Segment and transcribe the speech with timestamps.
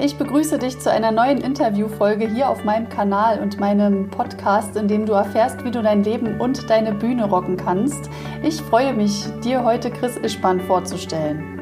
[0.00, 4.86] Ich begrüße dich zu einer neuen Interviewfolge hier auf meinem Kanal und meinem Podcast, in
[4.86, 8.08] dem du erfährst, wie du dein Leben und deine Bühne rocken kannst.
[8.44, 11.57] Ich freue mich, dir heute Chris Ischban vorzustellen.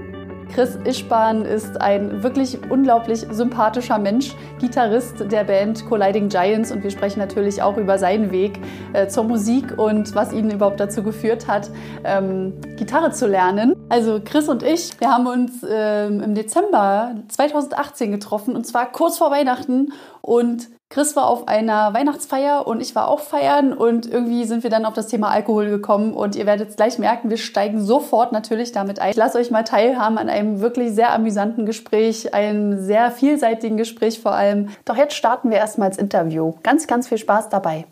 [0.52, 6.90] Chris Ischban ist ein wirklich unglaublich sympathischer Mensch, Gitarrist der Band Colliding Giants und wir
[6.90, 8.58] sprechen natürlich auch über seinen Weg
[8.92, 11.70] äh, zur Musik und was ihn überhaupt dazu geführt hat,
[12.04, 13.74] ähm, Gitarre zu lernen.
[13.88, 19.18] Also Chris und ich, wir haben uns ähm, im Dezember 2018 getroffen und zwar kurz
[19.18, 19.92] vor Weihnachten
[20.22, 24.70] und Chris war auf einer Weihnachtsfeier und ich war auch feiern und irgendwie sind wir
[24.70, 28.70] dann auf das Thema Alkohol gekommen und ihr werdet gleich merken, wir steigen sofort natürlich
[28.70, 29.10] damit ein.
[29.10, 34.20] Ich lasse euch mal teilhaben an einem wirklich sehr amüsanten Gespräch, einem sehr vielseitigen Gespräch
[34.20, 34.68] vor allem.
[34.84, 36.54] Doch jetzt starten wir erstmal ins Interview.
[36.62, 37.86] Ganz, ganz viel Spaß dabei.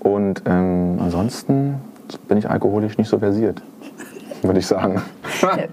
[0.00, 1.80] Und ähm, ansonsten
[2.26, 3.60] bin ich alkoholisch nicht so versiert
[4.42, 5.00] würde ich sagen.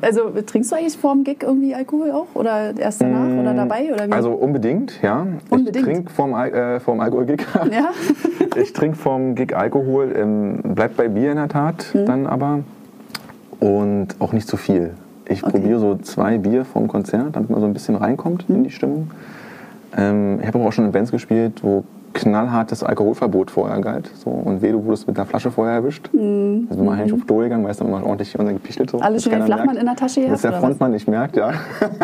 [0.02, 2.28] also trinkst du eigentlich vor dem Gig irgendwie Alkohol auch?
[2.34, 3.94] Oder erst danach mmh, oder dabei?
[3.94, 4.12] Oder wie?
[4.12, 5.26] Also unbedingt, ja.
[5.50, 5.76] Unbedingt.
[5.76, 7.46] Ich trinke vorm, äh, vorm Alkohol-Gig.
[7.72, 7.90] Ja.
[8.62, 12.06] ich trinke vorm Gig Alkohol, ähm, bleibt bei Bier in der Tat hm.
[12.06, 12.60] dann aber.
[13.60, 14.92] Und auch nicht zu viel.
[15.28, 15.52] Ich okay.
[15.52, 18.56] probiere so zwei Bier vorm Konzert, damit man so ein bisschen reinkommt hm.
[18.56, 19.12] in die Stimmung.
[19.98, 21.84] Ähm, ich habe aber auch schon in Bands gespielt, wo
[22.16, 24.10] knallhartes Alkoholverbot vorher galt.
[24.16, 24.30] So.
[24.32, 26.10] Und weh, du wurdest mit der Flasche vorher erwischt.
[26.14, 26.68] Mhm.
[26.70, 27.14] Also mal mhm.
[27.14, 28.90] auf Klo gegangen, weißt du, immer ordentlich unser gepichtelt.
[28.90, 29.82] So, Alles schon den Flachmann merkt.
[29.82, 30.34] in der Tasche gehabt?
[30.34, 31.52] Dass der Frontmann nicht merkt, ja.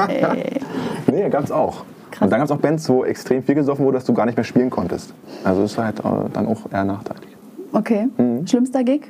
[0.08, 0.60] Ey.
[1.12, 1.86] nee, gab es auch.
[2.12, 2.26] Krass.
[2.26, 4.36] Und dann gab es auch Bands, wo extrem viel gesoffen wurde, dass du gar nicht
[4.36, 5.14] mehr spielen konntest.
[5.44, 7.30] Also das war halt äh, dann auch eher nachteilig.
[7.72, 8.10] Okay.
[8.18, 8.46] Mhm.
[8.46, 9.10] Schlimmster Gig?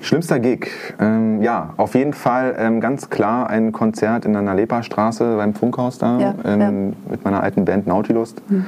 [0.00, 0.70] Schlimmster Gig?
[0.98, 5.98] Ähm, ja, auf jeden Fall ähm, ganz klar ein Konzert in der Nalepa-Straße beim Funkhaus
[5.98, 6.70] da ja, ähm, ja.
[7.10, 8.34] mit meiner alten Band Nautilus.
[8.48, 8.64] Mhm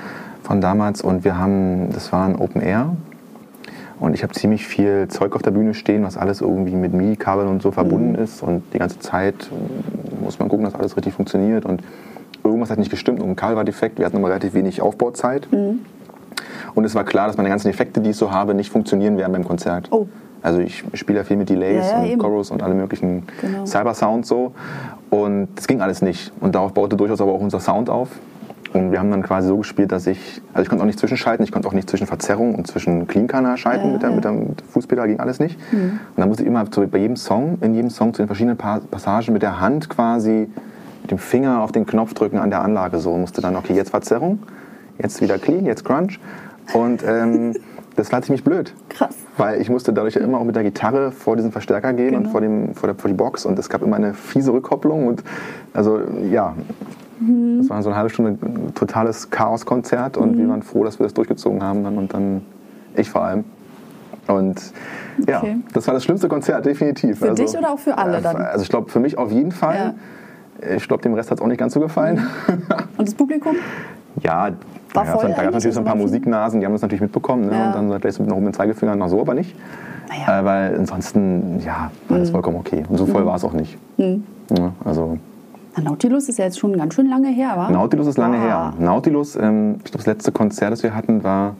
[0.47, 2.95] von damals und wir haben, das war ein Open Air
[3.99, 7.49] und ich habe ziemlich viel Zeug auf der Bühne stehen, was alles irgendwie mit MIDI-Kabeln
[7.49, 8.23] und so verbunden mhm.
[8.23, 9.51] ist und die ganze Zeit
[10.23, 11.83] muss man gucken, dass alles richtig funktioniert und
[12.45, 15.49] irgendwas hat nicht gestimmt und ein Kabel war defekt, wir hatten immer relativ wenig Aufbauzeit
[15.51, 15.81] mhm.
[16.77, 19.33] und es war klar, dass meine ganzen Effekte, die ich so habe, nicht funktionieren werden
[19.33, 19.89] beim Konzert.
[19.91, 20.07] Oh.
[20.43, 23.67] Also ich spiele ja viel mit Delays ja, ja, und Chorus und alle möglichen genau.
[23.67, 24.53] Cyber-Sounds so
[25.11, 28.11] und das ging alles nicht und darauf baute durchaus aber auch unser Sound auf
[28.77, 31.45] und wir haben dann quasi so gespielt, dass ich, also ich konnte auch nicht zwischenschalten,
[31.45, 34.17] ich konnte auch nicht zwischen Verzerrung und zwischen Clean-Kanal schalten, ja, mit, der, ja.
[34.17, 35.59] mit, der Fußpedal ging alles nicht.
[35.73, 35.79] Mhm.
[35.79, 38.57] Und dann musste ich immer zu, bei jedem Song, in jedem Song zu den verschiedenen
[38.57, 40.49] Passagen mit der Hand quasi,
[41.03, 43.13] mit dem Finger auf den Knopf drücken an der Anlage so.
[43.13, 44.41] Und musste dann, okay, jetzt Verzerrung,
[44.99, 46.21] jetzt wieder Clean, jetzt Crunch.
[46.75, 47.55] Und ähm,
[47.97, 48.75] das war ziemlich blöd.
[48.89, 49.17] Krass.
[49.37, 52.19] Weil ich musste dadurch ja immer auch mit der Gitarre vor diesen Verstärker gehen genau.
[52.19, 53.47] und vor, dem, vor, der, vor die Box.
[53.47, 55.07] Und es gab immer eine fiese Rückkopplung.
[55.07, 55.23] Und
[55.73, 56.01] also
[56.31, 56.55] ja,
[57.21, 57.59] Mhm.
[57.59, 58.39] Das war so eine halbe Stunde
[58.75, 60.39] totales Chaoskonzert und mhm.
[60.39, 62.43] wir waren froh, dass wir das durchgezogen haben dann und dann
[62.95, 63.45] ich vor allem.
[64.29, 64.73] Und
[65.27, 65.57] ja, okay.
[65.73, 67.19] das war das schlimmste Konzert, definitiv.
[67.19, 68.37] Für also, dich oder auch für alle dann?
[68.37, 69.95] Also ich glaube, für mich auf jeden Fall.
[70.61, 70.75] Ja.
[70.77, 72.17] Ich glaube, dem Rest hat es auch nicht ganz so gefallen.
[72.49, 72.63] Mhm.
[72.97, 73.57] Und das Publikum?
[74.23, 74.51] ja,
[74.93, 77.47] da gab es natürlich so ein paar Musiknasen, die haben das natürlich mitbekommen.
[77.47, 77.53] Ne?
[77.53, 77.67] Ja.
[77.67, 79.55] Und dann vielleicht so noch mit dem Zeigefinger, noch so aber nicht.
[80.09, 80.41] Naja.
[80.41, 82.33] Äh, weil ansonsten, ja, war das mhm.
[82.33, 82.85] vollkommen okay.
[82.89, 83.27] Und so voll mhm.
[83.27, 83.77] war es auch nicht.
[83.99, 84.25] Mhm.
[84.57, 85.19] Ja, also
[85.83, 87.71] Nautilus ist ja jetzt schon ganz schön lange her, wa?
[87.71, 88.41] Nautilus ist lange ah.
[88.41, 88.75] her.
[88.79, 91.55] Nautilus, ähm, ich glaube, das letzte Konzert, das wir hatten, war.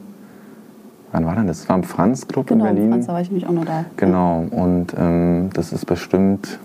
[1.11, 1.59] Wann war denn das?
[1.59, 2.83] Das war im Franz Club genau, in Berlin.
[2.83, 3.85] Genau, Franz, da war ich nämlich auch noch da.
[3.95, 6.59] Genau, und ähm, das ist bestimmt.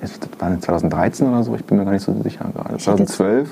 [0.00, 2.76] Das war 2013 oder so, ich bin mir gar nicht so sicher gerade.
[2.76, 3.48] 2012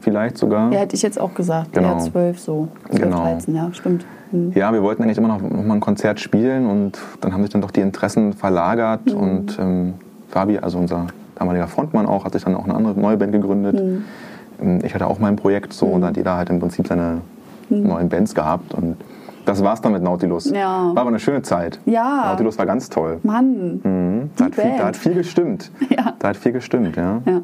[0.00, 0.72] vielleicht sogar.
[0.72, 1.72] Ja, hätte ich jetzt auch gesagt.
[1.72, 1.94] Genau.
[1.94, 2.68] Ja, 12 so.
[2.90, 3.22] 12, genau.
[3.24, 4.04] 13, ja, stimmt.
[4.30, 4.52] Hm.
[4.54, 7.50] Ja, wir wollten eigentlich immer noch, noch, mal ein Konzert spielen und dann haben sich
[7.50, 9.16] dann doch die Interessen verlagert mhm.
[9.16, 9.94] und ähm,
[10.28, 11.06] Fabi, also unser
[11.36, 13.80] damaliger Frontmann auch, hat sich dann auch eine andere neue Band gegründet.
[13.80, 14.80] Mhm.
[14.84, 15.92] Ich hatte auch mein Projekt so mhm.
[15.92, 17.20] und hat jeder halt im Prinzip seine
[17.68, 17.82] mhm.
[17.84, 18.96] neuen Bands gehabt und
[19.44, 20.50] das war's dann mit Nautilus.
[20.50, 20.90] Ja.
[20.92, 21.78] War aber eine schöne Zeit.
[21.86, 22.26] Ja.
[22.26, 23.20] Nautilus war ganz toll.
[23.22, 23.80] Mann.
[23.82, 24.30] Mhm.
[24.36, 25.70] Da, hat viel, da, hat viel, gestimmt.
[25.88, 26.14] Ja.
[26.18, 27.22] Da hat viel gestimmt, ja.
[27.24, 27.42] ja.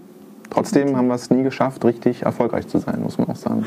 [0.50, 3.64] Trotzdem haben wir es nie geschafft, richtig erfolgreich zu sein, muss man auch sagen.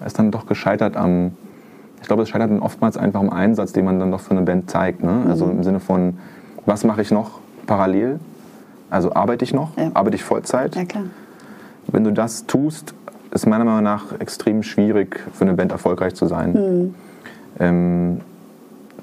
[0.00, 1.32] Es ist dann doch gescheitert am,
[2.02, 4.42] ich glaube, es scheitert dann oftmals einfach am Einsatz, den man dann doch für eine
[4.42, 5.02] Band zeigt.
[5.02, 5.24] Ne?
[5.28, 5.52] Also mhm.
[5.52, 6.18] im Sinne von,
[6.66, 8.18] was mache ich noch parallel?
[8.90, 9.90] Also arbeite ich noch, ja.
[9.94, 10.74] arbeite ich Vollzeit.
[10.76, 11.04] Ja, klar.
[11.88, 12.94] Wenn du das tust,
[13.30, 16.52] ist meiner Meinung nach extrem schwierig für eine Band erfolgreich zu sein.
[16.52, 16.94] Mhm.
[17.58, 18.20] Ähm,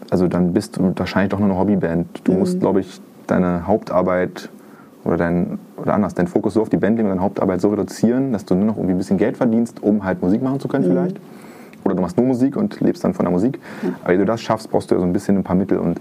[0.09, 2.21] also dann bist du wahrscheinlich doch nur eine Hobbyband.
[2.23, 2.39] Du mhm.
[2.39, 4.49] musst, glaube ich, deine Hauptarbeit
[5.03, 7.69] oder dein oder anders, deinen Fokus so auf die Band legen und deine Hauptarbeit so
[7.69, 10.67] reduzieren, dass du nur noch irgendwie ein bisschen Geld verdienst, um halt Musik machen zu
[10.67, 10.91] können mhm.
[10.91, 11.17] vielleicht.
[11.83, 13.59] Oder du machst nur Musik und lebst dann von der Musik.
[13.83, 13.89] Ja.
[14.03, 15.77] Aber wenn du das schaffst, brauchst du ja so ein bisschen ein paar Mittel.
[15.77, 15.99] Und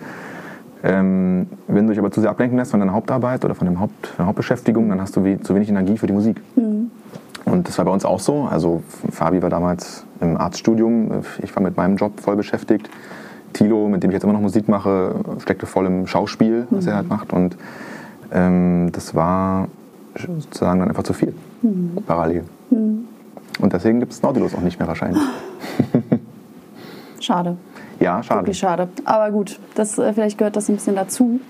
[0.84, 4.12] ähm, wenn du dich aber zu sehr ablenken lässt von deiner Hauptarbeit oder von Haupt,
[4.18, 6.42] deiner Hauptbeschäftigung, dann hast du we zu wenig Energie für die Musik.
[6.56, 6.90] Mhm.
[7.46, 8.42] Und das war bei uns auch so.
[8.50, 12.90] Also Fabi war damals im Arztstudium, ich war mit meinem Job voll beschäftigt.
[13.54, 16.90] Tilo, mit dem ich jetzt immer noch Musik mache, steckte voll im Schauspiel, was mhm.
[16.90, 17.32] er halt macht.
[17.32, 17.56] Und
[18.30, 19.68] ähm, das war
[20.16, 21.96] sozusagen dann einfach zu viel, mhm.
[22.06, 22.44] parallel.
[22.70, 23.06] Mhm.
[23.60, 25.22] Und deswegen gibt es Nautilus auch nicht mehr wahrscheinlich.
[27.20, 27.56] schade.
[28.04, 28.40] Ja, schade.
[28.40, 28.88] Wirklich schade.
[29.04, 31.40] Aber gut, das, äh, vielleicht gehört das ein bisschen dazu.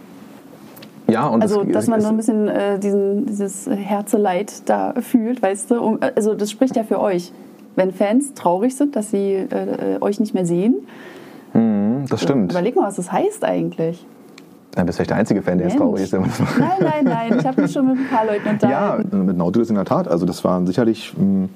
[1.08, 5.42] Ja, und also, das, dass man so ein bisschen äh, diesen, dieses Herzeleid da fühlt,
[5.42, 5.80] weißt du?
[5.80, 7.32] Um, also, das spricht ja für euch.
[7.76, 10.76] Wenn Fans traurig sind, dass sie äh, euch nicht mehr sehen.
[11.54, 12.52] Mhm, das stimmt.
[12.52, 14.06] Überleg mal, was das heißt eigentlich.
[14.76, 16.12] Dann bist du vielleicht der einzige Fan, der jetzt traurig ist.
[16.12, 16.24] Nein,
[16.80, 17.38] nein, nein.
[17.38, 19.08] Ich habe mich schon mit ein paar Leuten unterhalten.
[19.12, 20.06] Ja, mit Nautilus in der Tat.
[20.06, 21.48] Also das waren sicherlich mh,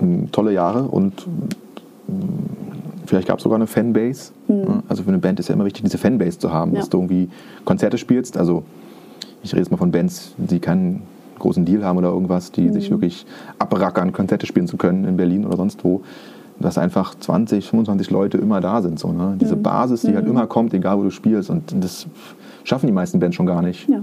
[0.00, 1.26] mh, tolle Jahre und
[2.08, 2.14] mh,
[3.06, 4.32] vielleicht gab es sogar eine Fanbase.
[4.48, 4.82] Mhm.
[4.88, 6.80] Also für eine Band ist ja immer wichtig, diese Fanbase zu haben, ja.
[6.80, 7.28] dass du irgendwie
[7.64, 8.36] Konzerte spielst.
[8.36, 8.62] Also
[9.42, 11.02] ich rede jetzt mal von Bands, die keinen
[11.38, 12.72] großen Deal haben oder irgendwas, die mhm.
[12.72, 13.26] sich wirklich
[13.58, 16.02] abrackern, Konzerte spielen zu können in Berlin oder sonst wo
[16.58, 18.98] dass einfach 20, 25 Leute immer da sind.
[18.98, 19.36] So, ne?
[19.40, 19.62] Diese mhm.
[19.62, 20.32] Basis, die halt mhm.
[20.32, 21.50] immer kommt, egal wo du spielst.
[21.50, 22.06] Und das
[22.64, 23.88] schaffen die meisten Bands schon gar nicht.
[23.88, 24.02] Ja.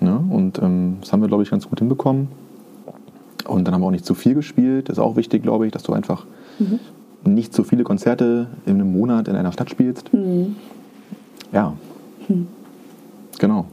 [0.00, 0.24] Ne?
[0.30, 2.28] Und ähm, das haben wir, glaube ich, ganz gut hinbekommen.
[3.46, 4.88] Und dann haben wir auch nicht zu viel gespielt.
[4.88, 6.24] Das ist auch wichtig, glaube ich, dass du einfach
[6.58, 6.78] mhm.
[7.24, 10.12] Nicht zu viele Konzerte in einem Monat in einer Stadt spielst.
[10.12, 10.56] Mhm.
[11.52, 11.74] Ja.
[12.28, 12.48] Mhm.
[13.38, 13.66] Genau.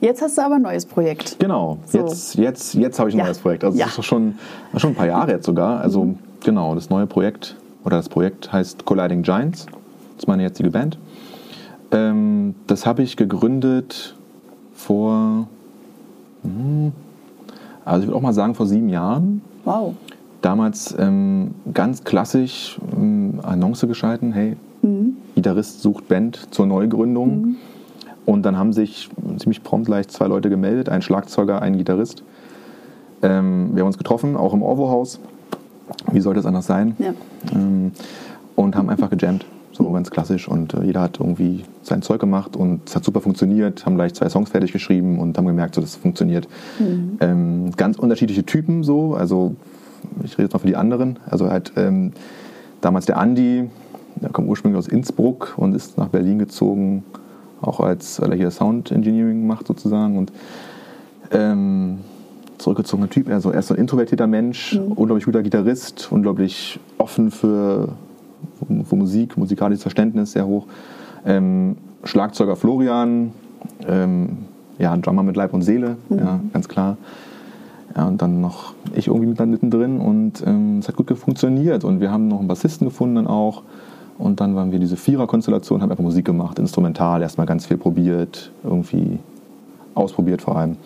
[0.00, 1.38] Jetzt hast du aber ein neues Projekt.
[1.40, 1.98] Genau, so.
[1.98, 3.24] jetzt, jetzt, jetzt habe ich ein ja.
[3.24, 3.64] neues Projekt.
[3.64, 3.86] Also ja.
[3.86, 4.38] das ist schon,
[4.76, 5.80] schon ein paar Jahre jetzt sogar.
[5.80, 6.18] Also mhm.
[6.44, 9.66] genau, das neue Projekt oder das Projekt heißt Colliding Giants.
[9.66, 10.98] Das ist meine jetzige Band.
[11.90, 14.14] Ähm, das habe ich gegründet
[14.74, 15.48] vor,
[16.42, 16.92] hm,
[17.84, 19.42] also ich würde auch mal sagen vor sieben Jahren.
[19.64, 19.94] Wow.
[20.42, 25.16] Damals ähm, ganz klassisch ähm, Annonce geschalten, hey, mhm.
[25.34, 27.40] Gitarrist sucht Band zur Neugründung.
[27.40, 27.56] Mhm
[28.28, 29.08] und dann haben sich
[29.38, 32.22] ziemlich prompt gleich zwei Leute gemeldet, ein Schlagzeuger, ein Gitarrist.
[33.22, 35.18] Ähm, wir haben uns getroffen, auch im Orwo-Haus.
[36.12, 36.94] Wie sollte es anders sein?
[36.98, 37.14] Ja.
[37.54, 37.92] Ähm,
[38.54, 40.46] und haben einfach gejammt, so ganz klassisch.
[40.46, 43.86] Und äh, jeder hat irgendwie sein Zeug gemacht und es hat super funktioniert.
[43.86, 46.46] Haben gleich zwei Songs fertig geschrieben und haben gemerkt, so, das funktioniert.
[46.78, 47.16] Mhm.
[47.20, 49.14] Ähm, ganz unterschiedliche Typen so.
[49.14, 49.56] Also
[50.24, 51.18] ich rede jetzt mal für die anderen.
[51.28, 52.12] Also halt ähm,
[52.80, 53.68] damals der Andi,
[54.16, 57.04] der kommt ursprünglich aus Innsbruck und ist nach Berlin gezogen
[57.60, 60.32] auch als, weil er hier Sound Engineering macht sozusagen und
[61.30, 61.98] ähm,
[62.58, 64.92] zurückgezogener Typ, also er ist so ein introvertierter Mensch, mhm.
[64.92, 67.90] unglaublich guter Gitarrist, unglaublich offen für,
[68.84, 70.66] für Musik, musikalisches Verständnis sehr hoch.
[71.24, 73.32] Ähm, Schlagzeuger Florian,
[73.86, 74.38] ähm,
[74.78, 76.18] ja, ein Drummer mit Leib und Seele, mhm.
[76.18, 76.96] ja, ganz klar.
[77.96, 82.00] Ja, und dann noch ich irgendwie mit mittendrin und ähm, es hat gut funktioniert und
[82.00, 83.62] wir haben noch einen Bassisten gefunden dann auch
[84.18, 88.50] und dann waren wir diese Vierer-Konstellation, haben einfach Musik gemacht, instrumental, erstmal ganz viel probiert,
[88.64, 89.18] irgendwie
[89.94, 90.76] ausprobiert vor allem.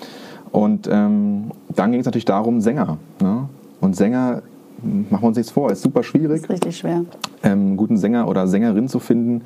[0.53, 2.99] Und ähm, dann ging es natürlich darum, Sänger.
[3.21, 3.49] Ne?
[3.81, 4.43] Und Sänger,
[4.83, 6.43] machen wir uns nichts vor, ist super schwierig.
[6.43, 7.05] Ist richtig schwer.
[7.43, 9.43] Ähm, einen guten Sänger oder Sängerin zu finden.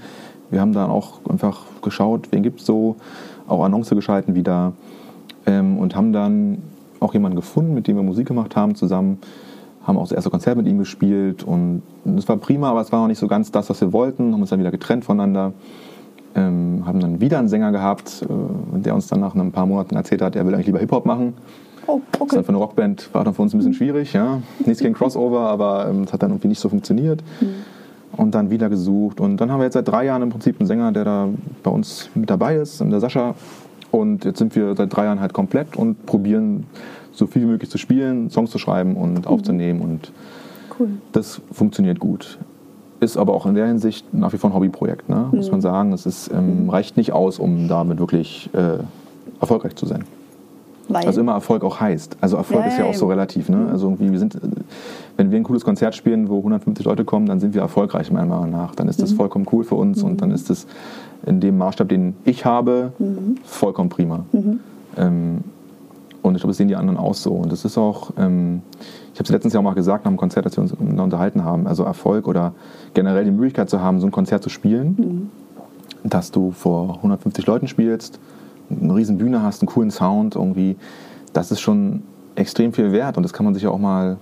[0.51, 2.97] Wir haben dann auch einfach geschaut, wen gibt es so,
[3.47, 4.73] auch Annonce geschalten wieder
[5.47, 6.59] ähm, und haben dann
[7.01, 9.19] auch jemanden gefunden, mit dem wir Musik gemacht haben zusammen
[9.87, 11.83] haben auch das erste Konzert mit ihm gespielt und
[12.17, 14.41] es war prima, aber es war auch nicht so ganz das, was wir wollten, haben
[14.41, 15.53] uns dann wieder getrennt voneinander,
[16.35, 19.95] ähm, haben dann wieder einen Sänger gehabt, äh, der uns dann nach ein paar Monaten
[19.95, 21.35] erzählt hat, er will eigentlich lieber Hip-Hop machen.
[21.87, 22.19] Oh, okay.
[22.19, 24.43] Das dann für eine Rockband war dann für uns ein bisschen schwierig, ja.
[24.65, 27.23] Nichts gegen Crossover, aber ähm, es ähm, hat dann irgendwie nicht so funktioniert.
[27.41, 27.47] Mhm.
[28.17, 29.21] Und dann wieder gesucht.
[29.21, 31.29] Und dann haben wir jetzt seit drei Jahren im Prinzip einen Sänger, der da
[31.63, 33.35] bei uns mit dabei ist, der Sascha.
[33.97, 36.67] Und jetzt sind wir seit drei Jahren halt komplett und probieren
[37.13, 39.25] so viel wie möglich zu spielen, Songs zu schreiben und mhm.
[39.25, 39.81] aufzunehmen.
[39.81, 40.13] Und
[40.79, 40.89] cool.
[41.13, 42.39] das funktioniert gut.
[43.01, 45.29] Ist aber auch in der Hinsicht nach wie vor ein Hobbyprojekt, ne?
[45.33, 45.53] muss mhm.
[45.53, 45.93] man sagen.
[45.93, 48.79] Es ist, ähm, reicht nicht aus, um damit wirklich äh,
[49.41, 50.05] erfolgreich zu sein.
[50.89, 51.07] Weil?
[51.07, 52.17] Also immer Erfolg auch heißt.
[52.21, 53.49] Also Erfolg ja, ist ja auch so relativ.
[53.49, 53.57] Ne?
[53.57, 53.69] Mhm.
[53.69, 54.39] Also irgendwie wir sind,
[55.17, 58.27] wenn wir ein cooles Konzert spielen, wo 150 Leute kommen, dann sind wir erfolgreich meiner
[58.27, 58.75] Meinung nach.
[58.75, 59.17] Dann ist das mhm.
[59.17, 60.11] vollkommen cool für uns mhm.
[60.11, 60.67] und dann ist das
[61.25, 63.37] in dem Maßstab, den ich habe, mhm.
[63.45, 64.25] vollkommen prima.
[64.33, 64.61] Mhm.
[64.97, 65.39] Ähm,
[66.23, 67.33] und ich glaube, das sehen die anderen auch so.
[67.33, 68.63] Und das ist auch, ähm,
[69.13, 71.45] ich habe es letztens ja auch mal gesagt nach dem Konzert, als wir uns unterhalten
[71.45, 72.53] haben, also Erfolg oder
[72.95, 76.09] generell die Möglichkeit zu haben, so ein Konzert zu spielen, mhm.
[76.09, 78.19] dass du vor 150 Leuten spielst,
[78.71, 80.77] eine riesen Bühne hast, einen coolen Sound irgendwie,
[81.33, 82.03] das ist schon
[82.35, 84.17] extrem viel wert und das kann man sich ja auch mal,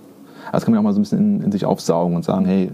[0.45, 2.45] also das kann man auch mal so ein bisschen in, in sich aufsaugen und sagen,
[2.45, 2.71] hey,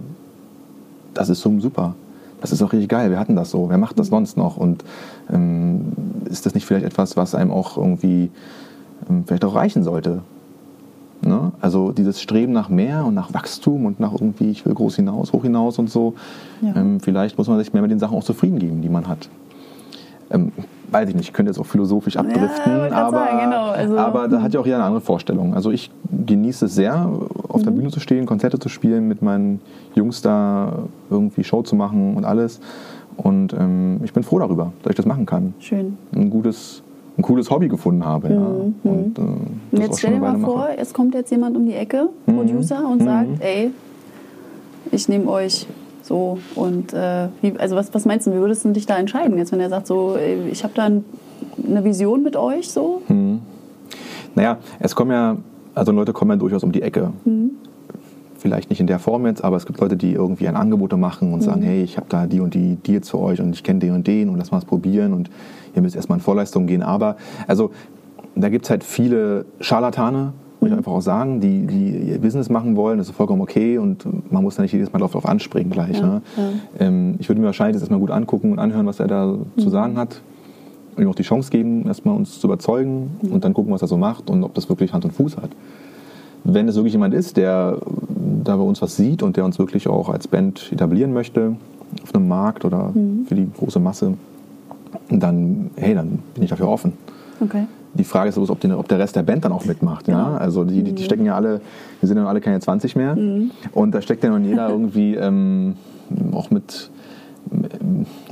[1.13, 1.95] das ist so super
[2.41, 4.15] das ist auch richtig geil, wir hatten das so, wer macht das mhm.
[4.15, 4.57] sonst noch?
[4.57, 4.83] Und
[5.31, 5.93] ähm,
[6.25, 8.31] ist das nicht vielleicht etwas, was einem auch irgendwie
[9.09, 10.21] ähm, vielleicht auch reichen sollte.
[11.21, 11.51] Ne?
[11.61, 15.33] Also dieses Streben nach mehr und nach Wachstum und nach irgendwie, ich will groß hinaus,
[15.33, 16.15] hoch hinaus und so.
[16.61, 16.75] Ja.
[16.75, 19.29] Ähm, vielleicht muss man sich mehr mit den Sachen auch zufrieden geben, die man hat.
[20.91, 23.69] Weiß ich nicht, ich könnte jetzt auch philosophisch abdriften, ja, aber, sagen, genau.
[23.69, 25.53] also, aber da hat ja auch jeder eine andere Vorstellung.
[25.53, 25.89] Also ich
[26.25, 27.09] genieße es sehr,
[27.47, 27.63] auf mhm.
[27.63, 29.61] der Bühne zu stehen, Konzerte zu spielen, mit meinen
[29.95, 30.73] Jungs da
[31.09, 32.59] irgendwie Show zu machen und alles.
[33.15, 35.53] Und ähm, ich bin froh darüber, dass ich das machen kann.
[35.59, 35.97] Schön.
[36.13, 36.83] Ein gutes
[37.17, 38.29] ein cooles Hobby gefunden habe.
[38.29, 38.39] Ja.
[38.39, 38.75] Mhm.
[38.83, 42.09] Und, äh, Und jetzt stell dir mal vor, es kommt jetzt jemand um die Ecke,
[42.25, 42.35] Mhm.
[42.35, 43.71] Producer, und sagt, ey,
[44.91, 45.67] ich nehme euch
[46.11, 49.37] so und äh, wie, also was, was meinst du, wie würdest du dich da entscheiden
[49.37, 50.17] jetzt, wenn er sagt so,
[50.51, 51.05] ich habe da ein,
[51.65, 53.01] eine Vision mit euch so?
[54.35, 55.37] Naja, es kommen ja,
[55.73, 57.11] also Leute kommen ja durchaus um die Ecke.
[57.23, 57.51] Mhm.
[58.37, 61.31] Vielleicht nicht in der Form jetzt, aber es gibt Leute, die irgendwie ein Angebote machen
[61.31, 61.43] und Mhm.
[61.45, 63.93] sagen, hey, ich habe da die und die Deals für euch und ich kenne den
[63.93, 65.29] und den und lass mal es probieren und
[65.75, 66.81] ihr müsst erstmal in Vorleistung gehen.
[66.83, 67.15] Aber,
[67.47, 67.71] also,
[68.35, 70.73] da gibt es halt viele Scharlatane, muss Mhm.
[70.73, 74.05] ich einfach auch sagen, die, die ihr Business machen wollen, das ist vollkommen okay und
[74.31, 75.97] man muss da nicht jedes Mal darauf anspringen gleich.
[75.99, 76.21] Ja, ne?
[76.37, 76.43] ja.
[76.87, 79.65] Ähm, ich würde mir wahrscheinlich das erstmal gut angucken und anhören, was er da zu
[79.65, 79.69] Mhm.
[79.71, 80.21] sagen hat
[80.95, 83.87] und ihm auch die Chance geben, erstmal uns zu überzeugen und dann gucken, was er
[83.87, 85.49] so macht und ob das wirklich Hand und Fuß hat.
[86.43, 87.77] Wenn es wirklich jemand ist, der
[88.43, 91.55] da bei uns was sieht und der uns wirklich auch als Band etablieren möchte,
[92.03, 92.93] auf einem Markt oder
[93.27, 94.13] für die große Masse,
[95.09, 96.93] dann, hey, dann bin ich dafür offen.
[97.39, 97.65] Okay.
[97.93, 100.07] Die Frage ist bloß, ob, den, ob der Rest der Band dann auch mitmacht.
[100.07, 100.37] Ja?
[100.37, 101.61] Also die, die stecken ja alle,
[101.99, 103.17] wir sind ja alle keine 20 mehr.
[103.73, 105.75] Und da steckt ja nun jeder irgendwie ähm,
[106.31, 106.89] auch mit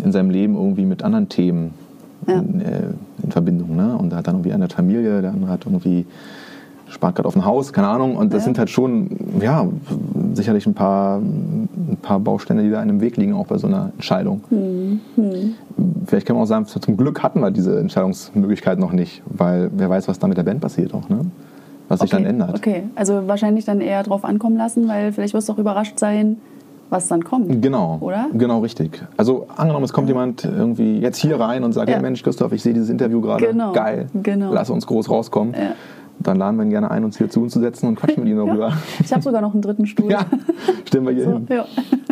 [0.03, 1.73] in seinem Leben irgendwie mit anderen Themen
[2.27, 2.39] Ja.
[2.39, 2.81] in, äh,
[3.23, 3.75] in Verbindung.
[3.75, 3.97] Ne?
[3.97, 6.05] Und da hat dann irgendwie einer hat Familie, der andere hat irgendwie
[6.89, 8.15] spart gerade auf ein Haus, keine Ahnung.
[8.17, 8.46] Und das Ja.
[8.46, 9.10] sind halt schon,
[9.41, 9.65] ja,
[10.34, 13.67] sicherlich ein paar, ein paar Bausteine, die da in einem Weg liegen, auch bei so
[13.67, 14.41] einer Entscheidung.
[16.05, 19.89] Vielleicht kann man auch sagen, zum Glück hatten wir diese Entscheidungsmöglichkeit noch nicht, weil wer
[19.89, 21.22] weiß, was da mit der Band passiert auch, ne?
[21.88, 22.22] Was sich okay.
[22.24, 22.55] dann ändert.
[22.55, 26.38] Okay, also wahrscheinlich dann eher drauf ankommen lassen, weil vielleicht wirst du auch überrascht sein,
[26.91, 27.62] was dann kommt.
[27.63, 27.98] Genau.
[28.00, 28.27] Oder?
[28.34, 29.01] Genau, richtig.
[29.17, 31.96] Also angenommen, es kommt jemand irgendwie jetzt hier rein und sagt, Ja.
[31.96, 33.46] hey Mensch, Christoph, ich sehe dieses Interview gerade.
[33.48, 33.74] Genau.
[33.74, 34.08] Geil.
[34.22, 34.53] Genau.
[34.53, 35.53] Lass uns groß rauskommen.
[35.53, 35.72] Ja.
[36.21, 38.31] Dann laden wir ihn gerne ein, uns hier zu uns zu setzen und quatschen mit
[38.31, 38.73] ihm darüber.
[39.03, 40.11] Ich habe sogar noch einen dritten Stuhl.
[40.11, 40.25] Ja,
[40.85, 41.47] stellen wir hier So, hin.
[41.49, 41.65] ja.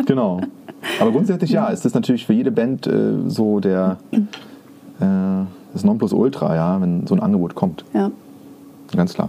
[0.06, 0.40] Genau.
[1.00, 5.04] Aber grundsätzlich ja, ist das natürlich für jede Band äh, so der äh,
[5.72, 7.84] das Nonplusultra, ja, wenn so ein Angebot kommt.
[7.92, 8.10] ja,
[8.96, 9.28] Ganz klar.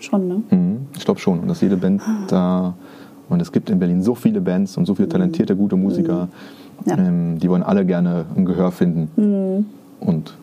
[0.00, 0.42] schon, ne?
[0.50, 0.76] Mhm.
[0.96, 1.40] Ich glaube schon.
[1.40, 2.74] Und dass jede Band da,
[3.30, 6.28] und es gibt in Berlin so viele Bands und so viele talentierte, gute Musiker,
[6.84, 6.90] Mhm.
[6.90, 6.96] Ja.
[6.98, 9.08] ähm, die wollen alle gerne ein Gehör finden.
[9.16, 9.66] Mhm.
[10.06, 10.34] Und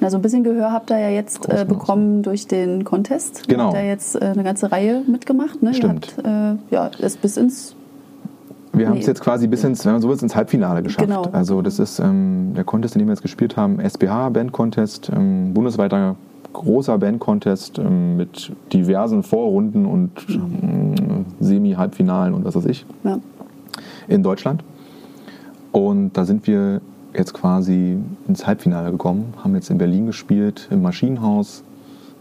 [0.00, 3.48] Na, so ein bisschen Gehör habt ihr ja jetzt äh, bekommen durch den Contest.
[3.48, 3.64] Genau.
[3.64, 5.62] Ihr habt ja jetzt äh, eine ganze Reihe mitgemacht.
[5.62, 5.72] Ne?
[5.74, 6.14] Stimmt.
[6.18, 7.74] Ihr habt äh, ja, es bis ins
[8.72, 9.00] wir haben Nee.
[9.00, 11.06] es jetzt quasi bis ins, wenn man so will, ins Halbfinale geschafft.
[11.08, 11.22] Genau.
[11.32, 15.10] Also das ist ähm, der Contest, in dem wir jetzt gespielt haben, SBH Band Contest,
[15.16, 16.14] ähm, bundesweiter
[16.52, 22.84] großer Band Contest ähm, mit diversen Vorrunden und ähm, Semi-Halbfinalen und was weiß ich.
[23.02, 23.18] ja,
[24.08, 24.62] in Deutschland.
[25.72, 26.80] Und da sind wir
[27.18, 31.62] jetzt quasi ins Halbfinale gekommen, haben jetzt in Berlin gespielt, im Maschinenhaus.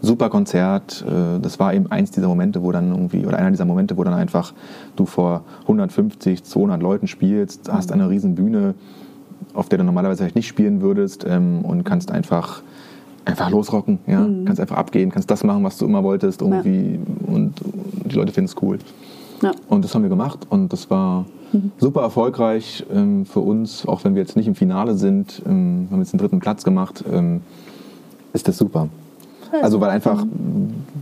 [0.01, 1.03] Super Konzert.
[1.07, 4.03] Äh, Das war eben eins dieser Momente, wo dann irgendwie, oder einer dieser Momente, wo
[4.03, 4.53] dann einfach
[4.95, 8.75] du vor 150, 200 Leuten spielst, hast eine riesen Bühne,
[9.53, 12.61] auf der du normalerweise vielleicht nicht spielen würdest ähm, und kannst einfach
[13.25, 17.55] einfach losrocken, ja, kannst einfach abgehen, kannst das machen, was du immer wolltest irgendwie und
[18.05, 18.77] die Leute finden es cool.
[19.41, 19.51] Ja.
[19.69, 21.25] Und das haben wir gemacht und das war
[21.77, 25.41] super erfolgreich ähm, für uns, auch wenn wir jetzt nicht im Finale sind.
[25.45, 27.03] Ähm, wir haben jetzt den dritten Platz gemacht.
[27.11, 27.41] Ähm,
[28.33, 28.89] ist das super.
[29.61, 30.25] Also weil einfach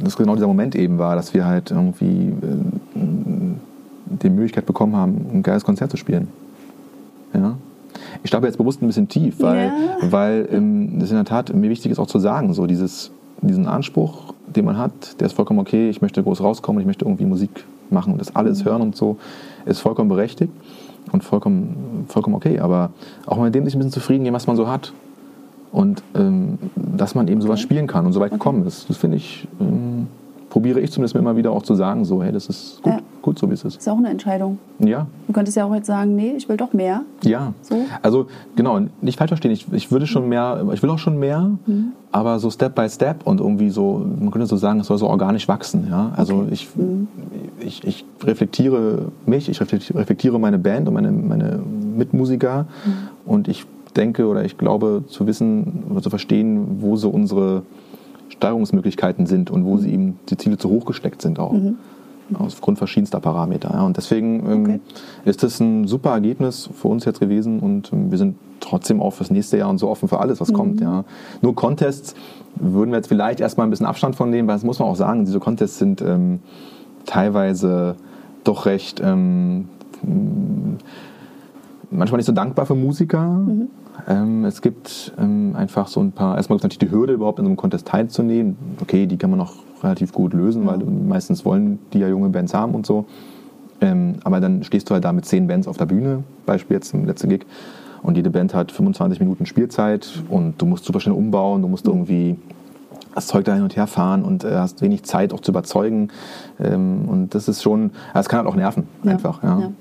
[0.03, 2.95] das genau dieser Moment eben war, dass wir halt irgendwie äh,
[4.21, 6.27] die Möglichkeit bekommen haben, ein geiles Konzert zu spielen.
[7.33, 7.55] Ja.
[8.21, 10.11] Ich starte jetzt bewusst ein bisschen tief, weil, Ja.
[10.11, 13.11] weil ähm, das in der Tat mir wichtig ist auch zu sagen, so dieses,
[13.41, 17.05] diesen Anspruch, den man hat, der ist vollkommen okay, ich möchte groß rauskommen, ich möchte
[17.05, 19.17] irgendwie Musik machen und das alles hören und so,
[19.65, 20.51] ist vollkommen berechtigt
[21.11, 22.59] und vollkommen, vollkommen okay.
[22.59, 22.91] Aber
[23.25, 24.93] auch mal mit dem sich ein bisschen zufrieden geben, was man so hat.
[25.71, 28.89] Und ähm, dass man eben sowas spielen kann und so weit gekommen ist.
[28.89, 30.07] Das finde ich, ähm,
[30.53, 32.99] probiere ich zumindest mir immer wieder auch zu sagen, so, hey, das ist gut, Ja.
[33.23, 33.77] gut so, wie es ist.
[33.77, 34.59] Ist auch eine Entscheidung.
[34.77, 37.01] Ja, Du könntest ja auch jetzt sagen, nee, ich will doch mehr.
[37.23, 37.53] ja.
[37.63, 37.77] So?
[38.03, 41.49] Also genau, nicht falsch verstehen, ich, ich würde schon mehr, ich will auch schon mehr,
[41.65, 41.93] Mhm.
[42.11, 45.07] aber so Step by Step und irgendwie so, man könnte so sagen, es soll so
[45.07, 45.87] organisch wachsen.
[45.89, 46.11] Ja?
[46.15, 47.07] Also ich, Mhm.
[47.59, 51.61] ich, ich reflektiere mich, ich reflektiere reflektiere meine Band und meine, meine
[51.97, 52.91] Mitmusiker Mhm.
[53.25, 57.63] und ich denke oder ich glaube zu wissen oder zu verstehen, wo so unsere
[58.33, 61.55] Steuerungsmöglichkeiten sind und wo sie eben die Ziele zu hoch gesteckt sind auch.
[62.35, 63.71] Aufgrund verschiedenster Parameter.
[63.73, 63.83] Ja.
[63.85, 64.79] Und deswegen ähm, Okay.
[65.25, 69.11] ist das ein super Ergebnis für uns jetzt gewesen und ähm, wir sind trotzdem auch
[69.11, 70.79] fürs nächste Jahr und so offen für alles, was kommt.
[70.81, 71.03] Ja.
[71.41, 72.15] Nur Contests
[72.55, 74.95] würden wir jetzt vielleicht erstmal ein bisschen Abstand von nehmen, weil das muss man auch
[74.95, 76.39] sagen, diese Contests sind ähm,
[77.05, 77.95] teilweise
[78.45, 79.67] doch recht ähm,
[81.91, 83.41] manchmal nicht so dankbar für Musiker.
[84.07, 87.39] Ähm, es gibt ähm, einfach so ein paar, erstmal gibt es natürlich die Hürde, überhaupt
[87.39, 88.57] in so einem Contest teilzunehmen.
[88.81, 92.53] Okay, die kann man noch relativ gut lösen, weil meistens wollen die ja junge Bands
[92.53, 93.05] haben und so.
[93.81, 96.93] Ähm, aber dann stehst du halt da mit zehn Bands auf der Bühne, Beispiel jetzt
[96.93, 97.45] im letzten Gig.
[98.01, 101.87] Und jede Band hat 25 Minuten Spielzeit und du musst super schnell umbauen, du musst
[101.87, 102.37] irgendwie
[103.15, 106.09] das Zeug da hin und her fahren und äh, hast wenig Zeit auch zu überzeugen.
[106.59, 109.11] Ähm, und das ist schon, es kann halt auch nerven, ja.
[109.11, 109.43] einfach.
[109.43, 109.71] Ja.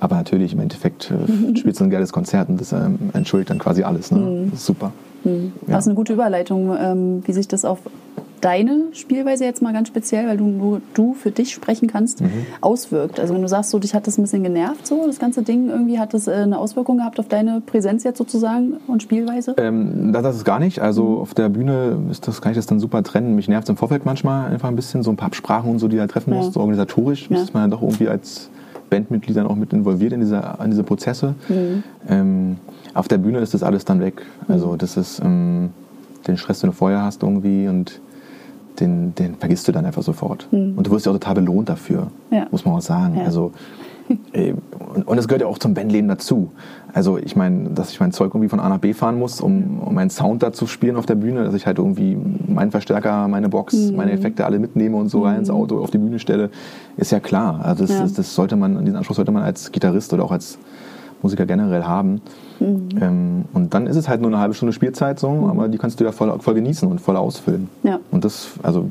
[0.00, 3.58] Aber natürlich, im Endeffekt äh, spielst du ein geiles Konzert und das ähm, entschuldigt dann
[3.58, 4.10] quasi alles.
[4.10, 4.18] Ne?
[4.18, 4.50] Mhm.
[4.50, 4.92] Das ist super.
[5.24, 5.52] Mhm.
[5.66, 5.74] Ja.
[5.74, 7.80] Das ist eine gute Überleitung, ähm, wie sich das auf
[8.40, 12.46] deine Spielweise jetzt mal ganz speziell, weil du nur du für dich sprechen kannst, mhm.
[12.60, 13.18] auswirkt.
[13.18, 15.68] Also wenn du sagst, so dich hat das ein bisschen genervt, so das ganze Ding
[15.68, 19.54] irgendwie hat das äh, eine Auswirkung gehabt auf deine Präsenz jetzt sozusagen und Spielweise?
[19.58, 20.80] Ähm, das, das ist gar nicht.
[20.80, 21.18] Also mhm.
[21.18, 23.34] auf der Bühne ist das, kann ich das dann super trennen.
[23.34, 25.88] Mich nervt es im Vorfeld manchmal einfach ein bisschen so ein paar Absprachen und so,
[25.88, 26.36] die halt treffen ja.
[26.38, 27.28] musst, so organisatorisch.
[27.30, 27.42] Ja.
[27.42, 28.50] Ist man ja doch irgendwie als
[28.90, 31.34] Bandmitgliedern auch mit involviert in diese, in diese Prozesse.
[31.48, 31.82] Mhm.
[32.08, 32.56] Ähm,
[32.94, 34.22] auf der Bühne ist das alles dann weg.
[34.48, 35.70] Also das ist ähm,
[36.26, 38.00] den Stress, den du vorher hast irgendwie und
[38.80, 40.48] den, den vergisst du dann einfach sofort.
[40.50, 40.74] Mhm.
[40.76, 42.46] Und du wirst ja auch total belohnt dafür, ja.
[42.50, 43.16] muss man auch sagen.
[43.16, 43.24] Ja.
[43.24, 43.52] Also
[45.04, 46.50] und das gehört ja auch zum Bandleben dazu.
[46.92, 49.80] Also ich meine, dass ich mein Zeug irgendwie von A nach B fahren muss, um,
[49.80, 53.28] um meinen Sound da zu spielen auf der Bühne, dass ich halt irgendwie meinen Verstärker,
[53.28, 53.96] meine Box, mhm.
[53.96, 55.54] meine Effekte alle mitnehme und so rein ins mhm.
[55.54, 56.50] Auto auf die Bühne stelle,
[56.96, 57.60] ist ja klar.
[57.62, 58.02] Also das, ja.
[58.02, 60.58] das, das sollte man, diesen Anspruch sollte man als Gitarrist oder auch als
[61.22, 62.20] Musiker generell haben.
[62.60, 62.88] Mhm.
[63.00, 65.50] Ähm, und dann ist es halt nur eine halbe Stunde Spielzeit so, mhm.
[65.50, 67.68] aber die kannst du ja voll, voll genießen und voll ausfüllen.
[67.82, 68.00] Ja.
[68.10, 68.90] Und das, also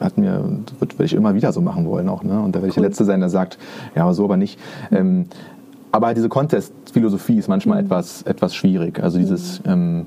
[0.00, 0.44] hat mir,
[0.78, 2.22] würde ich immer wieder so machen wollen auch.
[2.22, 2.40] Ne?
[2.40, 3.58] Und da werde ich der Letzte sein, der sagt,
[3.94, 4.58] ja, aber so aber nicht.
[4.90, 5.26] Ähm,
[5.92, 7.86] aber diese Contest-Philosophie ist manchmal mhm.
[7.86, 9.02] etwas, etwas schwierig.
[9.02, 9.70] Also dieses, mhm.
[9.70, 10.06] ähm,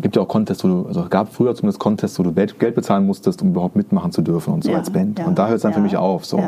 [0.00, 3.06] gibt ja auch Contests, wo du, also gab früher zumindest Contests, wo du Geld bezahlen
[3.06, 5.18] musstest, um überhaupt mitmachen zu dürfen und so ja, als Band.
[5.18, 6.24] Ja, und da hört es dann ja, für mich auf.
[6.26, 6.42] So.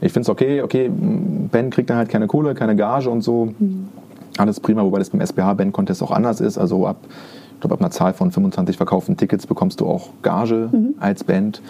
[0.00, 3.46] Ich finde es okay, okay, Band kriegt dann halt keine Kohle, keine Gage und so.
[3.58, 3.88] Mhm.
[4.38, 6.58] Alles prima, wobei das beim SBH-Band-Contest auch anders ist.
[6.58, 6.96] Also ab,
[7.54, 10.94] ich glaube, ab einer Zahl von 25 verkauften Tickets bekommst du auch Gage mhm.
[11.00, 11.62] als Band.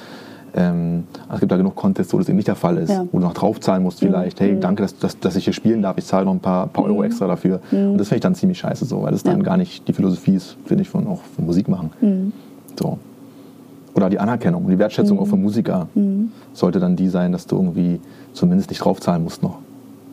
[0.57, 3.07] Ähm, es gibt da genug Contests, wo das eben nicht der Fall ist, ja.
[3.13, 4.07] wo du noch draufzahlen musst mhm.
[4.07, 4.41] vielleicht.
[4.41, 4.61] Hey, mhm.
[4.61, 6.99] danke, dass, dass, dass, ich hier spielen darf, ich zahle noch ein paar, paar Euro
[6.99, 7.05] mhm.
[7.05, 7.61] extra dafür.
[7.71, 7.93] Mhm.
[7.93, 10.35] Und das finde ich dann ziemlich scheiße so, weil das dann gar nicht die Philosophie
[10.35, 11.91] ist, finde ich, von, auch von Musik machen.
[12.01, 12.33] Mhm.
[12.79, 12.99] So.
[13.95, 15.89] Oder die Anerkennung, die Wertschätzung auch für Musiker
[16.53, 18.01] sollte dann die sein, dass du irgendwie
[18.35, 19.59] zumindest nicht draufzahlen musst noch.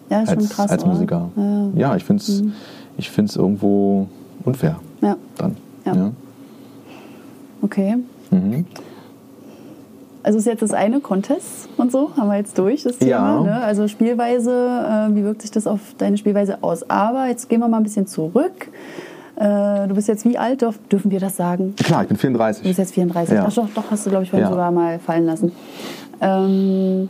[0.09, 0.71] Ja, ist als, schon krass.
[0.71, 1.29] Als Musiker.
[1.35, 3.41] Ja, ja ich finde es mhm.
[3.41, 4.07] irgendwo
[4.45, 4.79] unfair.
[5.01, 5.17] Ja.
[5.37, 5.57] Dann.
[5.85, 5.95] Ja.
[5.95, 6.11] ja.
[7.61, 7.97] Okay.
[8.31, 8.65] Mhm.
[10.23, 13.11] Also ist jetzt das eine Contest und so, haben wir jetzt durch, das Thema.
[13.11, 13.39] Ja.
[13.41, 13.61] Ne?
[13.61, 16.89] Also Spielweise, äh, wie wirkt sich das auf deine Spielweise aus?
[16.89, 18.69] Aber jetzt gehen wir mal ein bisschen zurück.
[19.35, 21.75] Äh, du bist jetzt wie alt, dürfen wir das sagen?
[21.75, 22.63] Klar, ich bin 34.
[22.63, 23.35] Du bist jetzt 34.
[23.35, 23.45] Ja.
[23.47, 24.51] Ach doch, doch, hast du, glaube ich, vorhin ja.
[24.51, 25.51] sogar mal fallen lassen.
[26.21, 27.09] Ähm,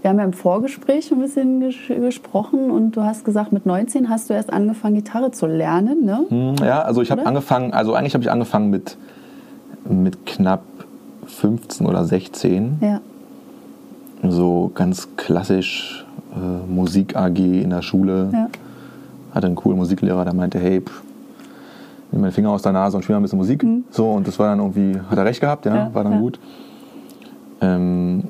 [0.00, 4.08] wir haben ja im Vorgespräch ein bisschen ges gesprochen und du hast gesagt, mit 19
[4.08, 6.24] hast du erst angefangen, Gitarre zu lernen, ne?
[6.28, 8.96] Hm, ja, also ich habe angefangen, also eigentlich habe ich angefangen mit,
[9.88, 10.62] mit knapp
[11.32, 12.78] 15 oder 16.
[12.80, 13.00] Ja.
[14.28, 18.30] So ganz klassisch äh, Musik AG in der Schule.
[18.32, 18.48] Ja.
[19.34, 21.02] Hatte einen coolen Musiklehrer, der meinte, hey, pff,
[22.12, 23.62] nimm meine Finger aus der Nase und spiel mal ein bisschen Musik.
[23.62, 23.84] Mhm.
[23.90, 26.38] So, und das war dann irgendwie, hat er recht gehabt, ja, ja war dann gut.
[27.60, 28.24] Ähm,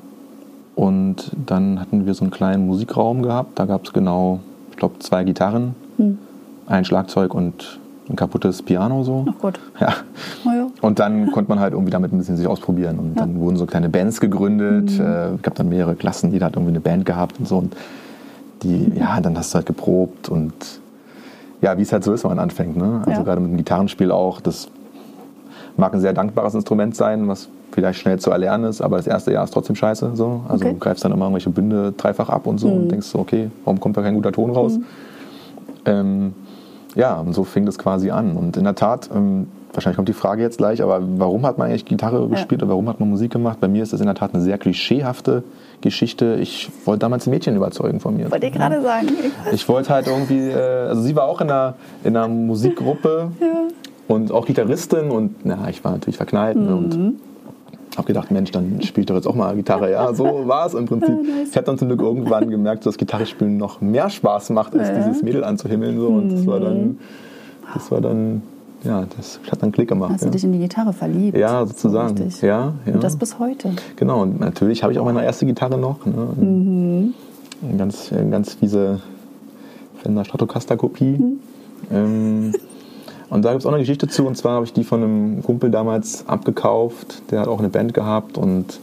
[0.75, 3.59] und dann hatten wir so einen kleinen Musikraum gehabt.
[3.59, 4.39] Da gab es genau,
[4.71, 6.17] ich glaube, zwei Gitarren, mhm.
[6.65, 9.25] ein Schlagzeug und ein kaputtes Piano so.
[9.29, 9.59] Ach Gott.
[9.79, 9.93] Ja.
[10.45, 10.67] Ja.
[10.81, 12.99] Und dann konnte man halt irgendwie damit ein bisschen sich ausprobieren.
[12.99, 13.21] Und ja.
[13.21, 14.91] dann wurden so kleine Bands gegründet.
[14.91, 15.05] Mhm.
[15.05, 17.57] Äh, gab dann mehrere Klassen, jeder hat irgendwie eine Band gehabt und so.
[17.57, 17.75] Und
[18.61, 18.97] die, mhm.
[18.97, 20.53] ja, dann hast du halt geprobt und
[21.61, 22.75] ja, wie es halt so ist, wenn man anfängt.
[22.75, 23.01] Ne?
[23.05, 23.23] Also ja.
[23.23, 24.67] gerade mit dem Gitarrenspiel auch, das
[25.77, 29.31] mag ein sehr dankbares Instrument sein, was vielleicht schnell zu erlernen ist, aber das erste
[29.31, 30.11] Jahr ist trotzdem scheiße.
[30.13, 30.41] So.
[30.47, 30.73] Also okay.
[30.73, 32.73] du greifst dann immer irgendwelche Bünde dreifach ab und so mhm.
[32.73, 34.77] und denkst so, okay, warum kommt da kein guter Ton raus?
[34.77, 34.85] Mhm.
[35.85, 36.33] Ähm,
[36.95, 38.35] ja, und so fing das quasi an.
[38.35, 41.67] Und in der Tat, ähm, wahrscheinlich kommt die Frage jetzt gleich, aber warum hat man
[41.67, 42.27] eigentlich Gitarre ja.
[42.27, 43.59] gespielt oder warum hat man Musik gemacht?
[43.59, 45.43] Bei mir ist das in der Tat eine sehr klischeehafte
[45.81, 46.37] Geschichte.
[46.39, 48.31] Ich wollte damals ein Mädchen überzeugen von mir.
[48.31, 49.07] Wollte ich gerade sagen.
[49.47, 53.31] Ich, ich wollte halt irgendwie, äh, also sie war auch in einer, in einer Musikgruppe
[53.39, 53.47] ja.
[54.07, 56.77] und auch Gitarristin und na, ich war natürlich verknallt mhm.
[56.77, 57.19] und
[57.97, 59.91] habe gedacht, Mensch, dann spiele ich doch jetzt auch mal Gitarre.
[59.91, 61.13] Ja, so war es im Prinzip.
[61.23, 64.89] Ah, ich habe dann zum Glück irgendwann gemerkt, dass Gitarrespielen noch mehr Spaß macht, als
[64.89, 64.97] ja.
[64.97, 65.97] dieses Mädel anzuhimmeln.
[65.97, 66.07] So.
[66.07, 66.97] Und das war dann, mhm.
[67.73, 68.41] das war dann,
[68.83, 70.11] ja, das hat dann Klick gemacht.
[70.13, 70.27] Hast ja.
[70.27, 71.37] du dich in die Gitarre verliebt?
[71.37, 72.29] Ja, sozusagen.
[72.29, 72.93] So ja, ja.
[72.93, 73.71] Und das bis heute.
[73.95, 76.05] Genau, und natürlich habe ich auch meine erste Gitarre noch.
[76.05, 76.13] Ne?
[76.35, 77.13] Mhm.
[77.77, 79.01] Ganz, ganz fiese
[80.01, 81.17] Fender Stratocaster-Kopie.
[81.17, 81.39] Mhm.
[81.91, 82.53] Ähm,
[83.33, 85.43] und da gibt es auch eine Geschichte zu, und zwar habe ich die von einem
[85.43, 88.79] Kumpel damals abgekauft, der hat auch eine Band gehabt und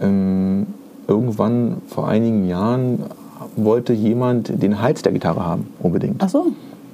[0.00, 0.66] ähm,
[1.08, 3.04] irgendwann vor einigen Jahren
[3.56, 6.22] wollte jemand den Hals der Gitarre haben, unbedingt.
[6.22, 6.52] Ach so.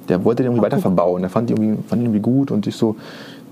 [0.09, 2.49] Der wollte den irgendwie Ach, weiter verbauen, der fand die irgendwie, fand die irgendwie gut
[2.49, 2.95] und ich so,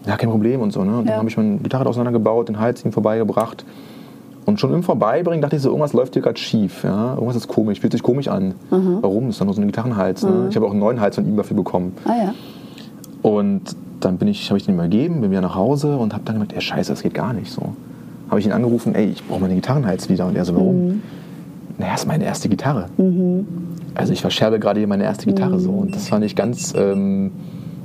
[0.07, 0.83] ja, kein Problem und so.
[0.83, 0.97] Ne?
[0.97, 1.11] Und ja.
[1.11, 3.63] dann habe ich meine Gitarre auseinandergebaut, den Hals ihm vorbeigebracht
[4.45, 6.83] Und schon im Vorbeibringen dachte ich so, irgendwas läuft hier gerade schief.
[6.83, 7.13] Ja?
[7.13, 8.55] Irgendwas ist komisch, fühlt sich komisch an.
[8.71, 8.97] Mhm.
[9.01, 9.29] Warum?
[9.29, 10.23] Ist da nur so ein Gitarrenhals.
[10.23, 10.31] Ne?
[10.31, 10.49] Mhm.
[10.49, 11.95] Ich habe auch einen neuen Hals von ihm dafür bekommen.
[12.05, 12.33] Ah ja.
[13.21, 16.23] Und dann bin ich, habe ich den ihm gegeben, bin wieder nach Hause und habe
[16.25, 17.73] dann gedacht, ey Scheiße, das geht gar nicht so.
[18.29, 20.27] Habe ich ihn angerufen, ey, ich brauche meine Gitarrenhals wieder.
[20.27, 20.87] Und er so, warum?
[20.87, 21.01] Mhm.
[21.77, 22.87] Naja, ist meine erste Gitarre.
[22.97, 23.47] Mhm.
[23.95, 25.59] Also ich verscherbe gerade hier meine erste Gitarre mhm.
[25.59, 25.71] so.
[25.71, 27.31] Und das fand ich ganz, ähm,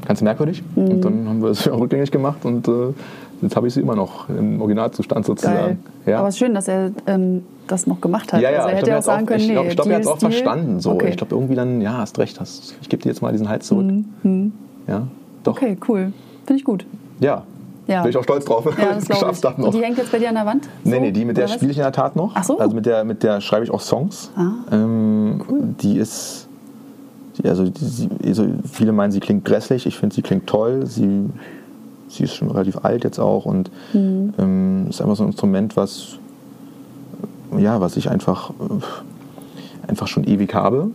[0.07, 0.63] ganz merkwürdig.
[0.75, 0.89] Mhm.
[0.89, 2.93] Und dann haben wir es rückgängig gemacht und äh,
[3.41, 5.79] jetzt habe ich sie immer noch im Originalzustand sozusagen.
[6.07, 6.19] Ja.
[6.19, 8.41] Aber es ist schön, dass er ähm, das noch gemacht hat.
[8.41, 10.03] Ja, ja, also er hätte ja auch sagen können, ich glaube, nee, glaub, er hat
[10.03, 10.81] es auch verstanden.
[10.81, 10.93] So.
[10.93, 11.09] Okay.
[11.11, 13.67] Ich glaube irgendwie dann, ja, hast recht, hast, ich gebe dir jetzt mal diesen Hals
[13.67, 13.87] zurück.
[14.23, 14.53] Mhm.
[14.87, 15.07] Ja,
[15.47, 15.57] doch.
[15.57, 16.13] Okay, cool.
[16.47, 16.85] Finde ich gut.
[17.21, 17.45] Ja,
[17.87, 18.03] ja.
[18.03, 19.69] Bin ich auch stolz drauf, ja, das geschafft habe noch.
[19.69, 20.65] Und die hängt jetzt bei dir an der Wand?
[20.65, 20.91] So?
[20.91, 22.33] Nee, nee, die mit der spiele ich in der Tat noch.
[22.35, 22.59] Ach so.
[22.59, 24.31] Also mit der, mit der schreibe ich auch Songs.
[24.37, 24.53] Ah.
[24.73, 25.61] Ähm, cool.
[25.81, 26.49] Die ist,
[27.37, 29.87] die, also, die, also viele meinen, sie klingt grässlich.
[29.87, 30.87] Ich finde, sie klingt toll.
[30.87, 31.29] Sie,
[32.09, 34.33] sie ist schon relativ alt jetzt auch und mhm.
[34.39, 36.19] ähm, ist einfach so ein Instrument, was,
[37.59, 40.91] ja, was ich einfach, äh, einfach schon ewig habe.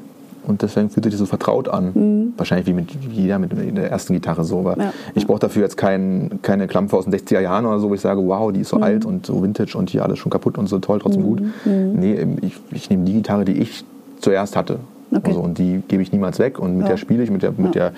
[0.49, 1.91] Und deswegen fühlt sich das so vertraut an.
[1.93, 2.33] Mhm.
[2.35, 4.59] Wahrscheinlich wie mit jeder mit der ersten Gitarre so.
[4.59, 4.93] Aber ja.
[5.13, 8.01] ich brauche dafür jetzt kein, keine Klampfe aus den 60er Jahren oder so, wo ich
[8.01, 8.83] sage, wow, die ist so mhm.
[8.83, 11.27] alt und so vintage und hier alles schon kaputt und so toll, trotzdem mhm.
[11.27, 11.41] gut.
[11.65, 11.93] Mhm.
[11.93, 13.85] Nee, ich, ich nehme die Gitarre, die ich
[14.19, 14.79] zuerst hatte.
[15.11, 15.21] Okay.
[15.29, 16.59] Also, und die gebe ich niemals weg.
[16.59, 16.89] Und mit ja.
[16.89, 17.93] der spiele ich, mit der, mit der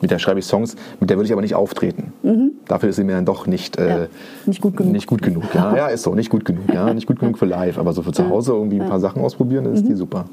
[0.00, 2.12] mit der schreibe ich Songs, mit der würde ich aber nicht auftreten.
[2.22, 2.52] Mhm.
[2.68, 4.06] Dafür ist sie mir dann doch nicht, äh, ja,
[4.44, 4.92] nicht gut genug.
[4.92, 5.74] Nicht gut genug ja.
[5.74, 6.72] ja, ist so, nicht gut genug.
[6.72, 9.22] Ja, nicht gut genug für live, aber so für zu Hause irgendwie ein paar Sachen
[9.22, 9.88] ausprobieren, dann ist mhm.
[9.88, 10.26] die super.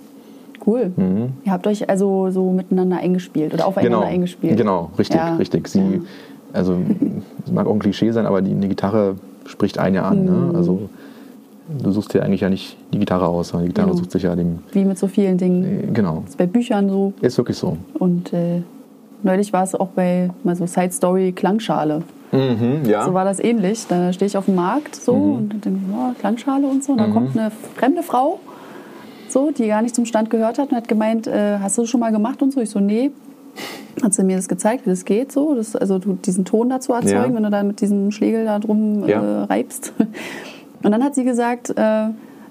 [0.65, 0.91] Cool.
[0.95, 1.33] Mhm.
[1.43, 4.09] Ihr habt euch also so miteinander eingespielt oder aufeinander genau.
[4.09, 4.57] eingespielt.
[4.57, 5.35] Genau, richtig, ja.
[5.35, 5.67] richtig.
[5.67, 5.99] Sie, ja.
[6.53, 6.77] Also,
[7.45, 10.23] es mag auch ein Klischee sein, aber die, eine Gitarre spricht einen ja an.
[10.23, 10.31] Ne?
[10.31, 10.51] Mhm.
[10.51, 10.57] Ne?
[10.57, 10.89] Also,
[11.81, 13.99] du suchst dir eigentlich ja nicht die Gitarre aus, sondern die Gitarre genau.
[13.99, 14.59] sucht sich ja dem.
[14.71, 15.89] Wie mit so vielen Dingen.
[15.89, 16.23] Äh, genau.
[16.27, 17.13] Ist bei Büchern so.
[17.21, 17.77] Ist wirklich so.
[17.99, 18.61] Und äh,
[19.23, 22.03] neulich war es auch bei mal so Side Story Klangschale.
[22.31, 23.05] Mhm, ja.
[23.05, 23.85] So war das ähnlich.
[23.87, 25.35] Da stehe ich auf dem Markt so mhm.
[25.35, 26.93] und denke, oh, Klangschale und so.
[26.93, 27.13] Und dann mhm.
[27.13, 28.39] kommt eine fremde Frau
[29.33, 31.89] so, die gar nicht zum Stand gehört hat und hat gemeint, äh, hast du das
[31.89, 32.61] schon mal gemacht und so?
[32.61, 33.11] Ich so, nee.
[34.01, 36.93] Hat sie mir das gezeigt, wie das geht, so, das, also du diesen Ton dazu
[36.93, 37.35] erzeugen, ja.
[37.35, 39.21] wenn du dann mit diesem Schlegel da drum ja.
[39.21, 39.93] äh, reibst.
[40.83, 42.07] Und dann hat sie gesagt, äh,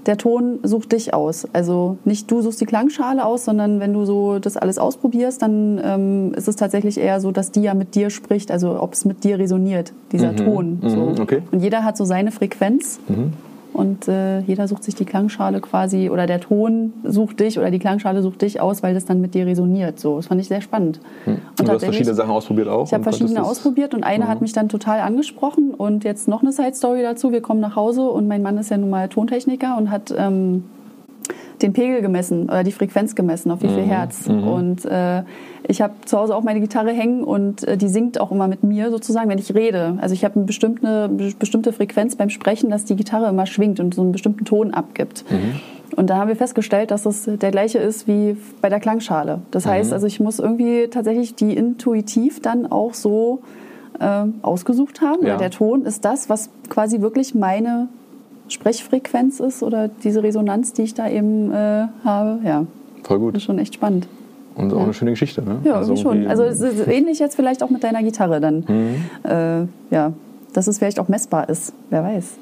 [0.07, 1.47] der Ton sucht dich aus.
[1.53, 5.81] Also nicht du suchst die Klangschale aus, sondern wenn du so das alles ausprobierst, dann
[5.85, 9.05] ähm, ist es tatsächlich eher so, dass die ja mit dir spricht, also ob es
[9.05, 10.37] mit dir resoniert, dieser mhm.
[10.37, 10.79] Ton.
[10.87, 10.97] So.
[10.97, 11.21] Mhm.
[11.21, 11.43] Okay.
[11.51, 13.01] Und jeder hat so seine Frequenz.
[13.09, 13.33] Mhm
[13.73, 17.79] und äh, jeder sucht sich die Klangschale quasi oder der Ton sucht dich oder die
[17.79, 19.99] Klangschale sucht dich aus, weil das dann mit dir resoniert.
[19.99, 21.01] So, das fand ich sehr spannend.
[21.25, 21.35] Hm.
[21.35, 22.87] Und, und du hast verschiedene Sachen ausprobiert auch?
[22.87, 24.29] Ich habe verschiedene ausprobiert und eine mhm.
[24.29, 27.33] hat mich dann total angesprochen und jetzt noch eine Side Story dazu.
[27.33, 30.65] Wir kommen nach Hause und mein Mann ist ja nun mal Tontechniker und hat ähm,
[31.63, 33.89] den Pegel gemessen oder die Frequenz gemessen, auf wie viel mhm.
[33.89, 34.29] Hertz.
[34.29, 34.49] Mhm.
[34.49, 35.23] Und äh,
[35.67, 38.63] ich habe zu Hause auch meine Gitarre hängen und äh, die singt auch immer mit
[38.63, 39.99] mir sozusagen, wenn ich rede.
[40.01, 43.95] Also ich habe eine bestimmte, bestimmte Frequenz beim Sprechen, dass die Gitarre immer schwingt und
[43.95, 45.25] so einen bestimmten Ton abgibt.
[45.31, 45.61] Mhm.
[45.95, 49.43] Und da haben wir festgestellt, dass das der gleiche ist wie bei der Klangschale.
[49.51, 49.95] Das heißt, mhm.
[49.95, 53.43] also ich muss irgendwie tatsächlich die intuitiv dann auch so
[54.01, 55.27] äh, ausgesucht haben.
[55.27, 55.37] Ja.
[55.37, 57.89] Der Ton ist das, was quasi wirklich meine
[58.53, 62.41] Sprechfrequenz ist oder diese Resonanz, die ich da eben äh, habe.
[62.45, 62.67] Ja.
[63.03, 63.35] Voll gut.
[63.35, 64.07] Das ist schon echt spannend.
[64.55, 64.85] Und auch ja.
[64.85, 65.59] eine schöne Geschichte, ne?
[65.65, 66.27] Ja, also schon.
[66.27, 66.45] Also
[66.87, 68.65] ähnlich jetzt vielleicht auch mit deiner Gitarre dann.
[68.69, 69.31] Mhm.
[69.31, 70.13] Äh, ja,
[70.53, 72.35] dass es vielleicht auch messbar ist, wer weiß.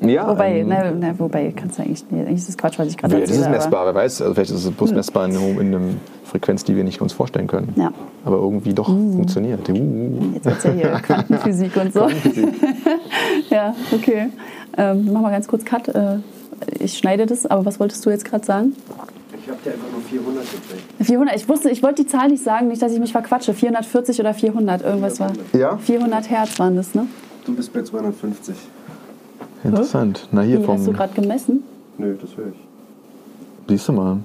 [0.00, 2.88] Ja, wobei, ähm, na, na, wobei kannst du eigentlich, nee, eigentlich ist das Quatsch, was
[2.88, 3.38] ich gerade erzähle.
[3.38, 4.96] Das ist messbar, wer weiß, also vielleicht ist es bloß hm.
[4.96, 5.80] messbar in, in einer
[6.24, 7.74] Frequenz, die wir nicht uns vorstellen können.
[7.76, 7.92] Ja.
[8.24, 9.12] Aber irgendwie doch uh.
[9.12, 9.68] funktioniert.
[9.68, 10.32] Uh.
[10.34, 12.00] Jetzt erzähl hier Quantenphysik und so.
[12.00, 12.54] Quantenphysik.
[13.50, 14.30] ja, okay.
[14.78, 15.88] Ähm, mach mal ganz kurz Cut.
[15.88, 16.18] Äh,
[16.78, 18.76] ich schneide das, aber was wolltest du jetzt gerade sagen?
[19.42, 21.06] Ich habe dir einfach nur 400 gekriegt.
[21.06, 23.52] 400, ich wusste, ich wollte die Zahl nicht sagen, nicht, dass ich mich verquatsche.
[23.52, 25.54] 440 oder 400, irgendwas 400.
[25.54, 25.60] war.
[25.60, 25.76] Ja?
[25.76, 27.06] 400 Hertz waren das, ne?
[27.44, 28.54] Du bist bei 250.
[29.64, 30.28] Interessant.
[30.32, 30.78] Na hier Wie, vom.
[30.78, 31.62] Hast du gerade gemessen?
[31.98, 32.54] Nö, das höre ich.
[33.68, 34.18] Siehst du mal.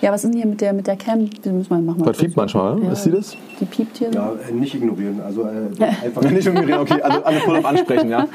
[0.00, 1.28] Ja, was ist denn hier mit der, mit der Cam?
[1.28, 2.02] Die müssen wir machen.
[2.04, 2.92] Das piept manchmal, ja.
[2.92, 3.36] ist sie das?
[3.60, 4.10] Die piept hier.
[4.10, 5.20] Ja, äh, nicht ignorieren.
[5.20, 7.02] Also äh, einfach nicht ignorieren, okay.
[7.02, 8.26] Also alle voll auf ansprechen, ja.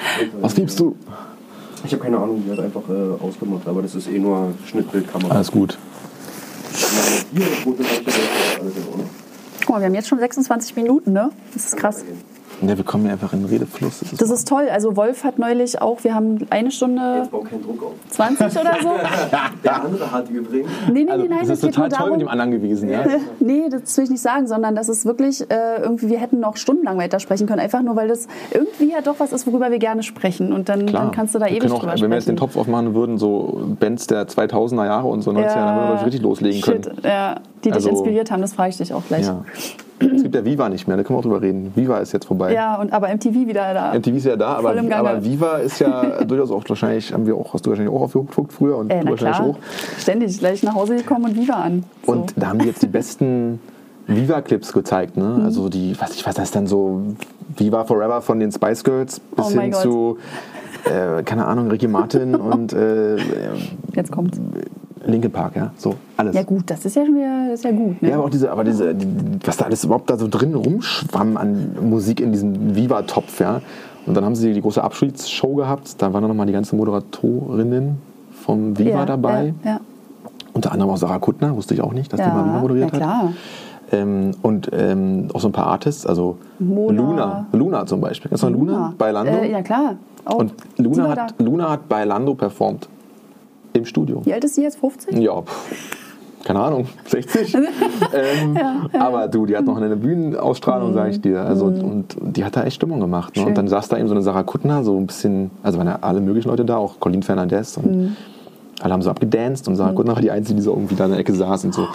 [0.41, 0.95] Was piepst du?
[1.83, 5.35] Ich habe keine Ahnung, die hat einfach äh, ausgemacht, aber das ist eh nur Schnittbildkamera.
[5.35, 5.77] Alles gut.
[7.33, 7.45] Hier,
[8.59, 9.09] alles in Ordnung.
[9.61, 11.31] Guck mal, wir haben jetzt schon 26 Minuten, ne?
[11.53, 12.03] Das ist krass.
[12.61, 13.99] Ja, wir kommen einfach in den Redefluss.
[13.99, 14.67] Das ist, das ist toll.
[14.71, 17.93] Also Wolf hat neulich auch, wir haben eine Stunde Jetzt bau keinen Druck auf.
[18.09, 18.89] 20 oder so.
[19.63, 20.69] Der andere hat übrigens.
[20.91, 23.03] Nee, nee, also, nein, das ist total toll mit dem anderen gewesen, ja?
[23.39, 26.57] nee, das will ich nicht sagen, sondern das ist wirklich äh, irgendwie, wir hätten noch
[26.57, 30.03] stundenlang weitersprechen können, einfach nur, weil das irgendwie ja doch was ist, worüber wir gerne
[30.03, 32.37] sprechen und dann, dann kannst du da wir ewig auch, drüber Wenn wir jetzt den
[32.37, 36.05] Topf aufmachen würden, so Bands der 2000er Jahre und so 90er, ja, dann würden wir
[36.05, 36.97] richtig loslegen shit, können.
[37.03, 37.35] Ja,
[37.65, 39.25] die dich also, inspiriert haben, das frage ich dich auch gleich.
[39.25, 39.43] Ja.
[39.99, 41.71] Es gibt ja Viva nicht mehr, da können wir auch drüber reden.
[41.73, 42.53] Viva ist jetzt vorbei.
[42.53, 43.93] Ja, und aber MTV wieder da.
[43.93, 47.53] MTV ist ja da, aber, aber Viva ist ja durchaus auch wahrscheinlich, haben wir auch,
[47.53, 49.49] hast du wahrscheinlich auch aufgeguckt früher und äh, du wahrscheinlich klar.
[49.49, 49.57] auch.
[49.97, 51.83] Ständig, gleich nach Hause gekommen und Viva an.
[52.05, 52.11] So.
[52.11, 53.59] Und da haben die jetzt die besten
[54.07, 55.23] Viva-Clips gezeigt, ne?
[55.23, 55.45] Mhm.
[55.45, 57.01] Also die, was ich weiß, das dann so
[57.57, 60.17] Viva Forever von den Spice Girls bis oh hin zu,
[60.83, 63.15] äh, keine Ahnung, Ricky Martin und äh,
[63.93, 64.39] jetzt kommt's.
[65.05, 66.35] Linkin Park, ja, so alles.
[66.35, 68.01] Ja gut, das ist ja schon wieder, das ist ja gut.
[68.01, 68.09] Ne?
[68.09, 69.07] Ja, aber auch diese, aber diese, die,
[69.45, 73.61] was da alles überhaupt da so drin rumschwamm an Musik in diesem Viva-Topf, ja.
[74.05, 75.99] Und dann haben sie die große Abschiedsshow gehabt.
[75.99, 77.97] Da waren dann nochmal die ganzen Moderatorinnen
[78.31, 79.53] vom Viva ja, dabei.
[79.63, 79.79] Ja, ja.
[80.53, 82.97] Unter anderem auch Sarah Kuttner, wusste ich auch nicht, dass die mal Viva moderiert ja,
[82.97, 83.23] klar.
[83.23, 83.33] hat.
[83.91, 87.01] Ähm, und ähm, auch so ein paar Artists, also Mona.
[87.01, 88.29] Luna, Luna zum Beispiel.
[88.29, 89.31] Kennst du Luna, Luna bei Lando?
[89.31, 89.95] Äh, ja klar.
[90.25, 90.37] Auch.
[90.37, 92.87] Und Luna hat, Luna hat bei Lando performt
[93.75, 94.21] im Studio.
[94.25, 94.77] Wie alt ist sie jetzt?
[94.77, 95.17] 50?
[95.17, 95.95] Ja, pff,
[96.45, 97.55] keine Ahnung, 60.
[98.13, 99.01] ähm, ja, ja.
[99.01, 100.93] Aber du, die hat noch eine Bühnenausstrahlung, mhm.
[100.93, 101.41] sage ich dir.
[101.41, 101.83] Also, mhm.
[101.83, 103.35] und, und, die hat da echt Stimmung gemacht.
[103.35, 103.47] Ne?
[103.47, 105.99] Und dann saß da eben so eine Sarah Kuttner, so ein bisschen, also waren ja
[106.01, 108.15] alle möglichen Leute da, auch Colin Fernandez und mhm.
[108.81, 109.93] Alle haben so abgedanced und Sarah.
[109.93, 111.87] Kuttner war die Einzige, die so irgendwie da in der Ecke saß und so.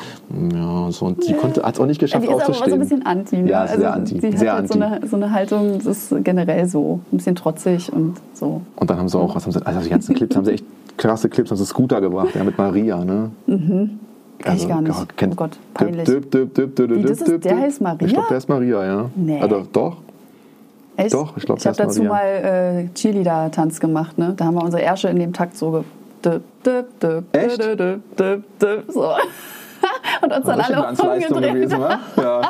[0.53, 2.63] Ja, so und sie konnte, hat es auch nicht geschafft, die ist aufzustehen.
[2.63, 3.37] aber so ein bisschen anti.
[3.37, 3.51] Ne?
[3.51, 4.21] Ja, sehr also, anti.
[4.21, 4.79] Sie sehr hat anti.
[4.79, 8.63] So, eine, so eine Haltung, das ist generell so, ein bisschen trotzig und so.
[8.77, 10.65] Und dann haben sie auch, was haben sie, also die ganzen Clips haben sie echt
[10.97, 13.31] krasse Clips, also Scooter gebracht, ja, mit Maria, ne?
[13.47, 13.99] Mhm.
[14.39, 15.17] Kenn also, ich gar nicht.
[15.19, 16.05] Kennt, oh Gott, peinlich.
[16.05, 18.07] Dip, dip, dip, Wie, das ist, der heißt Maria?
[18.07, 19.11] Ich glaube, der ist Maria, ja.
[19.15, 19.39] Nee.
[19.39, 19.99] Also, doch.
[20.97, 21.15] Echt?
[21.15, 22.13] Doch, ich glaube, Ich habe dazu Maria.
[22.43, 24.33] mal äh, Cheerleader-Tanz gemacht, ne?
[24.37, 25.85] Da haben wir unsere Ärsche in dem Takt so
[27.33, 27.63] Echt?
[28.89, 29.15] So.
[30.23, 31.55] Und uns dann alle umgedreht.
[31.55, 31.81] Gewesen,
[32.17, 32.43] ja.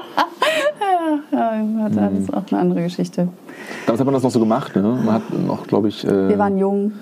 [1.32, 3.28] ja, ja, das ist auch eine andere Geschichte.
[3.86, 4.82] Damals hat man das noch so gemacht, ne?
[4.82, 6.04] Man hat noch, glaube ich...
[6.04, 6.92] Äh, wir waren jung.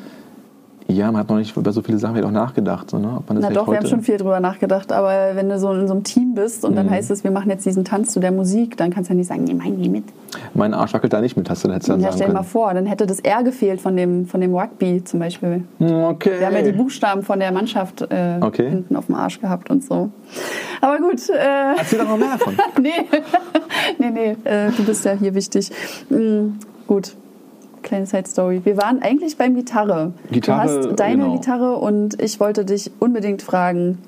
[0.90, 2.88] Ja, man hat noch nicht über so viele Sachen auch nachgedacht.
[2.88, 3.16] So, ne?
[3.18, 5.70] Ob man das Na doch, wir haben schon viel drüber nachgedacht, aber wenn du so
[5.70, 6.76] in so einem Team bist und mhm.
[6.76, 9.18] dann heißt es, wir machen jetzt diesen Tanz zu der Musik, dann kannst du ja
[9.18, 10.04] nicht sagen, nee, mein nie mit.
[10.54, 12.86] Mein Arsch wackelt da nicht mit, hast du dann Ja, stell dir mal vor, dann
[12.86, 15.64] hätte das R gefehlt von dem, von dem Rugby zum Beispiel.
[15.78, 16.38] Okay.
[16.38, 18.70] Wir haben ja die Buchstaben von der Mannschaft äh, okay.
[18.70, 20.10] hinten auf dem Arsch gehabt und so.
[20.80, 21.28] Aber gut.
[21.28, 22.56] Äh, Erzähl doch noch mehr davon.
[22.80, 22.90] nee,
[23.98, 25.70] nee, nee, äh, du bist ja hier wichtig.
[26.08, 27.14] Mhm, gut,
[27.88, 28.60] kleine Side Story.
[28.64, 30.12] Wir waren eigentlich beim Gitarre.
[30.30, 31.36] Gitarre du hast deine genau.
[31.36, 33.98] Gitarre und ich wollte dich unbedingt fragen,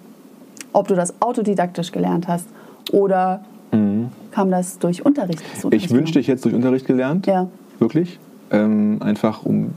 [0.72, 2.46] ob du das autodidaktisch gelernt hast
[2.92, 3.40] oder
[3.72, 4.08] mhm.
[4.30, 5.42] kam das durch Unterricht?
[5.70, 7.26] Ich wünschte, ich hätte es durch Unterricht gelernt.
[7.26, 7.48] Ja.
[7.78, 8.18] Wirklich.
[8.52, 9.72] Ähm, einfach um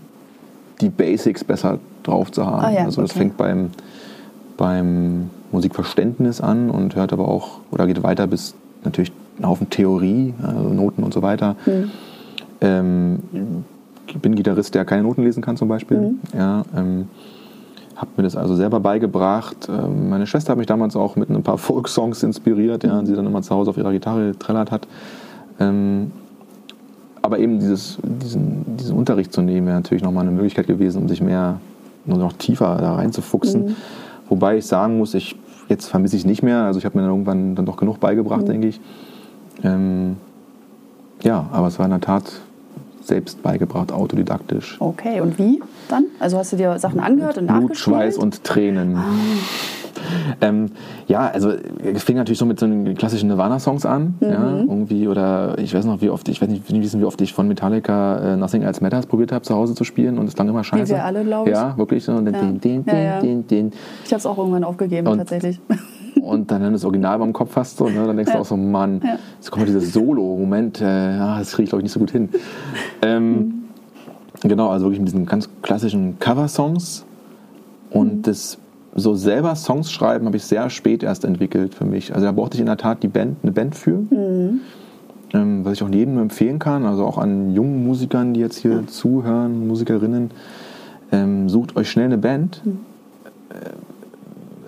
[0.81, 2.65] die Basics besser drauf zu haben.
[2.65, 3.19] Ah, ja, also das okay.
[3.19, 3.69] fängt beim,
[4.57, 10.33] beim Musikverständnis an und hört aber auch oder geht weiter bis natürlich ein Haufen Theorie,
[10.43, 11.55] also Noten und so weiter.
[11.65, 11.91] Mhm.
[12.61, 13.19] Ähm,
[14.21, 15.97] bin Gitarrist, der keine Noten lesen kann zum Beispiel.
[15.97, 16.19] Mhm.
[16.37, 17.07] Ja, ähm,
[17.95, 19.69] habe mir das also selber beigebracht.
[19.69, 23.25] Ähm, meine Schwester hat mich damals auch mit ein paar Folksongs inspiriert, ja, die dann
[23.25, 24.87] immer zu Hause auf ihrer Gitarre getrellert hat.
[25.59, 26.11] Ähm,
[27.21, 31.07] aber eben dieses, diesen, diesen Unterricht zu nehmen, wäre natürlich nochmal eine Möglichkeit gewesen, um
[31.07, 31.59] sich mehr,
[32.05, 33.65] noch tiefer da reinzufuchsen.
[33.65, 33.75] Mhm.
[34.27, 35.37] Wobei ich sagen muss, ich,
[35.69, 36.63] jetzt vermisse ich es nicht mehr.
[36.63, 38.47] Also ich habe mir dann irgendwann dann doch genug beigebracht, mhm.
[38.47, 38.81] denke ich.
[39.63, 40.17] Ähm,
[41.23, 42.23] ja, aber es war in der Tat
[43.07, 44.77] selbst beigebracht, autodidaktisch.
[44.79, 46.05] Okay, und wie dann?
[46.19, 47.95] Also hast du dir Sachen angehört und Blut, nachgespielt?
[47.95, 48.95] Schweiß und Tränen.
[48.95, 49.03] Ah.
[50.41, 50.71] Ähm,
[51.07, 54.27] ja, also es fing natürlich so mit so den klassischen Nirvana-Songs an, mhm.
[54.27, 57.33] ja, irgendwie oder ich weiß noch, wie oft, ich weiß nicht, wissen, wie oft ich
[57.33, 60.49] von Metallica äh, Nothing Else Matters probiert habe zu Hause zu spielen und es klang
[60.49, 60.85] immer scheiße.
[60.85, 61.55] Wie wir alle, glaube ich.
[61.55, 62.13] Ja, wirklich so.
[62.13, 62.31] Und ja.
[62.33, 63.21] Den, den, den, ja, ja.
[63.21, 65.59] Ich habe es auch irgendwann aufgegeben, und tatsächlich
[66.21, 68.06] und dann das Original beim Kopf hast du, ne?
[68.06, 69.17] dann denkst du auch so, Mann, ja.
[69.36, 72.12] jetzt kommt dieses Solo, Moment, äh, ja, das kriege ich glaube ich nicht so gut
[72.12, 72.30] hin.
[73.02, 73.54] Ähm, mhm.
[74.43, 77.06] Genau, also wirklich mit diesen ganz klassischen Cover-Songs
[77.91, 78.21] und mhm.
[78.23, 78.58] das
[78.95, 82.13] so selber Songs schreiben habe ich sehr spät erst entwickelt für mich.
[82.13, 83.97] Also da brauchte ich in der Tat die Band, eine Band für.
[84.10, 84.62] Mhm.
[85.34, 88.73] Ähm, was ich auch jedem empfehlen kann, also auch an jungen Musikern, die jetzt hier
[88.73, 88.88] ja.
[88.88, 90.30] zuhören, Musikerinnen,
[91.12, 92.62] ähm, sucht euch schnell eine Band.
[92.63, 92.80] Mhm.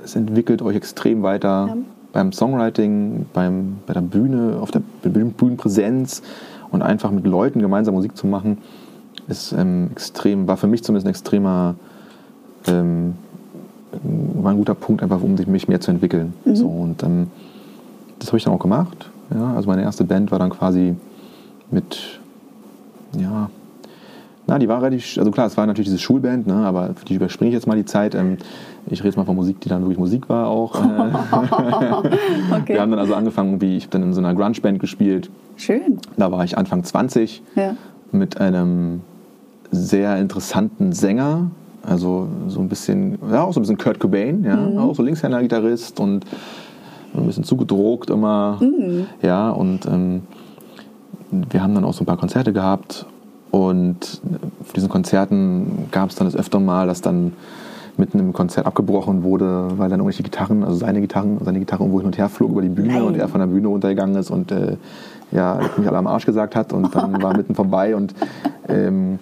[0.05, 1.77] Es entwickelt euch extrem weiter ja.
[2.13, 6.21] beim Songwriting, beim, bei der Bühne, auf der Bühnenpräsenz
[6.69, 8.59] und einfach mit Leuten gemeinsam Musik zu machen,
[9.27, 11.73] ist ähm, extrem, war für mich zumindest ein extremer,
[12.67, 13.15] ähm,
[14.35, 16.35] war ein guter Punkt, einfach um sich mich mehr zu entwickeln.
[16.45, 16.55] Mhm.
[16.55, 17.27] So, und ähm,
[18.19, 19.09] das habe ich dann auch gemacht.
[19.33, 20.95] Ja, also meine erste Band war dann quasi
[21.71, 22.19] mit,
[23.17, 23.49] ja,
[24.47, 27.15] na, die war relativ, also klar, es war natürlich diese Schulband, ne, aber für die
[27.15, 28.13] überspringe ich jetzt mal die Zeit.
[28.13, 28.37] Ähm,
[28.85, 30.75] ich rede jetzt mal von Musik, die dann wirklich Musik war auch.
[30.85, 32.55] Äh.
[32.55, 32.73] okay.
[32.73, 35.29] Wir haben dann also angefangen, wie ich habe dann in so einer Grunge-Band gespielt.
[35.55, 35.99] Schön.
[36.17, 37.75] Da war ich Anfang 20 ja.
[38.11, 39.01] mit einem
[39.71, 41.49] sehr interessanten Sänger,
[41.83, 44.77] also so ein bisschen, ja, auch so ein bisschen Kurt Cobain, ja, mhm.
[44.77, 46.25] auch so Linkshänder-Gitarrist und
[47.15, 48.59] ein bisschen zugedrogt immer.
[48.61, 49.07] Mhm.
[49.21, 50.21] Ja, und ähm,
[51.31, 53.05] wir haben dann auch so ein paar Konzerte gehabt
[53.51, 54.21] und
[54.61, 57.33] auf diesen Konzerten gab es dann das öfter mal, dass dann
[57.97, 61.99] mitten im Konzert abgebrochen wurde, weil dann irgendwelche Gitarren, also seine Gitarren, seine Gitarre irgendwo
[61.99, 63.01] hin und her flog über die Bühne Nein.
[63.03, 64.75] und er von der Bühne runtergegangen ist und äh,
[65.31, 68.13] ja, mich alle am Arsch gesagt hat und dann war mitten vorbei und
[68.67, 69.19] ähm,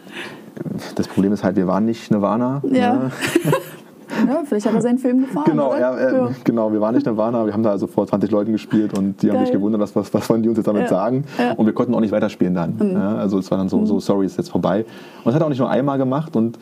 [0.96, 2.62] das Problem ist halt, wir waren nicht Nirvana.
[2.72, 2.94] Ja.
[2.94, 3.12] Ne?
[4.28, 5.46] ja, vielleicht hat er seinen Film gefahren.
[5.46, 6.30] Genau, ja, äh, ja.
[6.44, 9.28] genau, wir waren nicht Nirvana, wir haben da also vor 20 Leuten gespielt und die
[9.28, 9.38] Geil.
[9.38, 10.88] haben sich gewundert, was, was, was wollen die uns jetzt damit ja.
[10.88, 11.26] sagen.
[11.58, 12.76] Und wir konnten auch nicht weiterspielen dann.
[12.80, 12.98] Mhm.
[12.98, 13.86] also es war dann so, mhm.
[13.86, 14.80] so, sorry, ist jetzt vorbei.
[14.80, 16.58] Und das hat er auch nicht nur einmal gemacht und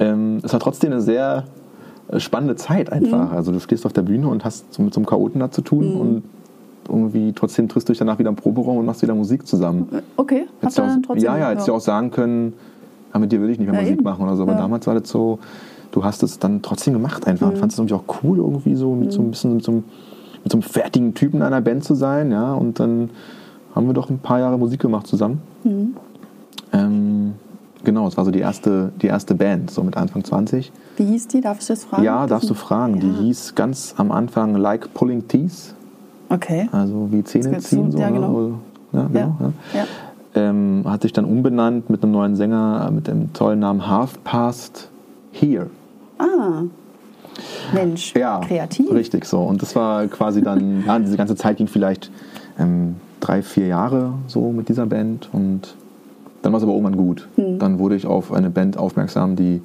[0.00, 1.44] ähm, es war trotzdem eine sehr
[2.08, 3.30] äh, spannende Zeit einfach.
[3.30, 3.36] Mhm.
[3.36, 5.62] Also du stehst auf der Bühne und hast so mit so einem Chaoten da zu
[5.62, 6.00] tun mhm.
[6.00, 6.22] und
[6.88, 9.88] irgendwie trotzdem triffst du dich danach wieder im Proberaum und machst wieder Musik zusammen.
[10.16, 11.24] Okay, hast du dann trotzdem?
[11.24, 12.54] Ja, ja, hättest du auch sagen können,
[13.12, 14.04] ja, mit dir will ich nicht mehr ja, Musik eben.
[14.04, 14.42] machen oder so.
[14.44, 14.58] Aber ja.
[14.58, 15.38] damals war das so,
[15.92, 17.52] du hast es dann trotzdem gemacht einfach mhm.
[17.52, 19.30] und fandest es irgendwie auch cool, irgendwie so mit so ein mhm.
[19.30, 19.84] bisschen mit so, einem,
[20.42, 22.54] mit so einem fertigen Typen einer Band zu sein, ja.
[22.54, 23.10] Und dann
[23.74, 25.40] haben wir doch ein paar Jahre Musik gemacht zusammen.
[25.64, 25.96] Mhm.
[26.72, 27.34] Ähm,
[27.84, 30.72] genau, es war so die erste, die erste Band, so mit Anfang 20.
[30.96, 31.40] Wie hieß die?
[31.40, 32.02] Darf ich das fragen?
[32.02, 32.94] Ja, darfst du fragen.
[32.94, 33.00] Ja.
[33.00, 35.74] Die hieß ganz am Anfang Like Pulling Teeth.
[36.28, 36.68] Okay.
[36.72, 37.90] Also wie Zähne ziehen.
[37.90, 38.40] So, ja, genau.
[38.40, 38.54] Ne?
[38.92, 39.36] Ja, genau
[39.72, 39.80] ja.
[39.80, 39.86] ja.
[40.34, 44.90] Ähm, hat sich dann umbenannt mit einem neuen Sänger mit dem tollen Namen Half Past
[45.32, 45.68] Here.
[46.18, 46.62] Ah.
[47.72, 48.90] Mensch, ja, kreativ.
[48.92, 49.40] Richtig so.
[49.40, 52.10] Und das war quasi dann, ja, diese ganze Zeit ging vielleicht
[52.58, 55.74] ähm, drei, vier Jahre so mit dieser Band und
[56.42, 57.28] dann war es aber irgendwann gut.
[57.36, 57.58] Hm.
[57.58, 59.60] Dann wurde ich auf eine Band aufmerksam, die,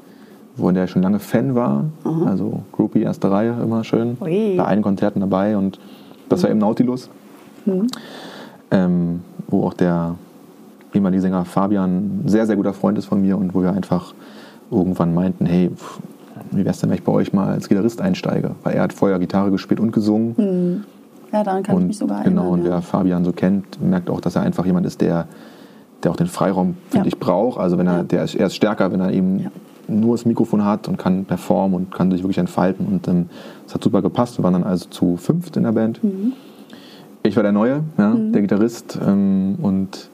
[0.57, 1.85] von der ich schon lange Fan war.
[2.03, 2.25] Aha.
[2.25, 4.17] Also Groupie, erste Reihe, immer schön.
[4.21, 4.55] Ui.
[4.57, 5.79] Bei allen Konzerten dabei und
[6.29, 6.43] das hm.
[6.43, 7.09] war im Nautilus.
[7.65, 7.87] Hm.
[8.71, 10.15] Ähm, wo auch der
[10.93, 14.13] ehemalige Sänger Fabian ein sehr, sehr guter Freund ist von mir und wo wir einfach
[14.71, 15.71] irgendwann meinten, hey,
[16.55, 18.51] wie wäre es denn, wenn ich bei euch mal als Gitarrist einsteige?
[18.63, 20.35] Weil er hat vorher Gitarre gespielt und gesungen.
[20.37, 20.83] Hm.
[21.31, 22.45] Ja, daran kann und, ich mich sogar erinnern.
[22.45, 25.27] Genau, und wer Fabian so kennt, merkt auch, dass er einfach jemand ist, der,
[26.03, 27.13] der auch den Freiraum, finde ja.
[27.13, 27.59] ich, braucht.
[27.59, 29.51] Also wenn er, der ist, er ist stärker, wenn er eben ja.
[29.87, 32.85] nur das Mikrofon hat und kann performen und kann sich wirklich entfalten.
[32.85, 33.29] Und ähm,
[33.65, 34.37] das hat super gepasst.
[34.37, 36.03] Wir waren dann also zu fünft in der Band.
[36.03, 36.33] Mhm.
[37.23, 38.31] Ich war der Neue, ja, mhm.
[38.31, 38.99] der Gitarrist.
[39.03, 40.11] Ähm, und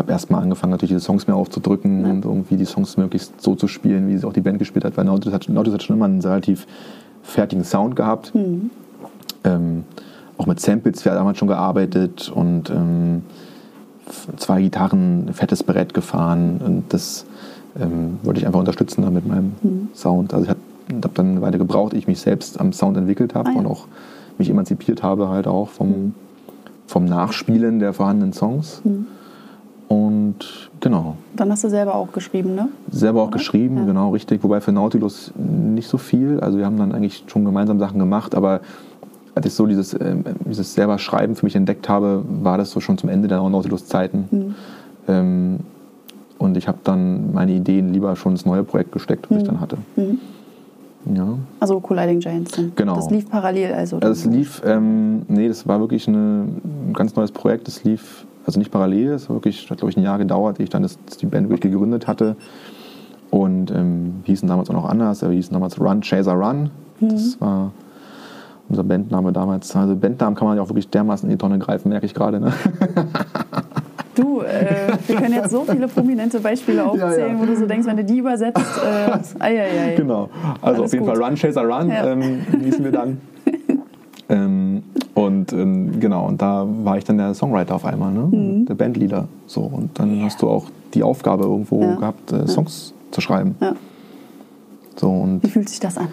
[0.00, 2.10] habe erstmal angefangen, natürlich diese Songs mehr aufzudrücken ja.
[2.10, 4.96] und irgendwie die Songs möglichst so zu spielen, wie sie auch die Band gespielt hat,
[4.96, 6.66] weil Nautilus hat, Nautilus hat schon immer einen relativ
[7.22, 8.34] fertigen Sound gehabt.
[8.34, 8.70] Mhm.
[9.44, 9.84] Ähm,
[10.38, 13.22] auch mit Samples, wir haben damals schon gearbeitet und ähm,
[14.36, 17.26] zwei Gitarren, fettes Brett gefahren und das
[17.78, 19.88] ähm, wollte ich einfach unterstützen mit meinem mhm.
[19.94, 20.32] Sound.
[20.32, 20.60] Also ich habe
[21.02, 23.58] hab dann eine Weile gebraucht, ich mich selbst am Sound entwickelt habe ah, ja.
[23.58, 23.86] und auch
[24.38, 26.14] mich emanzipiert habe halt auch vom, mhm.
[26.86, 28.80] vom Nachspielen der vorhandenen Songs.
[28.82, 29.06] Mhm.
[29.90, 31.16] Und genau.
[31.34, 32.68] Dann hast du selber auch geschrieben, ne?
[32.92, 33.38] Selber auch Oder?
[33.38, 33.84] geschrieben, ja.
[33.86, 34.40] genau, richtig.
[34.44, 36.38] Wobei für Nautilus nicht so viel.
[36.38, 38.60] Also wir haben dann eigentlich schon gemeinsam Sachen gemacht, aber
[39.34, 42.78] als ich so dieses, äh, dieses selber Schreiben für mich entdeckt habe, war das so
[42.78, 44.28] schon zum Ende der Nautilus-Zeiten.
[44.30, 44.54] Mhm.
[45.08, 45.60] Ähm,
[46.38, 49.38] und ich habe dann meine Ideen lieber schon ins neue Projekt gesteckt, das mhm.
[49.38, 49.76] ich dann hatte.
[49.96, 50.20] Mhm.
[51.16, 51.36] Ja.
[51.58, 52.52] Also Colliding Giants.
[52.52, 52.70] Dann.
[52.76, 52.94] Genau.
[52.94, 53.96] Das lief parallel also.
[53.96, 56.44] also es lief, ähm, nee, das war wirklich eine,
[56.86, 57.66] ein ganz neues Projekt.
[57.66, 60.64] Das lief also nicht parallel, es hat wirklich, hat glaube ich ein Jahr gedauert, ehe
[60.64, 62.34] ich dann das, die Band wirklich gegründet hatte.
[63.30, 66.70] Und ähm, hießen damals auch noch anders, wir hießen damals Run Chaser Run.
[66.98, 67.08] Mhm.
[67.10, 67.70] Das war
[68.68, 69.74] unser Bandname damals.
[69.76, 72.40] Also Bandnamen kann man ja auch wirklich dermaßen in die Tonne greifen, merke ich gerade.
[72.40, 72.52] Ne?
[74.12, 77.38] Du, äh, wir können jetzt so viele prominente Beispiele aufzählen, ja, ja.
[77.38, 79.94] wo du so denkst, wenn du die übersetzt, äh, ai, ai, ai.
[79.94, 81.14] Genau, also Alles auf jeden gut.
[81.14, 82.06] Fall Run Chaser Run ja.
[82.06, 83.20] ähm, hießen wir dann.
[84.30, 84.82] ähm,
[85.14, 88.28] und ähm, genau, und da war ich dann der Songwriter auf einmal, ne?
[88.30, 88.66] Mhm.
[88.66, 89.28] der Bandleader.
[89.46, 90.24] So, und dann yeah.
[90.24, 91.96] hast du auch die Aufgabe irgendwo ja.
[91.96, 93.12] gehabt, äh, Songs ja.
[93.12, 93.56] zu schreiben.
[93.60, 93.74] Ja.
[94.96, 96.08] So, und, Wie fühlt sich das an?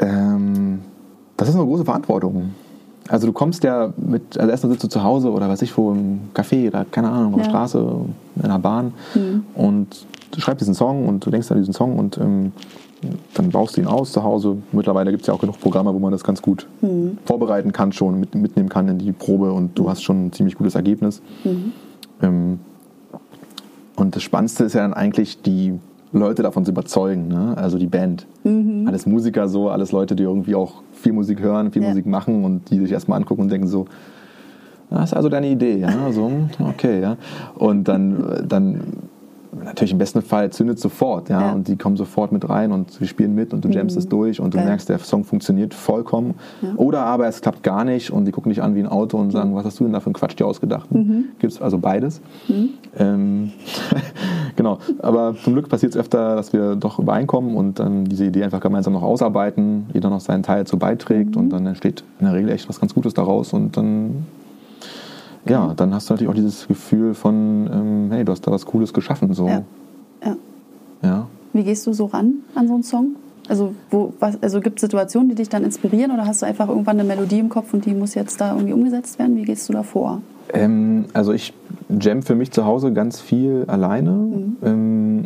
[0.00, 0.80] Ähm,
[1.36, 2.54] das ist eine große Verantwortung.
[3.08, 5.92] Also du kommst ja mit, also erstmal sitzt du zu Hause oder weiß ich wo
[5.92, 7.86] im Café oder keine Ahnung, auf der Straße,
[8.36, 9.44] in einer Bahn mhm.
[9.54, 12.52] und du schreibst diesen Song und du denkst an diesen Song und ähm,
[13.34, 14.56] dann baust du ihn aus zu Hause.
[14.72, 17.18] Mittlerweile gibt es ja auch genug Programme, wo man das ganz gut mhm.
[17.24, 20.56] vorbereiten kann, schon mit, mitnehmen kann in die Probe und du hast schon ein ziemlich
[20.56, 21.22] gutes Ergebnis.
[21.44, 21.72] Mhm.
[22.22, 22.60] Ähm,
[23.96, 25.78] und das Spannendste ist ja dann eigentlich, die
[26.12, 27.54] Leute davon zu überzeugen, ne?
[27.56, 28.26] also die Band.
[28.44, 28.86] Mhm.
[28.86, 31.88] Alles Musiker so, alles Leute, die irgendwie auch viel Musik hören, viel ja.
[31.88, 33.86] Musik machen und die sich erstmal angucken und denken so,
[34.90, 37.16] das ist also deine Idee, ja, so, okay, ja.
[37.54, 38.80] Und dann, dann
[39.64, 43.00] natürlich im besten Fall zündet sofort, ja, ja, und die kommen sofort mit rein und
[43.00, 44.00] wir spielen mit und du jammst mhm.
[44.00, 44.66] es durch und du Geil.
[44.66, 46.34] merkst, der Song funktioniert vollkommen.
[46.62, 46.74] Ja.
[46.76, 49.30] Oder aber es klappt gar nicht und die gucken dich an wie ein Auto und
[49.30, 50.90] sagen, was hast du denn da für einen Quatsch dir ausgedacht?
[50.92, 51.26] Mhm.
[51.38, 52.20] Gibt es also beides.
[52.48, 52.68] Mhm.
[52.98, 53.52] Ähm,
[54.56, 58.44] genau, aber zum Glück passiert es öfter, dass wir doch übereinkommen und dann diese Idee
[58.44, 61.42] einfach gemeinsam noch ausarbeiten, jeder noch seinen Teil dazu beiträgt mhm.
[61.42, 64.26] und dann entsteht in der Regel echt was ganz Gutes daraus und dann
[65.46, 68.66] ja, dann hast du natürlich auch dieses Gefühl von, ähm, hey, du hast da was
[68.66, 69.32] Cooles geschaffen.
[69.34, 69.48] So.
[69.48, 69.62] Ja.
[70.24, 70.36] ja.
[71.02, 71.26] ja.
[71.52, 73.16] Wie gehst du so ran an so einen Song?
[73.48, 73.74] Also,
[74.42, 77.38] also gibt es Situationen, die dich dann inspirieren oder hast du einfach irgendwann eine Melodie
[77.38, 79.36] im Kopf und die muss jetzt da irgendwie umgesetzt werden?
[79.36, 80.20] Wie gehst du da vor?
[80.52, 81.54] Ähm, also ich
[81.88, 84.10] jam für mich zu Hause ganz viel alleine.
[84.10, 84.56] Mhm.
[84.62, 85.24] Ähm,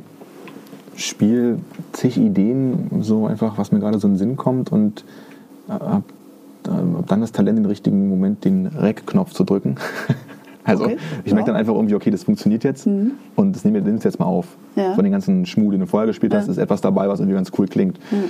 [0.95, 1.59] spiele
[1.93, 5.05] zig Ideen, so einfach, was mir gerade so in den Sinn kommt und
[5.69, 6.05] äh, habe
[6.63, 9.77] dann das Talent, im richtigen Moment den Rec-Knopf zu drücken.
[10.65, 10.97] also okay.
[11.25, 13.13] ich merke dann einfach irgendwie, okay, das funktioniert jetzt mhm.
[13.37, 14.47] und das nehme ich jetzt mal auf.
[14.77, 14.95] Ja.
[14.95, 17.51] Von den ganzen Schmuh, den du vorher gespielt hast, ist etwas dabei, was irgendwie ganz
[17.59, 17.99] cool klingt.
[18.11, 18.25] Mhm.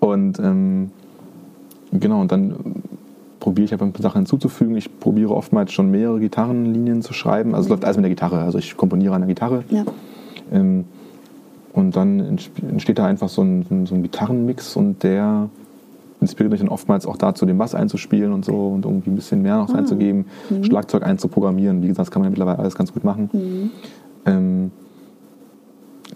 [0.00, 0.90] Und ähm,
[1.92, 2.54] genau, und dann
[3.40, 4.76] probiere ich einfach ein paar Sachen hinzuzufügen.
[4.76, 7.54] Ich probiere oftmals schon mehrere Gitarrenlinien zu schreiben.
[7.54, 8.40] Also es läuft alles mit der Gitarre.
[8.40, 9.64] Also ich komponiere an der Gitarre.
[9.68, 9.84] Ja.
[10.50, 10.86] Ähm,
[11.74, 15.50] und dann entsteht da einfach so ein, so ein Gitarrenmix und der
[16.24, 19.42] inspiriert mich dann oftmals auch dazu, den Bass einzuspielen und so und irgendwie ein bisschen
[19.42, 19.78] mehr noch ah.
[19.78, 20.64] einzugeben, mhm.
[20.64, 21.82] Schlagzeug einzuprogrammieren.
[21.82, 23.30] Wie gesagt, das kann man ja mittlerweile alles ganz gut machen.
[23.32, 23.70] Mhm.
[24.26, 24.70] Ähm,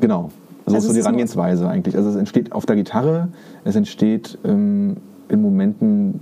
[0.01, 0.31] genau.
[0.67, 1.97] So also ist so die Herangehensweise eigentlich.
[1.97, 3.29] Also es entsteht auf der Gitarre,
[3.65, 4.97] es entsteht ähm,
[5.29, 6.21] in Momenten,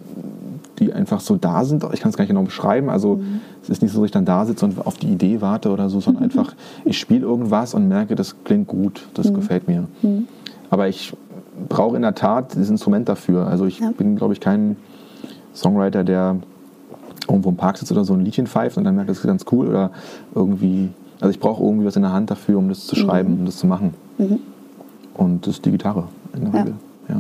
[0.79, 1.85] die einfach so da sind.
[1.93, 2.91] Ich kann es gar nicht genau beschreiben.
[2.91, 3.41] Also mhm.
[3.63, 5.89] es ist nicht so, dass ich dann da sitze und auf die Idee warte oder
[5.89, 9.35] so, sondern einfach, ich spiele irgendwas und merke, das klingt gut, das mhm.
[9.35, 9.85] gefällt mir.
[10.03, 10.29] Mhm.
[10.71, 11.15] Aber ich
[11.69, 13.47] brauche in der Tat dieses Instrument dafür.
[13.47, 13.91] Also ich ja.
[13.91, 14.77] bin, glaube ich, kein
[15.55, 16.37] Songwriter, der
[17.29, 19.45] irgendwo im Park sitzt oder so ein Liedchen pfeift und dann merkt, das ist ganz
[19.51, 19.91] cool oder
[20.35, 20.91] irgendwie.
[21.21, 23.41] Also ich brauche irgendwie was in der Hand dafür, um das zu schreiben, mhm.
[23.41, 23.95] um das zu machen.
[24.19, 24.39] Mhm.
[25.15, 26.05] Und das ist die Gitarre
[26.35, 26.59] in der ja.
[26.59, 26.75] Regel.
[27.09, 27.17] Ja.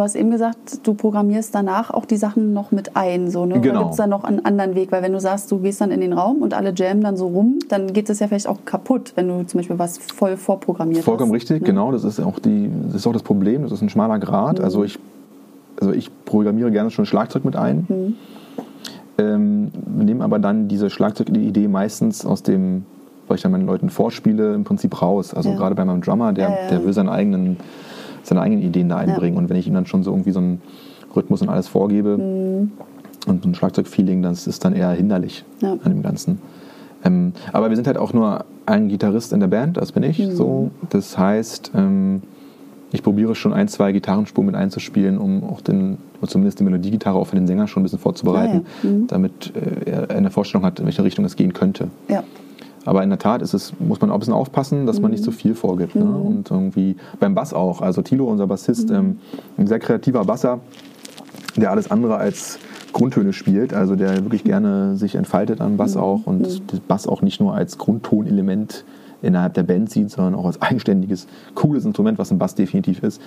[0.00, 3.30] Du hast eben gesagt, du programmierst danach auch die Sachen noch mit ein.
[3.30, 3.60] So, ne?
[3.60, 3.80] Genau.
[3.80, 4.92] Gibt es da noch einen anderen Weg?
[4.92, 7.26] Weil wenn du sagst, du gehst dann in den Raum und alle jammen dann so
[7.26, 11.04] rum, dann geht es ja vielleicht auch kaputt, wenn du zum Beispiel was voll vorprogrammiert
[11.04, 11.36] Vollkommen hast.
[11.36, 11.66] richtig, ne?
[11.66, 11.92] genau.
[11.92, 13.62] Das ist, auch die, das ist auch das Problem.
[13.62, 14.58] Das ist ein schmaler Grad.
[14.58, 14.64] Mhm.
[14.64, 14.98] Also, ich,
[15.78, 17.84] also ich programmiere gerne schon Schlagzeug mit ein.
[17.86, 18.14] Mhm.
[19.18, 22.86] Ähm, nehme aber dann diese Schlagzeugidee meistens aus dem,
[23.28, 25.34] weil ich dann meinen Leuten vorspiele, im Prinzip raus.
[25.34, 25.56] Also ja.
[25.56, 26.68] gerade bei meinem Drummer, der, ja, ja.
[26.70, 27.58] der will seinen eigenen
[28.22, 29.34] seine eigenen Ideen da einbringen.
[29.34, 29.42] Ja.
[29.42, 30.60] Und wenn ich ihm dann schon so irgendwie so einen
[31.14, 32.72] Rhythmus und alles vorgebe mhm.
[33.26, 35.72] und ein Schlagzeugfeeling, das ist dann eher hinderlich ja.
[35.72, 36.38] an dem Ganzen.
[37.04, 40.18] Ähm, aber wir sind halt auch nur ein Gitarrist in der Band, das bin ich.
[40.18, 40.32] Mhm.
[40.32, 40.70] So.
[40.90, 42.22] Das heißt, ähm,
[42.92, 47.26] ich probiere schon ein, zwei Gitarrenspuren mit einzuspielen, um auch den, zumindest die Melodiegitarre auch
[47.26, 48.96] für den Sänger schon ein bisschen vorzubereiten, ja, ja.
[48.96, 49.06] Mhm.
[49.06, 51.88] damit äh, er eine Vorstellung hat, in welche Richtung es gehen könnte.
[52.08, 52.24] Ja.
[52.90, 55.22] Aber in der Tat ist es, muss man auch ein bisschen aufpassen, dass man nicht
[55.22, 55.94] zu so viel vorgibt.
[55.94, 56.04] Ne?
[56.04, 56.26] Mhm.
[56.26, 57.82] Und irgendwie beim Bass auch.
[57.82, 58.96] Also Tilo, unser Bassist, mhm.
[58.96, 59.18] ähm,
[59.58, 60.58] ein sehr kreativer Basser,
[61.54, 62.58] der alles andere als
[62.92, 66.00] Grundtöne spielt, also der wirklich gerne sich entfaltet am Bass mhm.
[66.00, 66.40] auch und
[66.72, 66.80] mhm.
[66.88, 68.84] Bass auch nicht nur als Grundtonelement
[69.22, 73.22] innerhalb der Band sieht, sondern auch als eigenständiges, cooles Instrument, was ein Bass definitiv ist.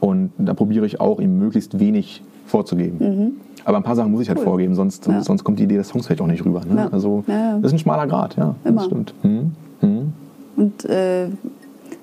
[0.00, 2.98] Und da probiere ich auch, ihm möglichst wenig vorzugeben.
[2.98, 3.32] Mhm.
[3.68, 4.46] Aber ein paar Sachen muss ich halt cool.
[4.46, 5.20] vorgeben, sonst, ja.
[5.20, 6.62] sonst kommt die Idee des Songs vielleicht auch nicht rüber.
[6.66, 6.80] Ne?
[6.80, 6.88] Ja.
[6.88, 8.54] Also das ist ein schmaler Grad, ja.
[8.64, 8.76] Immer.
[8.76, 9.12] Das stimmt.
[9.20, 9.52] Hm.
[9.80, 10.12] Hm.
[10.56, 11.26] Und äh,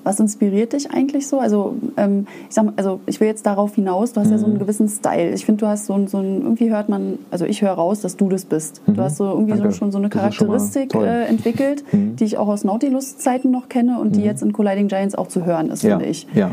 [0.04, 1.40] was inspiriert dich eigentlich so?
[1.40, 4.34] Also, ähm, ich sag mal, also ich will jetzt darauf hinaus, du hast mhm.
[4.34, 4.60] ja so einen mhm.
[4.60, 5.32] gewissen Style.
[5.34, 8.16] Ich finde, du hast so, so ein, irgendwie hört man, also ich höre raus, dass
[8.16, 8.84] du das bist.
[8.86, 8.94] Mhm.
[8.94, 12.16] Du hast so irgendwie so, schon so eine Charakteristik äh, entwickelt, mhm.
[12.16, 14.26] die ich auch aus Nautilus-Zeiten noch kenne und die mhm.
[14.26, 15.98] jetzt in Colliding Giants auch zu hören ist, ja.
[15.98, 16.28] finde ich.
[16.36, 16.52] Ja.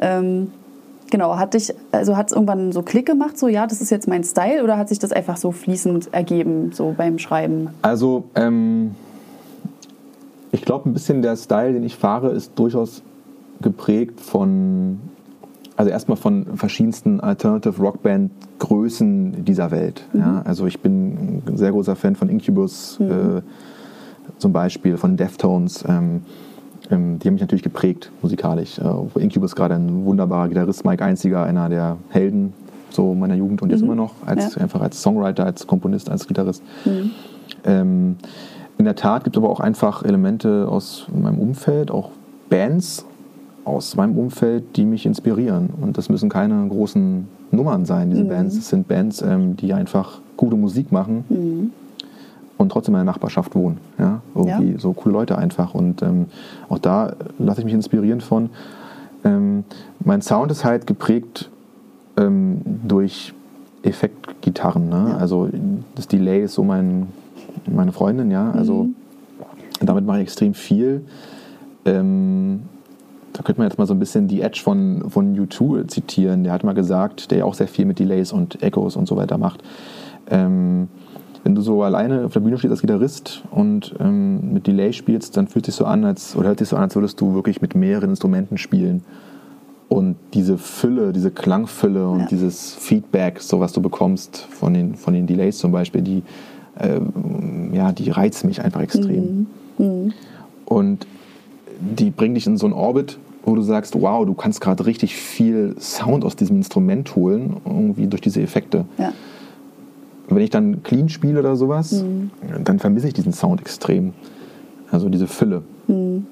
[0.00, 0.48] Ähm,
[1.10, 4.08] Genau, hat dich, also hat es irgendwann so Klick gemacht, so ja, das ist jetzt
[4.08, 7.68] mein Style, oder hat sich das einfach so fließend ergeben, so beim Schreiben?
[7.82, 8.94] Also, ähm,
[10.50, 13.02] ich glaube, ein bisschen der Style, den ich fahre, ist durchaus
[13.60, 15.00] geprägt von,
[15.76, 20.04] also erstmal von verschiedensten Alternative Rockband Größen dieser Welt.
[20.12, 20.20] Mhm.
[20.20, 20.42] Ja?
[20.44, 23.10] Also ich bin ein sehr großer Fan von Incubus mhm.
[23.10, 23.42] äh,
[24.38, 25.84] zum Beispiel, von Deftones.
[25.88, 26.22] Ähm,
[26.90, 28.78] ähm, die haben mich natürlich geprägt musikalisch.
[28.78, 32.52] Äh, Incubus gerade ein wunderbarer Gitarrist, Mike Einziger, einer der Helden
[32.90, 33.86] so meiner Jugend und jetzt mhm.
[33.86, 34.62] immer noch, als, ja.
[34.62, 36.62] einfach als Songwriter, als Komponist, als Gitarrist.
[36.84, 37.10] Mhm.
[37.64, 38.16] Ähm,
[38.78, 42.10] in der Tat gibt es aber auch einfach Elemente aus meinem Umfeld, auch
[42.50, 43.04] Bands
[43.64, 45.70] aus meinem Umfeld, die mich inspirieren.
[45.80, 48.28] Und das müssen keine großen Nummern sein, diese mhm.
[48.28, 48.56] Bands.
[48.56, 51.72] Es sind Bands, ähm, die einfach gute Musik machen mhm
[52.56, 53.78] und trotzdem in der Nachbarschaft wohnen.
[53.98, 54.20] Ja?
[54.34, 54.78] Irgendwie ja.
[54.78, 55.74] so coole Leute einfach.
[55.74, 56.26] Und ähm,
[56.68, 58.50] auch da lasse ich mich inspirieren von.
[59.24, 59.64] Ähm,
[60.00, 61.50] mein Sound ist halt geprägt
[62.16, 63.34] ähm, durch
[63.82, 64.88] Effektgitarren.
[64.88, 65.06] Ne?
[65.10, 65.16] Ja.
[65.16, 65.48] Also
[65.94, 67.08] das Delay ist so mein,
[67.66, 68.50] meine Freundin, ja.
[68.52, 68.94] Also mhm.
[69.80, 71.04] damit mache ich extrem viel.
[71.84, 72.62] Ähm,
[73.32, 76.44] da könnte man jetzt mal so ein bisschen die Edge von, von U2 zitieren.
[76.44, 79.16] Der hat mal gesagt, der ja auch sehr viel mit Delays und Echos und so
[79.16, 79.62] weiter macht.
[80.30, 80.88] Ähm,
[81.44, 85.36] wenn du so alleine auf der Bühne stehst als Gitarrist und ähm, mit Delay spielst,
[85.36, 87.60] dann fühlt sich so an, als oder hört sich so an, als würdest du wirklich
[87.60, 89.04] mit mehreren Instrumenten spielen.
[89.90, 92.26] Und diese Fülle, diese Klangfülle und ja.
[92.26, 96.22] dieses Feedback, so was du bekommst von den, von den Delays zum Beispiel, die,
[96.78, 96.98] äh,
[97.72, 99.46] ja, die reizt mich einfach extrem.
[99.76, 99.86] Mhm.
[99.86, 100.12] Mhm.
[100.64, 101.06] Und
[101.78, 105.14] die bringen dich in so einen Orbit, wo du sagst, wow, du kannst gerade richtig
[105.14, 108.86] viel Sound aus diesem Instrument holen, irgendwie durch diese Effekte.
[108.96, 109.12] Ja
[110.28, 112.30] wenn ich dann clean spiele oder sowas, mhm.
[112.62, 114.12] dann vermisse ich diesen Sound extrem.
[114.90, 115.62] Also diese Fülle.
[115.88, 116.26] Mhm.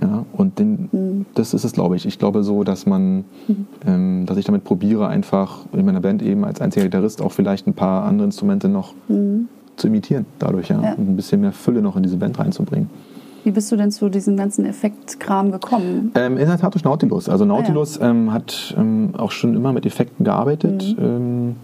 [0.00, 1.26] Ja, und den, mhm.
[1.34, 2.06] das ist es, glaube ich.
[2.06, 3.66] Ich glaube so, dass man, mhm.
[3.86, 7.66] ähm, dass ich damit probiere, einfach in meiner Band eben als einziger Gitarrist auch vielleicht
[7.66, 9.48] ein paar andere Instrumente noch mhm.
[9.76, 10.82] zu imitieren, dadurch, ja.
[10.82, 10.94] ja.
[10.94, 12.90] Und ein bisschen mehr Fülle noch in diese Band reinzubringen.
[13.44, 16.12] Wie bist du denn zu diesem ganzen Effektkram gekommen?
[16.14, 17.28] Ähm, in der Tat durch Nautilus.
[17.28, 18.10] Also Nautilus ah, ja.
[18.10, 20.96] ähm, hat ähm, auch schon immer mit Effekten gearbeitet.
[20.98, 21.56] Mhm.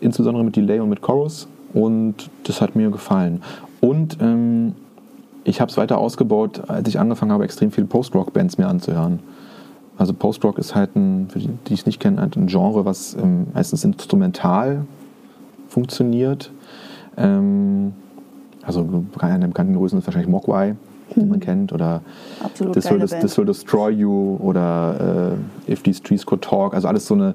[0.00, 3.42] Insbesondere mit Delay und mit Chorus und das hat mir gefallen.
[3.80, 4.74] Und ähm,
[5.44, 9.20] ich habe es weiter ausgebaut, als ich angefangen habe, extrem viele Post-Rock-Bands mir anzuhören.
[9.96, 13.14] Also Post-Rock ist halt ein, für die, die es nicht kennen, halt ein Genre, was
[13.14, 14.84] ähm, meistens instrumental
[15.68, 16.52] funktioniert.
[17.16, 17.92] Ähm,
[18.62, 18.86] also
[19.18, 20.76] einer der bekannten Größen ist wahrscheinlich Mogwai
[21.16, 22.02] die man kennt, oder
[22.72, 25.34] This will, This, will, Destroy You oder
[25.68, 26.74] äh, If These Trees Could Talk.
[26.74, 27.34] Also alles so eine,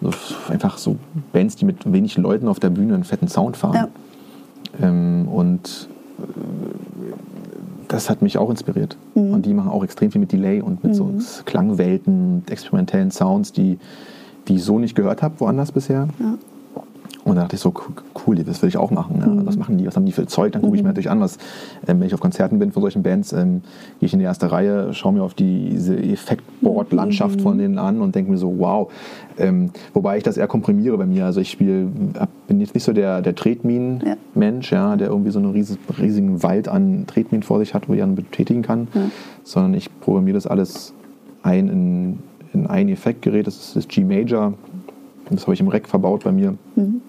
[0.00, 0.10] so
[0.48, 0.96] einfach so
[1.32, 3.74] Bands, die mit wenig Leuten auf der Bühne einen fetten Sound fahren.
[3.74, 4.88] Ja.
[4.88, 6.22] Ähm, und äh,
[7.88, 8.96] das hat mich auch inspiriert.
[9.14, 9.34] Mhm.
[9.34, 11.20] Und die machen auch extrem viel mit Delay und mit mhm.
[11.20, 13.78] so Klangwelten, experimentellen Sounds, die,
[14.48, 16.08] die ich so nicht gehört habe woanders bisher.
[16.18, 16.34] Ja.
[17.24, 17.74] Und da dachte ich so,
[18.26, 19.16] cool, das will ich auch machen.
[19.20, 19.26] Ja.
[19.26, 19.46] Mhm.
[19.46, 20.52] Was machen die, was haben die für Zeug?
[20.52, 20.90] Dann gucke ich mir mhm.
[20.90, 21.36] natürlich an, was,
[21.86, 23.62] ähm, wenn ich auf Konzerten bin von solchen Bands, ähm,
[23.98, 27.42] gehe ich in die erste Reihe, schaue mir auf die, diese Effektboard-Landschaft mhm.
[27.42, 28.90] von denen an und denke mir so, wow.
[29.38, 31.26] Ähm, wobei ich das eher komprimiere bei mir.
[31.26, 31.88] Also ich spiele,
[32.46, 34.90] bin jetzt nicht so der, der Tretminen-Mensch, ja.
[34.90, 34.96] ja.
[34.96, 38.14] der irgendwie so einen riesen, riesigen Wald an Tretminen vor sich hat, wo ich dann
[38.14, 39.02] betätigen kann, ja.
[39.44, 40.94] sondern ich programmiere das alles
[41.42, 42.18] ein in,
[42.52, 44.54] in ein Effektgerät, das ist das G-Major.
[45.30, 46.56] Das habe ich im Rack verbaut bei mir.
[46.76, 47.00] Mhm.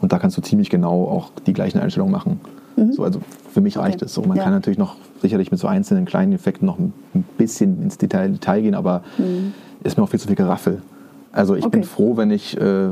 [0.00, 2.40] Und da kannst du ziemlich genau auch die gleichen Einstellungen machen.
[2.76, 2.92] Mhm.
[2.92, 3.20] So, also
[3.52, 4.22] für mich reicht es so.
[4.22, 4.44] Man ja.
[4.44, 6.92] kann natürlich noch sicherlich mit so einzelnen kleinen Effekten noch ein
[7.36, 9.52] bisschen ins Detail, Detail gehen, aber mhm.
[9.82, 10.82] ist mir auch viel zu viel Geraffel.
[11.32, 11.78] Also ich okay.
[11.78, 12.88] bin froh, wenn ich, äh,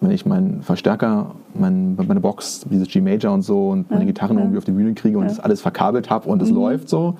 [0.00, 4.06] wenn ich meinen Verstärker, mein, meine Box, dieses G-Major und so und meine ja.
[4.06, 4.42] Gitarren ja.
[4.42, 6.56] irgendwie auf die Bühne kriege und das alles verkabelt habe und es mhm.
[6.56, 7.16] läuft so.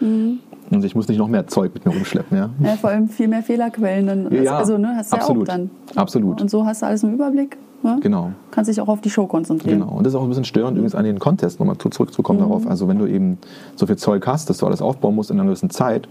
[0.74, 2.36] Und ich muss nicht noch mehr Zeug mit mir rumschleppen.
[2.36, 4.06] Ja, ja vor allem viel mehr Fehlerquellen.
[4.06, 5.70] Dann, ja, also ne, hast du absolut, ja auch dann.
[5.94, 6.40] Absolut.
[6.40, 7.56] Und so hast du alles im Überblick.
[7.82, 7.98] Ne?
[8.00, 8.32] Genau.
[8.50, 9.80] Kannst dich auch auf die Show konzentrieren.
[9.80, 9.92] Genau.
[9.92, 12.44] Und das ist auch ein bisschen störend übrigens an den Contest, nochmal zurückzukommen mhm.
[12.44, 12.66] darauf.
[12.66, 13.38] Also wenn du eben
[13.76, 16.08] so viel Zeug hast, dass du alles aufbauen musst in einer gewissen Zeit,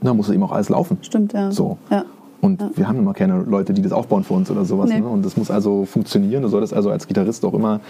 [0.00, 0.98] dann muss es eben auch alles laufen.
[1.02, 1.50] Stimmt, ja.
[1.50, 1.78] So.
[1.90, 2.04] Ja.
[2.44, 2.70] Und ja.
[2.74, 4.90] wir haben immer keine Leute, die das aufbauen für uns oder sowas.
[4.90, 5.00] Nee.
[5.00, 5.08] Ne?
[5.08, 6.42] Und das muss also funktionieren.
[6.42, 7.80] Du solltest also als Gitarrist auch immer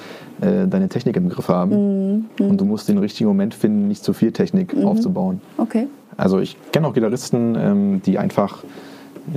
[0.40, 1.70] äh, deine Technik im Griff haben.
[1.70, 2.24] Mhm.
[2.38, 2.50] mhm.
[2.50, 4.86] Und du musst den richtigen Moment finden, nicht zu viel Technik mhm.
[4.86, 5.40] aufzubauen.
[5.59, 5.88] Okay.
[6.16, 8.62] Also ich kenne auch Gitarristen, ähm, die einfach,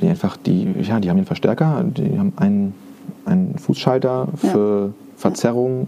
[0.02, 2.74] die einfach, die, ja, die haben einen Verstärker, die haben einen
[3.26, 4.94] einen Fußschalter für ja.
[5.16, 5.88] Verzerrung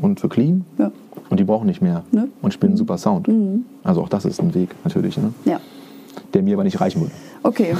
[0.00, 0.64] und für Clean.
[0.78, 0.90] Ja.
[1.30, 2.28] Und die brauchen nicht mehr ne?
[2.42, 3.28] und spielen einen super Sound.
[3.28, 3.64] Mhm.
[3.82, 5.32] Also auch das ist ein Weg natürlich, ne?
[5.44, 5.60] ja.
[6.34, 7.12] Der mir aber nicht reichen würde.
[7.42, 7.74] Okay.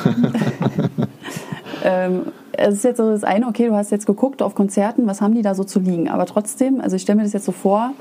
[1.84, 5.20] ähm, es ist jetzt so das eine, okay, du hast jetzt geguckt auf Konzerten, was
[5.20, 6.08] haben die da so zu liegen?
[6.08, 7.92] Aber trotzdem, also ich stelle mir das jetzt so vor,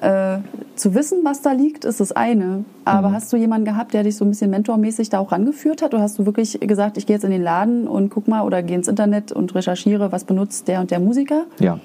[0.00, 0.38] äh,
[0.76, 2.64] zu wissen, was da liegt, ist das eine.
[2.84, 3.12] Aber mhm.
[3.12, 5.92] hast du jemanden gehabt, der dich so ein bisschen mentormäßig da auch rangeführt hat?
[5.92, 8.62] Oder hast du wirklich gesagt, ich gehe jetzt in den Laden und guck mal oder
[8.62, 11.44] gehe ins Internet und recherchiere, was benutzt der und der Musiker?
[11.58, 11.78] Ja.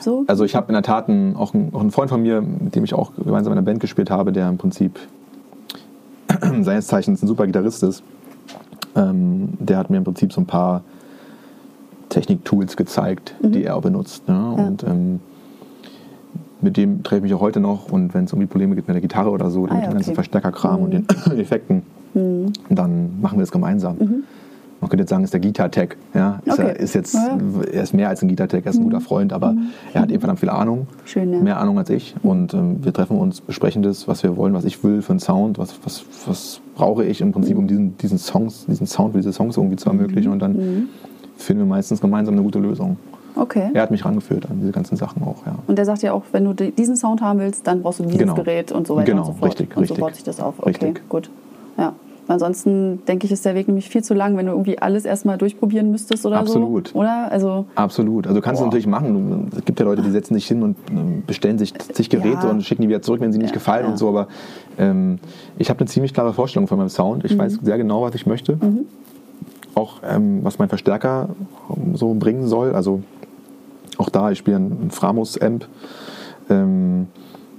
[0.00, 0.24] So?
[0.26, 2.74] Also ich habe in der Tat einen, auch, einen, auch einen Freund von mir, mit
[2.74, 4.98] dem ich auch gemeinsam in einer Band gespielt habe, der im Prinzip
[6.62, 8.02] seines Zeichens ein super Gitarrist ist.
[8.96, 10.82] Ähm, der hat mir im Prinzip so ein paar
[12.08, 13.52] Technik-Tools gezeigt, mhm.
[13.52, 14.28] die er auch benutzt.
[14.28, 14.34] Ne?
[14.34, 14.64] Ja.
[14.64, 15.20] Und ähm,
[16.60, 18.94] mit dem treffe ich mich auch heute noch und wenn es irgendwie Probleme gibt mit
[18.94, 20.84] der Gitarre oder so, ah, mit ja, dem ganzen Verstärkerkram mhm.
[20.84, 21.06] und den
[21.38, 21.82] Effekten,
[22.14, 22.52] mhm.
[22.68, 24.24] dann machen wir das gemeinsam.
[24.80, 24.84] Mhm.
[24.84, 25.90] Man könnte jetzt sagen, ist der Gitartech.
[26.14, 26.40] Ja?
[26.44, 26.68] Ist, okay.
[26.68, 27.38] er, ist jetzt, ja.
[27.72, 29.04] er ist mehr als ein Gitartech, er ist ein guter mhm.
[29.04, 29.68] Freund, aber mhm.
[29.92, 30.86] er hat eben verdammt viel Ahnung.
[31.04, 31.40] Schön, ja.
[31.40, 32.14] Mehr Ahnung als ich.
[32.22, 35.20] Und ähm, wir treffen uns, besprechen das, was wir wollen, was ich will für einen
[35.20, 39.18] Sound, was, was, was brauche ich im Prinzip, um diesen, diesen Songs, diesen Sound für
[39.18, 40.32] diese Songs irgendwie zu ermöglichen.
[40.32, 40.88] Und dann
[41.36, 42.96] finden wir meistens gemeinsam eine gute Lösung.
[43.36, 43.70] Okay.
[43.72, 45.54] Er hat mich rangeführt an diese ganzen Sachen auch, ja.
[45.66, 48.18] Und der sagt ja auch, wenn du diesen Sound haben willst, dann brauchst du dieses
[48.18, 48.34] genau.
[48.34, 49.52] Gerät und so weiter genau, und so fort.
[49.52, 49.96] Richtig, und richtig.
[49.96, 50.54] so baut sich das auf.
[50.58, 51.08] Okay, richtig.
[51.08, 51.30] gut.
[51.78, 51.94] Ja.
[52.30, 55.36] Ansonsten denke ich, ist der Weg nämlich viel zu lang, wenn du irgendwie alles erstmal
[55.38, 56.88] durchprobieren müsstest oder Absolut.
[56.88, 56.98] so.
[56.98, 57.30] Oder?
[57.30, 58.26] Also, Absolut.
[58.26, 58.64] Also kannst boah.
[58.64, 59.50] du natürlich machen.
[59.56, 62.50] Es gibt ja Leute, die setzen sich hin und ähm, bestellen sich zig Geräte ja.
[62.50, 63.90] und schicken die wieder zurück, wenn sie nicht ja, gefallen ja.
[63.90, 64.08] und so.
[64.08, 64.28] Aber
[64.78, 65.18] ähm,
[65.58, 67.24] ich habe eine ziemlich klare Vorstellung von meinem Sound.
[67.24, 67.38] Ich mhm.
[67.38, 68.56] weiß sehr genau, was ich möchte.
[68.56, 68.86] Mhm.
[69.74, 71.30] Auch ähm, was mein Verstärker
[71.94, 72.74] so bringen soll.
[72.74, 73.02] Also
[73.98, 75.66] auch da, ich spiele einen Framus-Amp.
[76.48, 77.08] Ähm,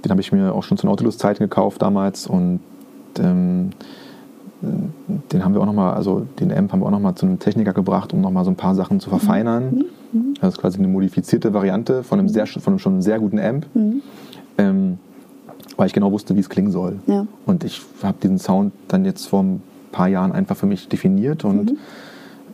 [0.04, 2.60] den habe ich mir auch schon zu Nautilus-Zeiten gekauft damals und
[3.18, 3.70] ähm,
[5.32, 7.72] den haben wir auch nochmal, also den Amp haben wir auch nochmal zu einem Techniker
[7.72, 9.64] gebracht, um nochmal so ein paar Sachen zu verfeinern.
[10.12, 10.20] Mhm.
[10.20, 10.34] mhm.
[10.40, 13.66] Das ist quasi eine modifizierte Variante von einem, sehr, von einem schon sehr guten Amp.
[13.74, 14.02] Mhm.
[14.58, 14.98] Ähm,
[15.76, 17.00] weil ich genau wusste, wie es klingen soll.
[17.06, 17.26] Ja.
[17.46, 21.44] Und ich habe diesen Sound dann jetzt vor ein paar Jahren einfach für mich definiert
[21.44, 21.78] und mhm.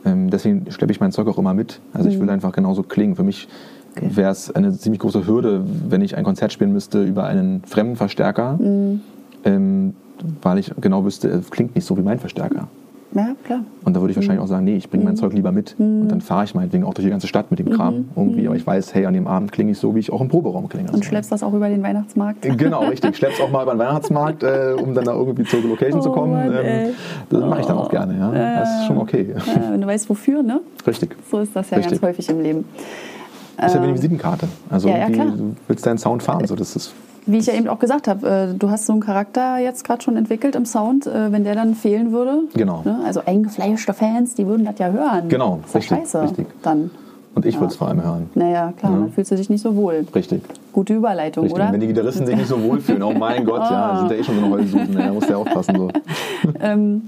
[0.05, 1.79] ähm, deswegen schleppe ich mein Zeug auch immer mit.
[1.93, 2.21] Also ich mhm.
[2.21, 3.15] will einfach genauso klingen.
[3.15, 3.47] Für mich
[3.95, 4.09] okay.
[4.15, 7.97] wäre es eine ziemlich große Hürde, wenn ich ein Konzert spielen müsste über einen fremden
[7.97, 8.53] Verstärker.
[8.53, 9.01] Mhm.
[9.43, 9.93] Ähm,
[10.41, 12.67] weil ich genau wüsste, es klingt nicht so wie mein Verstärker.
[13.11, 13.61] Ja, klar.
[13.83, 14.43] Und da würde ich wahrscheinlich mhm.
[14.43, 15.17] auch sagen, nee, ich bringe mein mhm.
[15.17, 15.79] Zeug lieber mit.
[15.79, 16.01] Mhm.
[16.01, 18.05] Und dann fahre ich meinetwegen auch durch die ganze Stadt mit dem Kram mhm.
[18.15, 18.47] irgendwie.
[18.47, 20.69] Aber ich weiß, hey, an dem Abend klinge ich so, wie ich auch im Proberaum
[20.69, 20.91] klinge.
[20.91, 22.43] Und schleppst das auch über den Weihnachtsmarkt?
[22.57, 23.17] Genau, richtig.
[23.17, 26.11] Schleppst auch mal über den Weihnachtsmarkt, äh, um dann da irgendwie zur Location oh, zu
[26.11, 26.33] kommen.
[26.33, 26.93] Mann, ähm,
[27.29, 28.31] das mache ich dann auch gerne, ja.
[28.31, 29.33] Äh, das ist schon okay.
[29.35, 30.61] Ja, wenn du weißt, wofür, ne?
[30.85, 31.15] Richtig.
[31.31, 31.99] So ist das ja richtig.
[31.99, 32.65] ganz häufig im Leben.
[33.57, 34.47] Das ist ja wie eine ähm, Visitenkarte.
[34.69, 36.45] Also ja, ja, du willst deinen Sound fahren.
[36.45, 36.93] So, das ist
[37.31, 40.01] wie ich ja eben auch gesagt habe, äh, du hast so einen Charakter jetzt gerade
[40.01, 42.43] schon entwickelt im Sound, äh, wenn der dann fehlen würde.
[42.55, 42.81] Genau.
[42.83, 42.99] Ne?
[43.05, 45.29] Also eingefleischte Fans, die würden das ja hören.
[45.29, 46.21] Genau, das ist richtig, scheiße.
[46.23, 46.47] Richtig.
[46.63, 46.91] Dann.
[47.35, 47.61] Und ich ja.
[47.61, 48.29] würde es vor allem hören.
[48.33, 48.97] Naja, klar, ja.
[48.97, 50.05] dann fühlst du dich nicht so wohl.
[50.13, 50.41] Richtig.
[50.73, 51.61] Gute Überleitung, Richtig.
[51.61, 51.71] oder?
[51.71, 53.71] Wenn die Gitarristen sich nicht so wohl fühlen, oh mein Gott, oh.
[53.71, 55.75] ja, sind ja eh schon so eine Heulsusen, da muss der aufpassen.
[55.77, 55.89] So.
[56.59, 57.03] ähm,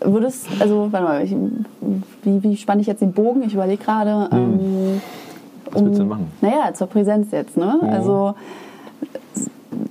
[0.00, 1.34] würdest, also, warte mal, ich,
[2.24, 3.42] wie, wie spanne ich jetzt den Bogen?
[3.44, 4.28] Ich überlege gerade.
[4.30, 4.38] Hm.
[4.38, 5.00] Ähm,
[5.70, 6.26] Was willst du denn machen?
[6.40, 7.78] Naja, zur Präsenz jetzt, ne?
[7.80, 7.88] Mhm.
[7.88, 8.34] Also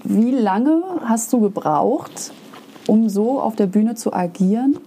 [0.03, 2.31] wie lange hast du gebraucht,
[2.87, 4.77] um so auf der Bühne zu agieren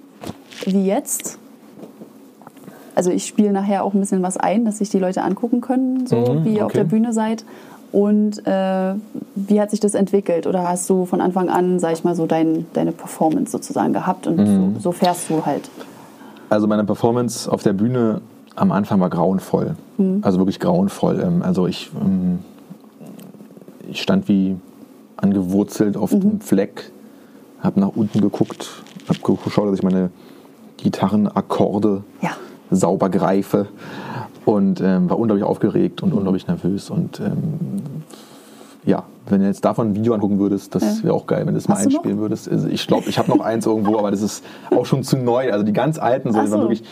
[0.65, 1.39] wie jetzt?
[2.95, 6.07] Also ich spiele nachher auch ein bisschen was ein, dass sich die Leute angucken können,
[6.07, 6.63] so mhm, wie ihr okay.
[6.65, 7.45] auf der Bühne seid.
[7.93, 8.95] Und äh,
[9.35, 10.47] wie hat sich das entwickelt?
[10.47, 14.27] Oder hast du von Anfang an, sag ich mal, so dein, deine Performance sozusagen gehabt
[14.27, 14.75] und mhm.
[14.75, 15.71] so, so, fährst du halt?
[16.51, 18.21] Also meine Performance auf der Bühne
[18.57, 19.77] am Anfang war grauenvoll.
[19.97, 20.19] Mhm.
[20.23, 21.21] Also wirklich grauenvoll.
[21.21, 22.41] Ähm, also ich, ähm,
[23.89, 24.57] ich stand wie
[25.19, 26.21] angewurzelt auf mhm.
[26.21, 26.91] dem Fleck,
[27.61, 30.11] habe nach unten geguckt, habe geschaut, dass ich meine
[30.77, 32.31] Gitarrenakkorde ja.
[32.71, 33.67] sauber greife
[34.45, 37.35] und ähm, war unglaublich aufgeregt und unglaublich nervös und ähm,
[38.85, 41.59] ja, wenn du jetzt davon ein Video angucken würdest, das wäre auch geil, wenn du
[41.59, 42.49] es mal einspielen würdest.
[42.49, 44.43] Also ich glaube, ich habe noch eins irgendwo, aber das ist
[44.75, 45.53] auch schon zu neu.
[45.53, 46.85] Also die ganz alten, so, die waren wirklich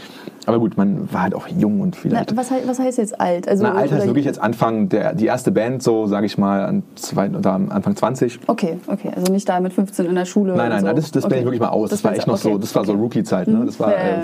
[0.46, 2.30] aber gut, man war halt auch jung und vielleicht.
[2.30, 3.48] Na, was, was, heißt jetzt alt?
[3.48, 6.64] Also, Na, alt heißt wirklich jetzt Anfang, der, die erste Band, so sage ich mal,
[6.64, 8.40] an zwei, oder Anfang 20.
[8.46, 9.10] Okay, okay.
[9.14, 10.54] Also nicht da mit 15 in der Schule.
[10.54, 10.86] Nein, nein, so.
[10.86, 11.30] nein das, das okay.
[11.30, 11.90] bin ich wirklich mal aus.
[11.90, 12.52] Das, das war echt noch okay.
[12.52, 12.92] so, das war okay.
[12.92, 13.48] so Rookie-Zeit.
[13.48, 13.64] Ne?
[13.66, 14.22] Das war, äh,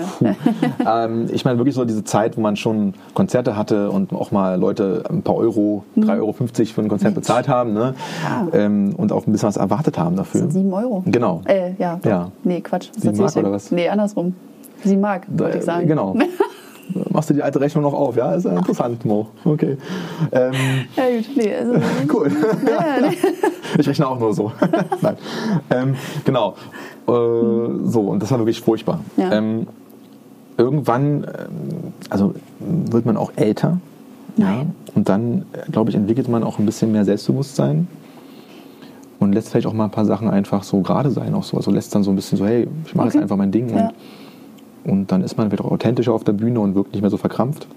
[1.05, 4.57] ähm, ich meine wirklich so diese Zeit, wo man schon Konzerte hatte und auch mal
[4.57, 6.03] Leute ein paar Euro, mhm.
[6.03, 7.95] 3,50 Euro für ein Konzert bezahlt haben ne?
[8.23, 8.47] Ja.
[8.53, 10.41] Ähm, und auch ein bisschen was erwartet haben dafür.
[10.41, 11.03] Das sind 7 Euro.
[11.05, 11.41] Genau.
[11.45, 12.31] Äh, ja, ja.
[12.43, 12.89] Nee, Quatsch.
[12.97, 13.71] 7 Mark oder was?
[13.71, 14.35] Nee, andersrum.
[14.83, 15.87] 7 Mark, wollte ich sagen.
[15.87, 16.15] Genau.
[17.09, 18.33] machst du die alte Rechnung noch auf, ja?
[18.33, 19.27] Ist ja interessant, Mo.
[19.45, 19.77] Okay.
[20.31, 20.53] Ähm,
[20.95, 21.73] ja, gut, nee, also,
[22.13, 22.31] cool.
[22.67, 23.17] Ja, nee.
[23.79, 24.51] Ich rechne auch nur so.
[25.01, 25.17] Nein.
[25.71, 26.51] Ähm, genau.
[27.07, 27.11] Äh,
[27.85, 28.99] so, und das war wirklich furchtbar.
[29.17, 29.31] Ja.
[29.31, 29.65] Ähm,
[30.57, 33.79] irgendwann, ähm, also wird man auch älter.
[34.37, 34.73] Nein.
[34.85, 37.87] Ja, und dann, glaube ich, entwickelt man auch ein bisschen mehr Selbstbewusstsein
[39.19, 41.57] und lässt vielleicht auch mal ein paar Sachen einfach so gerade sein, auch so.
[41.57, 43.17] Also lässt dann so ein bisschen so, hey, ich mache okay.
[43.17, 43.69] jetzt einfach mein Ding.
[43.69, 43.87] Ja.
[43.87, 43.93] Und
[44.85, 47.67] und dann ist man wieder authentischer auf der Bühne und wirkt nicht mehr so verkrampft.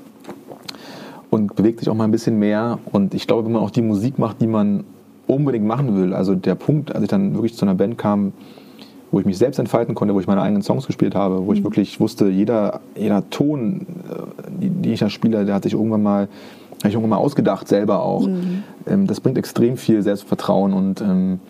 [1.30, 2.78] Und bewegt sich auch mal ein bisschen mehr.
[2.92, 4.84] Und ich glaube, wenn man auch die Musik macht, die man
[5.26, 8.32] unbedingt machen will, also der Punkt, als ich dann wirklich zu einer Band kam,
[9.10, 11.60] wo ich mich selbst entfalten konnte, wo ich meine eigenen Songs gespielt habe, wo ich
[11.60, 11.64] mhm.
[11.64, 16.28] wirklich wusste, jeder, jeder Ton, äh, die ich da spiele, der hat sich irgendwann mal,
[16.78, 18.26] habe ich irgendwann mal ausgedacht, selber auch.
[18.26, 18.62] Mhm.
[18.86, 21.40] Ähm, das bringt extrem viel Selbstvertrauen und ähm,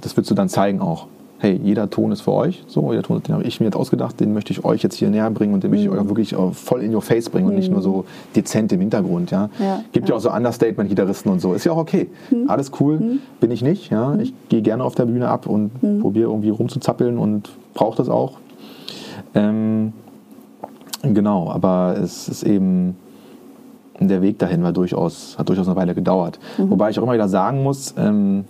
[0.00, 1.06] das würdest du dann zeigen auch
[1.42, 2.62] hey, jeder Ton ist für euch.
[2.68, 5.10] So, jeder Ton, den habe ich mir jetzt ausgedacht, den möchte ich euch jetzt hier
[5.10, 5.96] näher bringen und den möchte ich mhm.
[5.96, 8.04] euch auch wirklich voll in your face bringen und nicht nur so mhm.
[8.36, 9.32] dezent im Hintergrund.
[9.32, 9.50] Ja.
[9.58, 10.14] ja Gibt ja.
[10.14, 11.52] ja auch so Understatement-Gitarristen und so.
[11.52, 12.08] Ist ja auch okay.
[12.30, 12.48] Mhm.
[12.48, 13.18] Alles cool.
[13.40, 13.90] Bin ich nicht.
[13.90, 14.14] Ja.
[14.20, 18.38] Ich gehe gerne auf der Bühne ab und probiere irgendwie rumzuzappeln und brauche das auch.
[19.34, 19.92] Ähm,
[21.02, 22.94] genau, aber es ist eben
[23.98, 26.38] der Weg dahin war durchaus, hat durchaus eine Weile gedauert.
[26.58, 26.70] Mhm.
[26.70, 28.44] Wobei ich auch immer wieder sagen muss, ähm,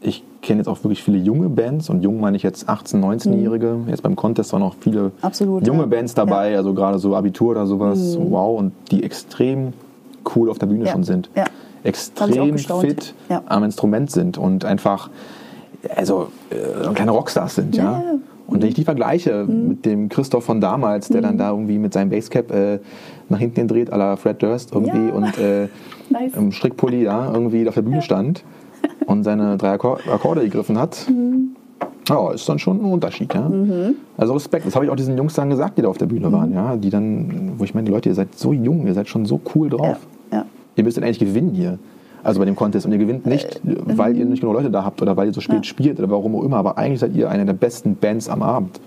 [0.00, 3.78] ich kenne jetzt auch wirklich viele junge Bands und jung meine ich jetzt 18-, 19-Jährige.
[3.84, 3.88] Mhm.
[3.88, 5.86] Jetzt beim Contest waren auch viele Absolut, junge ja.
[5.86, 6.58] Bands dabei, ja.
[6.58, 8.18] also gerade so Abitur oder sowas.
[8.18, 8.30] Mhm.
[8.30, 9.72] Wow, und die extrem
[10.34, 10.92] cool auf der Bühne ja.
[10.92, 11.30] schon sind.
[11.84, 13.14] Extrem fit
[13.46, 15.10] am Instrument sind und einfach
[15.96, 18.02] also äh, kleine Rockstars sind, ja.
[18.46, 19.68] Und wenn ich die vergleiche mhm.
[19.68, 21.24] mit dem Christoph von damals, der mhm.
[21.24, 22.80] dann da irgendwie mit seinem Basecap äh,
[23.28, 25.12] nach hinten dreht, à la Fred Durst irgendwie ja.
[25.12, 25.68] und äh,
[26.10, 26.34] nice.
[26.34, 28.44] im Strickpulli ja, irgendwie auf der Bühne stand
[29.06, 31.56] und seine drei Akkorde gegriffen hat, mhm.
[32.08, 33.32] ja, ist dann schon ein Unterschied.
[33.34, 33.48] Ja?
[33.48, 33.96] Mhm.
[34.16, 34.66] Also Respekt.
[34.66, 36.32] Das habe ich auch diesen Jungs dann gesagt, die da auf der Bühne mhm.
[36.32, 36.52] waren.
[36.52, 36.76] Ja?
[36.76, 39.70] Die dann, wo ich meine, Leute, ihr seid so jung, ihr seid schon so cool
[39.70, 39.98] drauf.
[40.30, 40.38] Ja.
[40.38, 40.44] Ja.
[40.76, 41.78] Ihr müsstet eigentlich gewinnen hier.
[42.24, 42.86] Also bei dem Contest.
[42.86, 45.34] Und ihr gewinnt nicht, äh, weil ihr nicht genug Leute da habt oder weil ihr
[45.34, 46.56] so spät spielt oder warum auch immer.
[46.56, 48.80] Aber eigentlich seid ihr eine der besten Bands am Abend.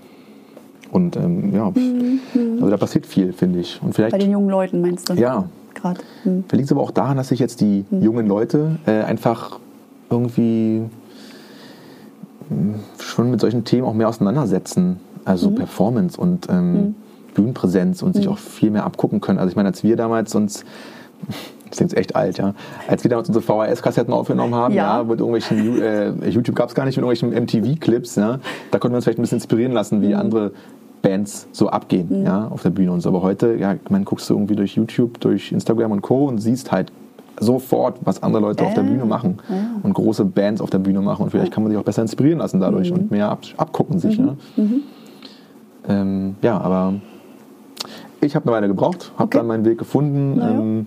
[0.90, 2.20] Und ähm, ja, mhm.
[2.54, 3.80] also da passiert viel, finde ich.
[3.82, 5.14] Und vielleicht, bei den jungen Leuten meinst du?
[5.14, 5.44] Ja.
[5.74, 6.00] Gerade.
[6.24, 6.44] Mhm.
[6.48, 8.02] Vielleicht liegt es aber auch daran, dass sich jetzt die mhm.
[8.02, 9.58] jungen Leute äh, einfach
[10.10, 10.82] irgendwie
[12.48, 15.00] hm, schon mit solchen Themen auch mehr auseinandersetzen.
[15.24, 15.56] Also mhm.
[15.56, 16.94] Performance und ähm, mhm.
[17.34, 18.32] Bühnenpräsenz und sich mhm.
[18.32, 19.38] auch viel mehr abgucken können.
[19.38, 20.64] Also ich meine, als wir damals uns
[21.68, 22.54] das klingt echt alt, ja.
[22.86, 26.74] Als wir damals unsere VHS-Kassetten aufgenommen haben, ja, ja mit irgendwelchen, äh, YouTube gab es
[26.74, 28.38] gar nicht, mit irgendwelchen MTV-Clips, ja,
[28.70, 30.20] da konnten wir uns vielleicht ein bisschen inspirieren lassen, wie mhm.
[30.20, 30.52] andere
[31.02, 32.26] Bands so abgehen, mhm.
[32.26, 33.08] ja, auf der Bühne und so.
[33.08, 36.26] Aber heute, ja, man guckst du irgendwie durch YouTube, durch Instagram und Co.
[36.26, 36.92] und siehst halt
[37.40, 39.56] sofort, was andere Leute äh, auf der Bühne machen ja.
[39.82, 41.24] und große Bands auf der Bühne machen.
[41.24, 42.96] Und vielleicht kann man sich auch besser inspirieren lassen dadurch mhm.
[42.96, 44.18] und mehr ab, abgucken sich.
[44.18, 44.26] Mhm.
[44.26, 44.36] Ja.
[44.62, 44.82] Mhm.
[45.88, 46.94] Ähm, ja, aber
[48.20, 49.38] ich habe eine Weile gebraucht, habe okay.
[49.38, 50.38] dann meinen Weg gefunden.
[50.38, 50.50] Ja.
[50.50, 50.86] Ähm,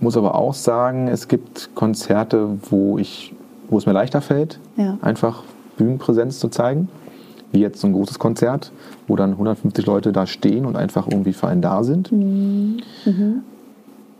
[0.00, 3.34] muss aber auch sagen, es gibt Konzerte, wo, ich,
[3.70, 4.98] wo es mir leichter fällt, ja.
[5.00, 5.42] einfach
[5.76, 6.88] Bühnenpräsenz zu zeigen.
[7.52, 8.72] Wie jetzt so ein großes Konzert,
[9.06, 12.10] wo dann 150 Leute da stehen und einfach irgendwie für einen da sind.
[12.10, 12.78] Mhm.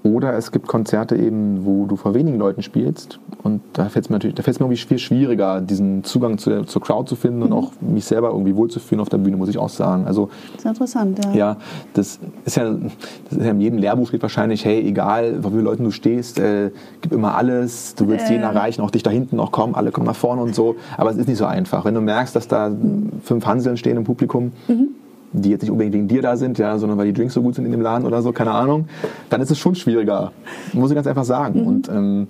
[0.05, 4.11] Oder es gibt Konzerte eben, wo du vor wenigen Leuten spielst und da fällt es
[4.11, 7.15] mir natürlich, da fällt es mir irgendwie viel schwieriger, diesen Zugang zu, zur Crowd zu
[7.15, 7.45] finden mhm.
[7.45, 10.07] und auch mich selber irgendwie wohlzufühlen auf der Bühne, muss ich auch sagen.
[10.07, 11.33] Also, das ist interessant, ja.
[11.33, 11.57] Ja,
[11.95, 15.57] das ist ja, das ist ja in jedem Lehrbuch steht wahrscheinlich, hey, egal, vor wie
[15.57, 18.33] vielen Leuten du stehst, äh, gib immer alles, du willst äh.
[18.33, 20.75] jeden erreichen, auch dich da hinten noch kommen, alle kommen nach vorne und so.
[20.97, 21.85] Aber es ist nicht so einfach.
[21.85, 23.11] Wenn du merkst, dass da mhm.
[23.23, 24.89] fünf Hanseln stehen im Publikum, mhm
[25.33, 27.55] die jetzt nicht unbedingt wegen dir da sind, ja, sondern weil die Drinks so gut
[27.55, 28.87] sind in dem Laden oder so, keine Ahnung,
[29.31, 30.33] dann ist es schon schwieriger.
[30.73, 31.63] Muss ich ganz einfach sagen.
[31.63, 31.67] Mhm.
[31.67, 32.27] Und ähm,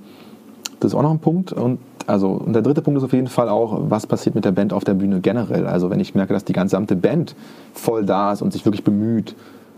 [0.81, 1.53] das ist auch noch ein Punkt.
[1.53, 4.53] Und also und der dritte Punkt ist auf jeden Fall auch, was passiert mit der
[4.53, 5.67] Band auf der Bühne generell.
[5.67, 7.35] Also wenn ich merke, dass die gesamte Band
[7.73, 9.35] voll da ist und sich wirklich bemüht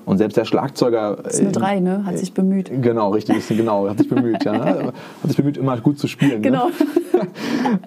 [0.07, 1.17] und selbst der Schlagzeuger.
[1.23, 2.05] Das ist eine drei, ne?
[2.05, 2.71] Hat sich bemüht.
[2.83, 4.55] Genau, richtig, ist, genau, hat sich bemüht, ja.
[4.65, 4.93] Hat
[5.29, 6.41] sich bemüht, immer gut zu spielen.
[6.41, 6.51] Ne?
[6.51, 6.67] Genau.
[6.67, 7.29] Ne?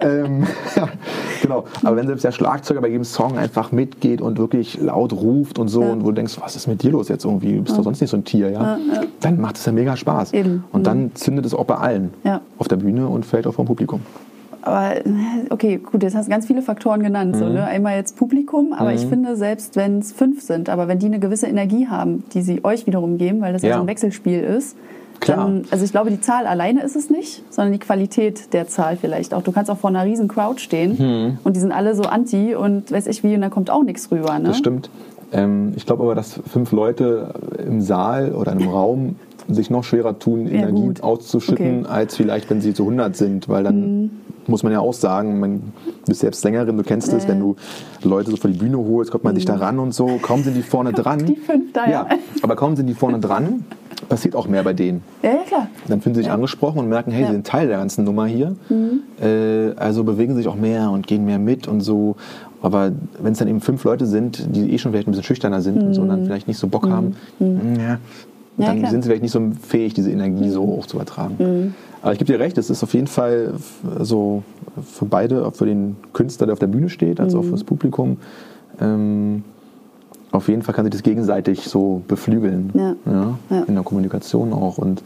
[0.00, 0.46] ähm,
[0.76, 0.88] ja,
[1.42, 1.64] genau.
[1.82, 5.68] Aber wenn selbst der Schlagzeuger bei jedem Song einfach mitgeht und wirklich laut ruft und
[5.68, 5.92] so, ja.
[5.92, 7.56] und wo du denkst, was ist mit dir los jetzt irgendwie?
[7.56, 7.76] Du bist ja.
[7.76, 8.78] doch sonst nicht so ein Tier, ja?
[8.78, 10.32] ja dann macht es ja mega Spaß.
[10.32, 10.64] Eben.
[10.72, 11.14] Und dann mhm.
[11.14, 12.12] zündet es auch bei allen
[12.58, 14.00] auf der Bühne und fällt auch vom Publikum
[14.62, 14.94] aber
[15.50, 17.34] okay, gut, jetzt hast du ganz viele Faktoren genannt.
[17.34, 17.38] Mhm.
[17.38, 17.64] So, ne?
[17.64, 18.96] Einmal jetzt Publikum, aber mhm.
[18.96, 22.42] ich finde, selbst wenn es fünf sind, aber wenn die eine gewisse Energie haben, die
[22.42, 24.76] sie euch wiederum geben, weil das ja, so ein Wechselspiel ist,
[25.20, 25.38] Klar.
[25.38, 28.96] Dann, also ich glaube, die Zahl alleine ist es nicht, sondern die Qualität der Zahl
[28.96, 29.42] vielleicht auch.
[29.42, 31.38] Du kannst auch vor einer riesen Crowd stehen mhm.
[31.44, 34.10] und die sind alle so anti und weiß ich wie und da kommt auch nichts
[34.10, 34.38] rüber.
[34.38, 34.48] Ne?
[34.48, 34.90] Das stimmt.
[35.32, 39.16] Ähm, ich glaube aber, dass fünf Leute im Saal oder in einem Raum
[39.48, 41.02] sich noch schwerer tun, Energie gut.
[41.02, 41.88] auszuschütten, okay.
[41.88, 44.10] als vielleicht, wenn sie zu 100 sind, weil dann mhm
[44.48, 47.56] muss man ja auch sagen, man, du bist selbst Sängerin, du kennst es, wenn du
[48.02, 49.36] Leute so vor die Bühne holst, kommt man mhm.
[49.36, 51.24] dich da ran und so, kaum sind die vorne dran.
[51.26, 52.06] Die fünf da, ja.
[52.42, 53.64] aber kaum sind die vorne dran,
[54.08, 55.02] passiert auch mehr bei denen.
[55.22, 55.68] Ja, ja klar.
[55.86, 56.34] Dann fühlen sie sich ja.
[56.34, 57.26] angesprochen und merken, hey, ja.
[57.28, 58.56] sie sind Teil der ganzen Nummer hier.
[58.68, 59.02] Mhm.
[59.20, 62.16] Äh, also bewegen sich auch mehr und gehen mehr mit und so.
[62.60, 62.90] Aber
[63.20, 65.76] wenn es dann eben fünf Leute sind, die eh schon vielleicht ein bisschen schüchterner sind
[65.76, 65.88] mhm.
[65.88, 66.92] und so, dann vielleicht nicht so Bock mhm.
[66.92, 67.16] haben,
[68.58, 68.64] mhm.
[68.64, 71.36] ja, dann sind sie vielleicht nicht so fähig, diese Energie so hoch zu übertragen.
[71.38, 71.74] Mhm.
[72.02, 73.54] Aber ich gebe dir recht, es ist auf jeden Fall
[74.00, 74.42] so
[74.84, 77.40] für beide, für den Künstler, der auf der Bühne steht, als mhm.
[77.40, 78.18] auch fürs Publikum.
[78.80, 79.42] Ähm,
[80.30, 82.70] auf jeden Fall kann sich das gegenseitig so beflügeln.
[82.74, 82.94] Ja.
[83.06, 83.62] Ja, ja.
[83.62, 84.78] In der Kommunikation auch.
[84.78, 85.02] Und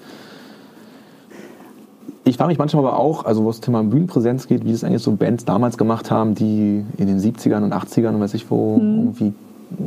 [2.24, 5.02] ich frage mich manchmal aber auch, also was das Thema Bühnenpräsenz geht, wie das eigentlich
[5.02, 8.76] so Bands damals gemacht haben, die in den 70ern und 80ern und weiß ich wo
[8.76, 8.98] mhm.
[8.98, 9.32] irgendwie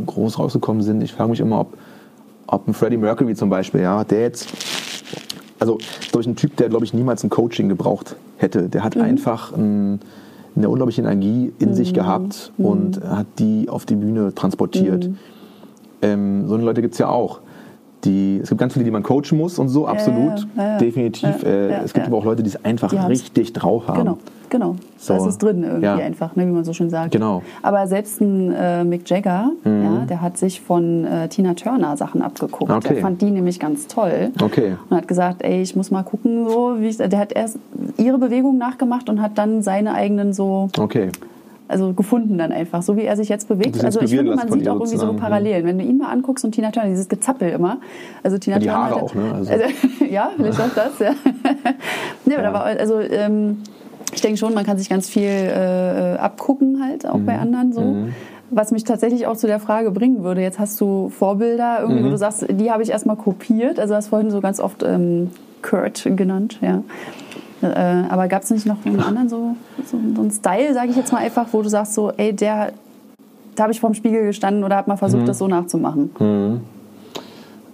[0.05, 1.03] groß rausgekommen sind.
[1.03, 1.73] Ich frage mich immer, ob,
[2.47, 4.49] ob ein Freddie Mercury zum Beispiel, ja, der jetzt
[5.59, 5.77] also
[6.11, 8.69] durch einen Typ, der, glaube ich, niemals ein Coaching gebraucht hätte.
[8.69, 9.01] Der hat mhm.
[9.01, 9.99] einfach ein,
[10.55, 11.73] eine unglaubliche Energie in mhm.
[11.73, 12.65] sich gehabt mhm.
[12.65, 15.07] und hat die auf die Bühne transportiert.
[15.07, 15.17] Mhm.
[16.01, 17.39] Ähm, so eine Leute gibt es ja auch.
[18.05, 20.47] Die, es gibt ganz viele, die man coachen muss und so, absolut,
[20.79, 21.43] definitiv.
[21.43, 23.99] Äh, es gibt aber auch Leute, die es einfach richtig drauf haben.
[23.99, 24.17] Genau.
[24.49, 25.13] Genau, so.
[25.13, 25.95] da ist es drin irgendwie ja.
[25.95, 27.11] einfach, ne, wie man so schön sagt.
[27.11, 27.41] Genau.
[27.61, 29.83] Aber selbst ein äh, Mick Jagger, mhm.
[29.83, 32.71] ja, der hat sich von äh, Tina Turner Sachen abgeguckt.
[32.71, 32.93] Okay.
[32.93, 34.31] Der fand die nämlich ganz toll.
[34.41, 34.77] Okay.
[34.89, 37.57] Und hat gesagt, ey, ich muss mal gucken, so wie ich, der hat erst
[37.97, 41.09] ihre Bewegung nachgemacht und hat dann seine eigenen so okay
[41.67, 43.83] also gefunden dann einfach, so wie er sich jetzt bewegt.
[43.83, 45.65] Also ich finde, man sieht auch irgendwie so Parallelen.
[45.65, 47.77] Wenn du ihn mal anguckst und Tina Turner, dieses Gezappel immer.
[48.23, 49.33] Also Tina ja, die Turner Haare auch, ne?
[49.33, 49.51] Also.
[49.51, 49.65] Also,
[50.09, 51.15] ja, vielleicht auch das, ja.
[52.25, 52.43] nee, ja.
[52.43, 53.57] aber also ähm,
[54.13, 57.25] ich denke schon, man kann sich ganz viel äh, abgucken halt, auch mhm.
[57.25, 57.81] bei anderen so.
[57.81, 58.13] Mhm.
[58.51, 62.05] Was mich tatsächlich auch zu der Frage bringen würde, jetzt hast du Vorbilder, irgendwie, mhm.
[62.05, 63.79] wo du sagst, die habe ich erstmal kopiert.
[63.79, 65.31] Also du hast vorhin so ganz oft ähm,
[65.63, 66.83] Kurt genannt, ja.
[67.71, 69.55] Äh, aber gab es nicht noch einen anderen so,
[69.85, 72.73] so, so einen Style, sage ich jetzt mal einfach, wo du sagst so, ey, der,
[73.55, 75.27] da habe ich vorm Spiegel gestanden oder habe mal versucht, mhm.
[75.27, 76.11] das so nachzumachen?
[76.19, 76.61] Mhm.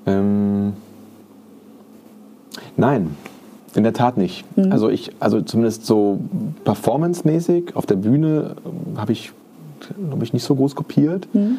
[0.06, 0.74] Ähm,
[2.78, 3.16] nein,
[3.76, 4.46] in der Tat nicht.
[4.58, 4.72] Mhm.
[4.72, 6.20] Also ich, also zumindest so
[6.64, 9.32] performancemäßig auf der Bühne ähm, habe ich,
[10.10, 11.28] glaube ich, nicht so groß kopiert.
[11.34, 11.58] Mhm.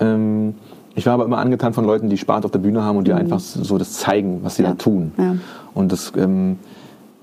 [0.00, 0.54] Ähm,
[0.94, 3.12] ich war aber immer angetan von Leuten, die Spaß auf der Bühne haben und die
[3.12, 3.18] mhm.
[3.18, 4.70] einfach so das zeigen, was sie ja.
[4.70, 5.12] da tun.
[5.16, 5.36] Ja.
[5.74, 6.58] Und das, ähm,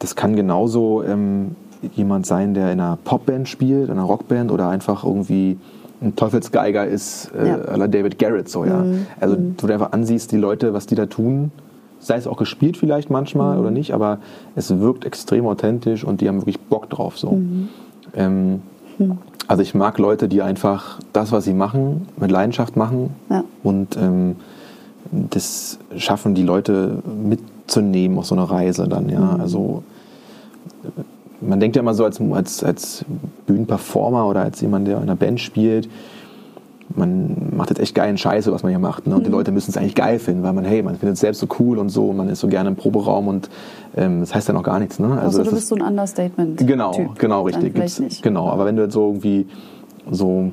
[0.06, 1.56] das kann genauso ähm,
[1.96, 5.58] jemand sein, der in einer Popband spielt, in einer Rockband oder einfach irgendwie
[6.00, 7.88] ein Teufelsgeiger ist, äh, ja.
[7.88, 8.84] David Garrett so, ja.
[8.84, 9.08] Mhm.
[9.20, 9.58] Also mhm.
[9.58, 11.52] du einfach ansiehst, die Leute, was die da tun,
[12.00, 13.62] sei es auch gespielt vielleicht manchmal mhm.
[13.62, 14.20] oder nicht, aber
[14.56, 17.32] es wirkt extrem authentisch und die haben wirklich Bock drauf so.
[17.32, 17.70] Mhm.
[18.16, 18.62] Ähm,
[19.00, 19.18] mhm.
[19.48, 23.44] also ich mag Leute, die einfach das, was sie machen, mit Leidenschaft machen ja.
[23.64, 24.36] und ähm,
[25.12, 29.20] das schaffen, die Leute mitzunehmen auf so eine Reise dann, ja.
[29.20, 29.42] Mhm.
[29.42, 29.84] Also
[31.42, 33.06] man denkt ja immer so als, als, als
[33.46, 35.90] Bühnenperformer oder als jemand, der in einer Band spielt,
[36.96, 39.08] man macht jetzt echt geilen Scheiße, was man hier macht.
[39.08, 39.16] Ne?
[39.16, 39.26] Und mhm.
[39.26, 41.48] die Leute müssen es eigentlich geil finden, weil man, hey, man findet es selbst so
[41.60, 43.50] cool und so, man ist so gerne im Proberaum und
[43.96, 45.00] ähm, das heißt ja noch gar nichts.
[45.00, 45.08] Ne?
[45.08, 46.66] Also, also du bist so ein Understatement.
[46.66, 48.22] Genau, genau, richtig.
[48.22, 49.48] Genau, aber wenn du jetzt so irgendwie
[50.10, 50.52] so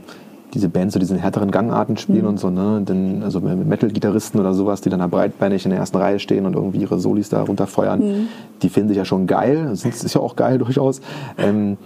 [0.54, 2.28] diese Bands so diesen härteren Gangarten spielen mhm.
[2.28, 2.82] und so, ne?
[2.86, 6.54] Denn, also Metal-Gitarristen oder sowas, die dann da breitbeinig in der ersten Reihe stehen und
[6.54, 8.28] irgendwie ihre Solis da runterfeuern, mhm.
[8.62, 9.66] die finden sich ja schon geil.
[9.70, 11.00] Das ist ja auch geil durchaus.
[11.38, 11.78] Ähm,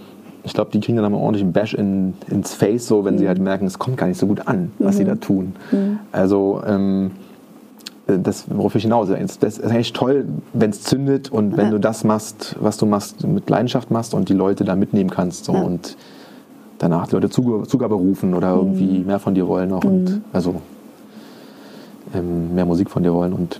[0.43, 3.19] ich glaube, die kriegen dann mal ordentlich einen Bash in, ins Face, so wenn mhm.
[3.19, 4.97] sie halt merken, es kommt gar nicht so gut an, was mhm.
[4.97, 5.55] sie da tun.
[5.71, 5.99] Mhm.
[6.11, 7.11] Also ähm,
[8.07, 11.71] das, worauf ich hinaus das ist eigentlich toll, wenn es zündet und wenn ja.
[11.71, 15.45] du das machst, was du machst, mit Leidenschaft machst und die Leute da mitnehmen kannst.
[15.45, 15.53] So.
[15.53, 15.61] Ja.
[15.61, 15.97] Und
[16.77, 19.05] danach die Leute Zugabe rufen oder irgendwie mhm.
[19.05, 20.21] mehr von dir wollen noch und mhm.
[20.33, 20.61] also
[22.13, 23.59] ähm, mehr Musik von dir wollen und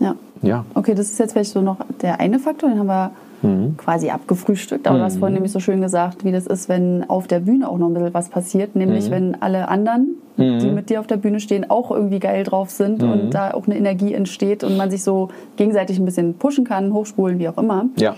[0.00, 0.14] ja.
[0.42, 0.64] ja.
[0.74, 3.10] Okay, das ist jetzt vielleicht so noch der eine Faktor, den haben wir
[3.42, 3.76] mhm.
[3.76, 4.86] quasi abgefrühstückt.
[4.86, 5.00] Aber mhm.
[5.00, 7.78] du hast vorhin nämlich so schön gesagt, wie das ist, wenn auf der Bühne auch
[7.78, 9.12] noch ein bisschen was passiert, nämlich mhm.
[9.12, 10.74] wenn alle anderen, die mhm.
[10.74, 13.76] mit dir auf der Bühne stehen, auch irgendwie geil drauf sind und da auch eine
[13.76, 17.86] Energie entsteht und man sich so gegenseitig ein bisschen pushen kann, hochspulen, wie auch immer.
[17.96, 18.14] Ja.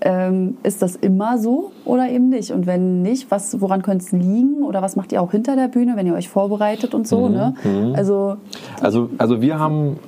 [0.00, 2.50] Ähm, ist das immer so oder eben nicht?
[2.50, 4.62] Und wenn nicht, was, woran könnte es liegen?
[4.62, 7.28] Oder was macht ihr auch hinter der Bühne, wenn ihr euch vorbereitet und so?
[7.28, 7.34] Mhm.
[7.34, 7.54] Ne?
[7.64, 7.94] Mhm.
[7.94, 8.36] Also,
[8.80, 9.98] also, also wir haben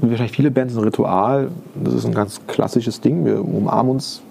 [0.00, 1.50] wahrscheinlich viele Bands ein Ritual.
[1.82, 3.24] Das ist ein ganz klassisches Ding.
[3.24, 4.22] Wir umarmen uns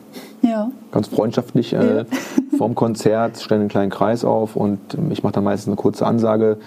[0.41, 0.69] ja.
[0.91, 2.05] ganz freundschaftlich äh, ja.
[2.57, 6.57] vorm Konzert, stellen einen kleinen Kreis auf und ich mache dann meistens eine kurze Ansage,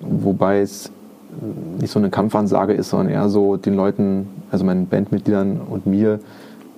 [0.00, 0.90] wobei es
[1.80, 6.20] nicht so eine Kampfansage ist, sondern eher so den Leuten, also meinen Bandmitgliedern und mir,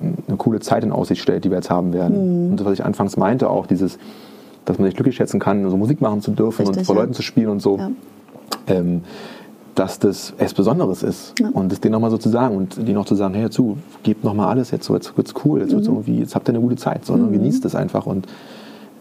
[0.00, 2.46] eine coole Zeit in Aussicht stellt, die wir jetzt haben werden.
[2.46, 2.50] Mhm.
[2.52, 3.98] Und das, was ich anfangs meinte, auch dieses,
[4.64, 7.02] dass man sich glücklich schätzen kann, so Musik machen zu dürfen Richtig, und vor ja.
[7.02, 7.90] Leuten zu spielen und so, ja.
[8.68, 9.02] ähm,
[9.74, 11.34] dass das etwas Besonderes ist.
[11.38, 11.48] Ja.
[11.52, 14.24] Und das denen nochmal so zu sagen und denen auch zu sagen, hey, zu, gebt
[14.24, 15.82] nochmal alles jetzt so, jetzt wird's cool, jetzt, mhm.
[15.82, 17.24] irgendwie, jetzt habt ihr eine gute Zeit, so, ne?
[17.24, 17.32] mhm.
[17.32, 18.06] genießt es einfach.
[18.06, 18.26] Und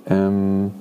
[0.08, 0.72] ähm,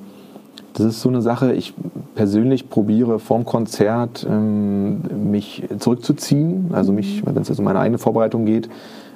[0.75, 1.75] das ist so eine Sache, ich
[2.15, 5.01] persönlich probiere vorm Konzert ähm,
[5.31, 8.69] mich zurückzuziehen, also mich, wenn es jetzt um meine eigene Vorbereitung geht,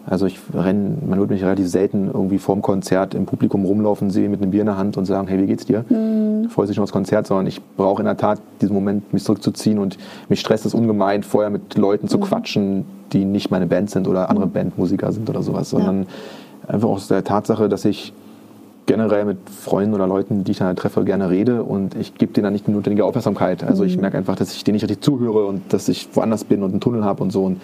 [0.04, 4.30] also ich renne, man wird mich relativ selten irgendwie vorm Konzert im Publikum rumlaufen sehen
[4.30, 5.84] mit einem Bier in der Hand und sagen, hey, wie geht's dir?
[5.88, 6.48] Mhm.
[6.48, 9.78] Freust dich schon aufs Konzert, sondern ich brauche in der Tat diesen Moment, mich zurückzuziehen
[9.78, 9.98] und
[10.28, 12.22] mich stresst es ungemein, vorher mit Leuten zu mhm.
[12.22, 14.52] quatschen, die nicht meine Band sind oder andere mhm.
[14.52, 16.74] Bandmusiker sind oder sowas, sondern ja.
[16.74, 18.12] einfach aus der Tatsache, dass ich
[18.86, 22.44] generell mit Freunden oder Leuten, die ich dann treffe, gerne rede und ich gebe denen
[22.44, 23.62] dann nicht die notwendige Aufmerksamkeit.
[23.62, 24.00] Also ich mhm.
[24.00, 26.80] merke einfach, dass ich denen nicht richtig zuhöre und dass ich woanders bin und einen
[26.80, 27.44] Tunnel habe und so.
[27.44, 27.60] Und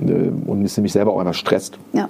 [0.00, 1.78] und mich nämlich selber auch einfach stresst.
[1.92, 2.08] Ja.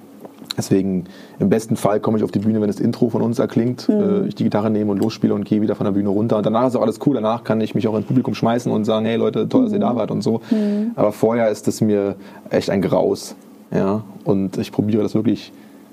[0.57, 1.05] Deswegen
[1.39, 4.25] im besten Fall komme ich auf die Bühne, wenn das Intro von uns erklingt, mhm.
[4.25, 6.37] Äh, ich die Gitarre nehme und losspiele und gehe wieder von der Bühne runter.
[6.37, 7.15] Und danach ist auch alles cool.
[7.15, 9.79] Danach kann ich mich auch ins Publikum schmeißen und sagen, hey Leute, toll, dass ihr
[9.79, 9.97] da mhm.
[9.97, 10.41] wart und so.
[10.51, 10.93] Mhm.
[10.97, 12.17] Aber vorher ist es mir
[12.51, 13.37] echt ein Graus.
[13.71, 14.03] Ja?
[14.25, 15.53] Und ich probiere das wirklich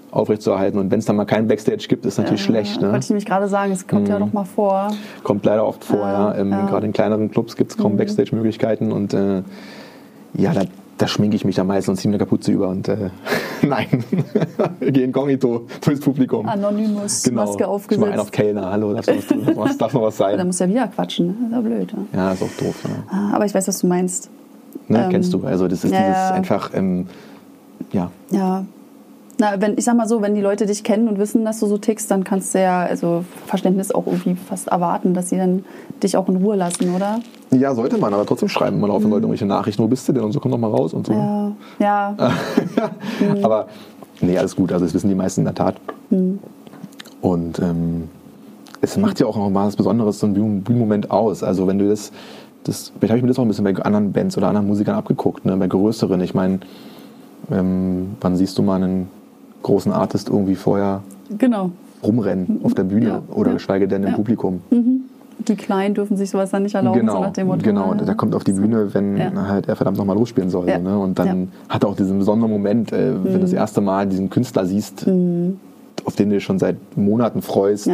[0.09, 0.79] aufrechtzuerhalten.
[0.79, 2.81] Und wenn es dann mal keinen Backstage gibt, ist natürlich ja, schlecht.
[2.81, 2.91] Ne?
[2.91, 4.13] Wollte ich nämlich gerade sagen, es kommt mhm.
[4.13, 4.87] ja doch mal vor.
[5.23, 6.33] Kommt leider oft vor, ja.
[6.33, 6.37] ja.
[6.39, 6.65] Ähm, ja.
[6.65, 7.97] Gerade in kleineren Clubs gibt es kaum mhm.
[7.97, 9.43] Backstage-Möglichkeiten und äh,
[10.33, 10.61] ja, da
[10.97, 13.09] da schminke ich mich am meisten und ziehe mir eine Kapuze über und äh,
[13.61, 14.03] nein,
[14.79, 16.47] gehe inkognito durchs Publikum.
[16.47, 17.45] Anonymous, genau.
[17.45, 17.97] Maske aufgesetzt.
[17.97, 20.37] Ich mal einen auf Kellner, hallo, darf noch was, darf, noch was sein?
[20.37, 21.33] Da muss ja wieder quatschen, ne?
[21.33, 21.93] das ist ja blöd.
[21.93, 22.05] Ne?
[22.13, 22.75] Ja, ist auch doof.
[23.09, 24.29] Ah, aber ich weiß, was du meinst.
[24.87, 27.07] Ne, ähm, kennst du, also das ist ja, dieses einfach, ähm,
[27.91, 28.11] ja.
[28.29, 28.65] Ja,
[29.37, 31.67] na, wenn, ich sag mal so, wenn die Leute dich kennen und wissen, dass du
[31.67, 35.65] so tickst, dann kannst du ja also Verständnis auch irgendwie fast erwarten, dass sie dann
[36.01, 37.19] dich auch in Ruhe lassen, oder?
[37.59, 39.11] Ja, sollte man, aber trotzdem schreiben immer laufen mhm.
[39.11, 40.23] Leute irgendwelche Nachrichten, wo bist du denn?
[40.23, 41.13] Und so komm doch mal raus und so.
[41.13, 41.51] Ja.
[41.79, 42.15] ja.
[43.19, 43.43] mhm.
[43.43, 43.67] Aber
[44.21, 45.75] nee, alles gut, also das wissen die meisten in der Tat.
[46.09, 46.39] Mhm.
[47.21, 48.09] Und ähm,
[48.81, 51.43] es macht ja auch noch mal was Besonderes, so ein Bühnenmoment aus.
[51.43, 52.11] Also wenn du das,
[52.63, 54.95] das vielleicht habe ich mir das auch ein bisschen bei anderen Bands oder anderen Musikern
[54.95, 55.55] abgeguckt, ne?
[55.57, 56.19] bei größeren.
[56.21, 56.59] Ich meine,
[57.51, 59.09] ähm, wann siehst du mal einen
[59.63, 61.01] großen Artist irgendwie vorher
[61.37, 61.71] genau.
[62.03, 63.21] rumrennen auf der Bühne ja.
[63.33, 63.53] oder ja.
[63.55, 64.13] geschweige denn im.
[64.13, 64.61] Publikum?
[64.69, 65.01] Mhm.
[65.47, 67.63] Die Kleinen dürfen sich sowas dann nicht erlauben, genau, so nach dem Motto.
[67.63, 70.65] Genau, und der kommt auf die Bühne, wenn halt er verdammt nochmal losspielen soll.
[70.65, 70.97] Ne?
[70.97, 73.57] Und dann hat er auch diesen besonderen Moment, äh, wenn du das mhm.
[73.57, 75.59] erste Mal diesen Künstler siehst, mhm.
[76.05, 77.89] auf den du dich schon seit Monaten freust,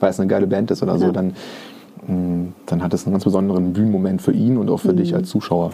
[0.00, 1.34] weil es eine geile Band ist oder so, dann,
[2.06, 4.96] mh, mm, dann hat es einen ganz besonderen Bühnenmoment für ihn und auch für mhm.
[4.98, 5.70] dich als Zuschauer.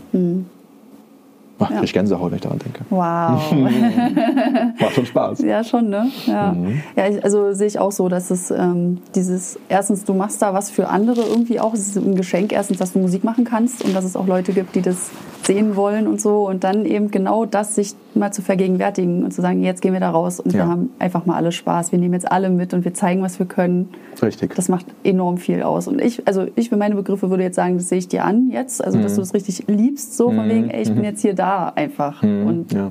[1.58, 1.82] Ja.
[1.82, 2.84] ich Gänsehaut, wenn ich daran denke.
[2.90, 3.52] Wow.
[4.80, 5.40] Macht schon Spaß.
[5.40, 6.10] Ja, schon, ne?
[6.26, 6.82] Ja, mhm.
[6.94, 10.70] ja also sehe ich auch so, dass es ähm, dieses, erstens, du machst da was
[10.70, 11.72] für andere irgendwie auch.
[11.72, 14.52] Es ist ein Geschenk, erstens, dass du Musik machen kannst und dass es auch Leute
[14.52, 15.10] gibt, die das
[15.46, 16.46] sehen wollen und so.
[16.46, 20.00] Und dann eben genau das sich mal zu vergegenwärtigen und zu sagen, jetzt gehen wir
[20.00, 20.60] da raus und ja.
[20.60, 21.92] wir haben einfach mal alle Spaß.
[21.92, 23.88] Wir nehmen jetzt alle mit und wir zeigen, was wir können.
[24.20, 24.54] Richtig.
[24.54, 25.88] Das macht enorm viel aus.
[25.88, 28.50] Und ich, also ich für meine Begriffe würde jetzt sagen, das sehe ich dir an
[28.50, 28.84] jetzt.
[28.84, 29.02] Also, mhm.
[29.02, 30.50] dass du das richtig liebst, so von mhm.
[30.50, 31.04] wegen, ey, ich bin mhm.
[31.04, 32.22] jetzt hier da einfach.
[32.22, 32.46] Mhm.
[32.46, 32.90] Und ja.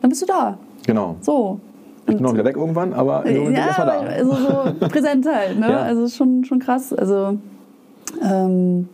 [0.00, 0.58] dann bist du da.
[0.86, 1.16] Genau.
[1.20, 1.60] So.
[2.08, 3.98] Ich bin auch wieder weg irgendwann, aber ja, erstmal da.
[3.98, 5.66] Also so präsent halt, ne?
[5.70, 5.82] Ja.
[5.82, 6.92] Also schon, schon krass.
[6.92, 7.36] Also
[8.22, 8.88] ähm,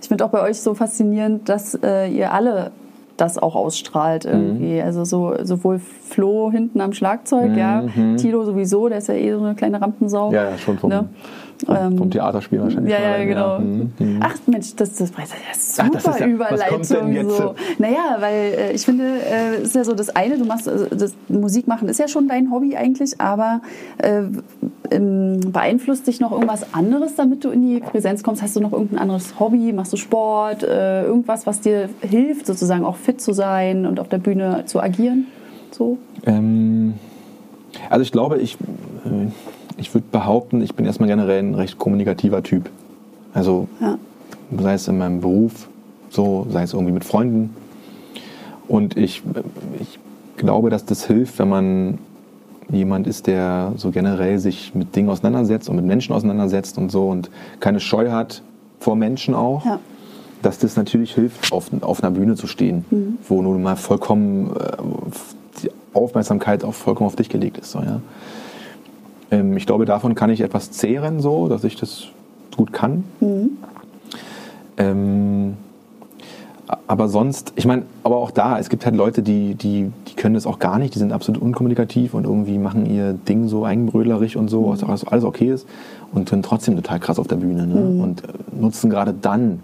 [0.00, 2.70] ich finde auch bei euch so faszinierend, dass äh, ihr alle
[3.16, 4.76] das auch ausstrahlt irgendwie.
[4.76, 4.84] Mhm.
[4.84, 7.58] Also so, sowohl Flo hinten am Schlagzeug, mhm.
[7.58, 7.84] ja,
[8.16, 10.32] Tilo sowieso, der ist ja eh so eine kleine Rampensau.
[10.32, 11.08] Ja, ja schon vom, ne?
[11.66, 12.92] Vom, vom ähm, Theaterspiel wahrscheinlich.
[12.92, 13.58] Ja, ja, genau.
[13.58, 13.92] Mhm.
[13.98, 14.20] mhm.
[14.20, 16.80] Ach Mensch, das, das, das ist super Ach, das ist ja, Überleitung.
[16.80, 17.36] Was kommt denn jetzt?
[17.36, 17.54] So.
[17.78, 20.86] Naja, weil äh, ich finde, es äh, ist ja so das eine, du machst, also
[20.86, 23.60] das Musik machen ist ja schon dein Hobby eigentlich, aber
[23.98, 24.22] äh,
[24.90, 28.42] ähm, beeinflusst dich noch irgendwas anderes, damit du in die Präsenz kommst?
[28.42, 29.72] Hast du noch irgendein anderes Hobby?
[29.72, 30.62] Machst du Sport?
[30.62, 34.80] Äh, irgendwas, was dir hilft, sozusagen auch fit zu sein und auf der Bühne zu
[34.80, 35.26] agieren?
[35.70, 35.98] So?
[36.26, 36.94] Ähm,
[37.90, 38.54] also ich glaube, ich,
[39.04, 39.28] äh,
[39.78, 42.68] ich würde behaupten, ich bin erstmal generell ein recht kommunikativer Typ.
[43.32, 43.98] Also ja.
[44.60, 45.68] sei es in meinem Beruf,
[46.10, 47.54] so, sei es irgendwie mit Freunden.
[48.66, 49.22] Und ich,
[49.80, 49.98] ich
[50.36, 51.98] glaube, dass das hilft, wenn man
[52.70, 57.08] jemand ist, der so generell sich mit Dingen auseinandersetzt und mit Menschen auseinandersetzt und so
[57.08, 58.42] und keine Scheu hat
[58.80, 59.64] vor Menschen auch.
[59.64, 59.80] Ja.
[60.40, 63.18] Dass das natürlich hilft, auf, auf einer Bühne zu stehen, mhm.
[63.26, 64.76] wo nun mal vollkommen äh,
[65.62, 67.72] die Aufmerksamkeit auch vollkommen auf dich gelegt ist.
[67.72, 68.00] So, ja.
[69.30, 72.06] Ähm, ich glaube, davon kann ich etwas zehren, so, dass ich das
[72.56, 73.04] gut kann.
[73.20, 73.50] Mhm.
[74.76, 75.56] Ähm,
[76.86, 80.34] aber sonst, ich meine, aber auch da, es gibt halt Leute, die, die, die können
[80.34, 84.36] das auch gar nicht, die sind absolut unkommunikativ und irgendwie machen ihr Ding so eigenbrödlerig
[84.36, 85.66] und so, was also alles okay ist
[86.12, 87.80] und sind trotzdem total krass auf der Bühne ne?
[87.80, 88.00] Mhm.
[88.00, 88.26] und äh,
[88.60, 89.60] nutzen gerade dann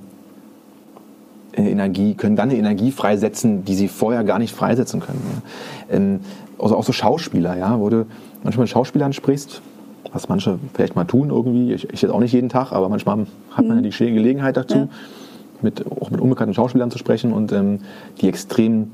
[1.52, 5.42] äh, Energie, können dann eine Energie freisetzen, die sie vorher gar nicht freisetzen können.
[5.90, 6.20] Ähm,
[6.58, 8.06] also auch so Schauspieler, ja, du
[8.44, 9.60] manchmal mit Schauspielern sprichst,
[10.12, 13.26] was manche vielleicht mal tun irgendwie, ich, ich jetzt auch nicht jeden Tag, aber manchmal
[13.50, 13.90] hat man ja mhm.
[13.90, 14.76] die Gelegenheit dazu.
[14.76, 14.88] Ja
[15.64, 17.80] mit, auch mit unbekannten Schauspielern zu sprechen und ähm,
[18.20, 18.92] die extrem,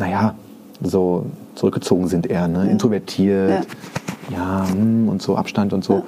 [0.00, 0.34] naja,
[0.82, 2.64] so zurückgezogen sind eher, ne?
[2.64, 2.70] Ja.
[2.70, 3.66] introvertiert,
[4.30, 6.04] ja, ja hm, und so Abstand und so.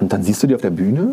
[0.00, 1.12] Und dann siehst du die auf der Bühne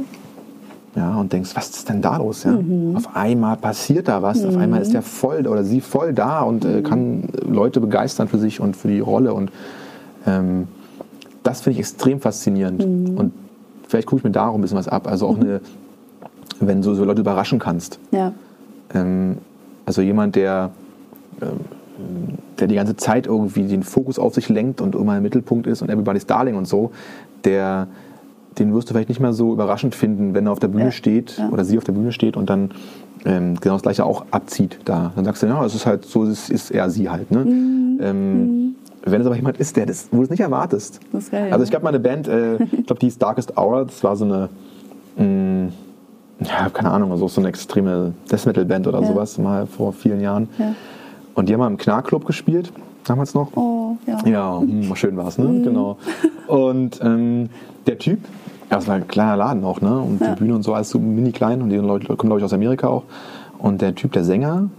[0.96, 2.44] ja, und denkst, was ist denn da los?
[2.44, 2.52] Ja?
[2.52, 2.96] Mhm.
[2.96, 4.50] Auf einmal passiert da was, mhm.
[4.50, 6.84] auf einmal ist der voll oder sie voll da und äh, mhm.
[6.84, 9.34] kann Leute begeistern für sich und für die Rolle.
[9.34, 9.52] Und
[10.26, 10.68] ähm,
[11.44, 12.86] das finde ich extrem faszinierend.
[12.86, 13.18] Mhm.
[13.18, 13.34] Und
[13.88, 15.08] vielleicht gucke ich mir da auch ein bisschen was ab.
[15.08, 15.44] Also auch mhm.
[15.44, 15.62] eine
[16.68, 18.00] wenn du so Leute überraschen kannst.
[18.12, 18.34] Ja.
[18.94, 19.38] Ähm,
[19.86, 20.72] also jemand, der,
[21.42, 21.60] ähm,
[22.60, 25.82] der die ganze Zeit irgendwie den Fokus auf sich lenkt und immer im Mittelpunkt ist
[25.82, 26.92] und everybody's darling und so,
[27.44, 27.88] der,
[28.58, 30.92] den wirst du vielleicht nicht mehr so überraschend finden, wenn er auf der Bühne ja.
[30.92, 31.50] steht ja.
[31.50, 32.72] oder sie auf der Bühne steht und dann
[33.26, 35.12] ähm, genau das Gleiche auch abzieht da.
[35.16, 37.32] Dann sagst du, ja, es ist halt so, es ist eher sie halt.
[37.32, 37.46] Ne?
[37.46, 38.00] Mhm.
[38.02, 38.63] Ähm, mhm.
[39.06, 41.00] Wenn es aber jemand ist, der das, wo du es nicht erwartest.
[41.30, 44.04] Geil, also ich gab mal eine Band, äh, ich glaube, die ist Darkest Hour, das
[44.04, 44.50] war so eine
[45.18, 45.74] mh, mm,
[46.46, 49.08] ja, keine Ahnung, also so eine extreme Death Metal Band oder ja.
[49.08, 50.50] sowas, mal vor vielen Jahren.
[50.58, 50.74] Ja.
[51.36, 52.72] Und die haben mal im Knarrclub gespielt,
[53.04, 53.56] damals noch.
[53.56, 54.20] Oh, ja.
[54.26, 55.46] Ja, hm, schön war es, ne?
[55.46, 55.64] Mhm.
[55.64, 55.98] Genau.
[56.48, 57.50] Und ähm,
[57.88, 58.20] der Typ,
[58.70, 60.00] ja, das war ein kleiner Laden auch, ne?
[60.00, 60.34] Und ja.
[60.34, 62.54] die Bühne und so, alles so mini klein und die Leute kommen, glaube ich, aus
[62.54, 63.04] Amerika auch.
[63.60, 64.70] Und der Typ, der Sänger,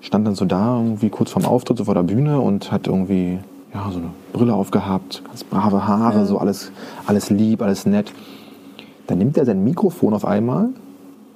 [0.00, 3.38] stand dann so da, irgendwie kurz vorm Auftritt, so vor der Bühne und hat irgendwie,
[3.74, 6.24] ja, so eine Brille aufgehabt, ganz brave Haare, ja.
[6.24, 6.72] so alles,
[7.06, 8.12] alles lieb, alles nett.
[9.06, 10.70] Dann nimmt er sein Mikrofon auf einmal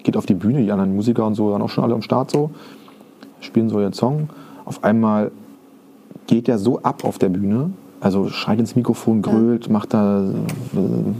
[0.06, 2.30] geht auf die Bühne, die anderen Musiker und so waren auch schon alle am Start
[2.30, 2.50] so,
[3.40, 4.30] spielen so ihren Song.
[4.64, 5.32] Auf einmal
[6.26, 7.70] geht er so ab auf der Bühne,
[8.00, 9.72] also schreit ins Mikrofon, grölt, ja.
[9.72, 10.24] macht da,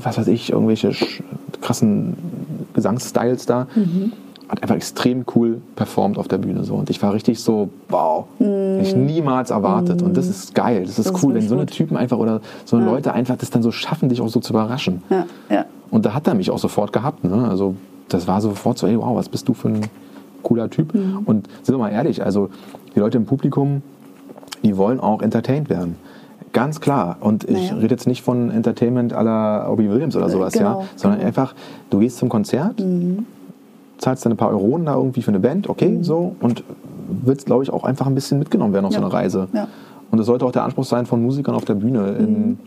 [0.02, 0.92] was weiß ich, irgendwelche
[1.60, 2.16] krassen
[2.74, 3.66] Gesangsstyles da.
[3.74, 4.12] Mhm.
[4.48, 8.26] Hat einfach extrem cool performt auf der Bühne so und ich war richtig so wow
[8.38, 8.80] mm.
[8.80, 10.04] ich niemals erwartet mm.
[10.04, 12.40] und das ist geil das ist das cool ist wenn so eine Typen einfach oder
[12.64, 12.84] so ja.
[12.84, 15.64] Leute einfach das dann so schaffen dich auch so zu überraschen ja, ja.
[15.90, 17.48] und da hat er mich auch sofort gehabt ne?
[17.48, 17.74] also
[18.08, 19.80] das war sofort so ey wow was bist du für ein
[20.42, 21.24] cooler Typ mm.
[21.24, 22.50] und sind wir mal ehrlich also
[22.94, 23.82] die Leute im Publikum
[24.62, 25.96] die wollen auch entertained werden
[26.52, 27.18] Ganz klar.
[27.20, 27.82] Und ich naja.
[27.82, 30.86] rede jetzt nicht von Entertainment aller Robbie Williams oder sowas, genau, ja.
[30.96, 31.28] Sondern genau.
[31.28, 31.54] einfach,
[31.90, 33.26] du gehst zum Konzert, mhm
[33.98, 36.04] zahlst dann ein paar Euronen da irgendwie für eine Band, okay, mhm.
[36.04, 36.62] so, und
[37.08, 39.00] willst, glaube ich, auch einfach ein bisschen mitgenommen werden auf ja.
[39.00, 39.48] so eine Reise.
[39.52, 39.68] Ja.
[40.10, 42.16] Und das sollte auch der Anspruch sein von Musikern auf der Bühne.
[42.18, 42.24] Mhm.
[42.24, 42.58] In,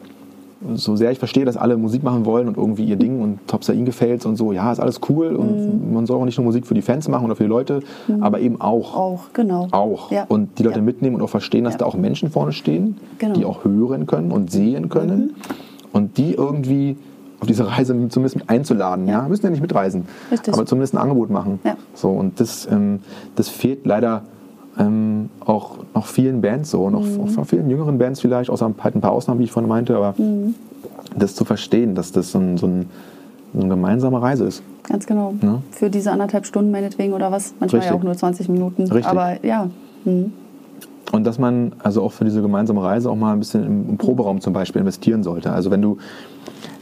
[0.75, 3.63] so sehr ich verstehe, dass alle Musik machen wollen und irgendwie ihr Ding und Top
[3.63, 5.93] Sain gefällt und so, ja, ist alles cool und mhm.
[5.93, 8.21] man soll auch nicht nur Musik für die Fans machen oder für die Leute, mhm.
[8.21, 8.95] aber eben auch.
[8.95, 9.69] Auch, genau.
[9.71, 10.11] Auch.
[10.11, 10.25] Ja.
[10.27, 13.36] Und die Leute mitnehmen und auch verstehen, dass da auch Menschen vorne stehen, genau.
[13.36, 15.32] die auch hören können und sehen können mhm.
[15.93, 16.97] und die irgendwie
[17.39, 19.07] auf diese Reise zumindest mit einzuladen.
[19.07, 19.27] Ja.
[19.27, 20.53] müssen ja nicht mitreisen, Richtig.
[20.53, 21.59] aber zumindest ein Angebot machen.
[21.63, 21.75] Ja.
[21.93, 22.99] So, und das, ähm,
[23.35, 24.23] das fehlt leider
[24.77, 27.37] ähm, auch noch vielen Bands so, noch, mhm.
[27.37, 30.15] auch vielen jüngeren Bands vielleicht, außer halt ein paar Ausnahmen, wie ich vorhin meinte, aber
[30.17, 30.55] mhm.
[31.17, 32.85] das zu verstehen, dass das so, ein, so, ein,
[33.53, 34.63] so eine gemeinsame Reise ist.
[34.83, 35.33] Ganz genau.
[35.41, 35.61] Ja?
[35.71, 37.91] Für diese anderthalb Stunden meinetwegen oder was, manchmal Richtig.
[37.91, 38.83] ja auch nur 20 Minuten.
[38.83, 39.05] Richtig.
[39.05, 39.69] Aber ja.
[40.05, 40.33] Mhm.
[41.12, 43.97] Und dass man also auch für diese gemeinsame Reise auch mal ein bisschen im, im
[43.97, 45.52] Proberaum zum Beispiel investieren sollte.
[45.52, 45.97] Also wenn du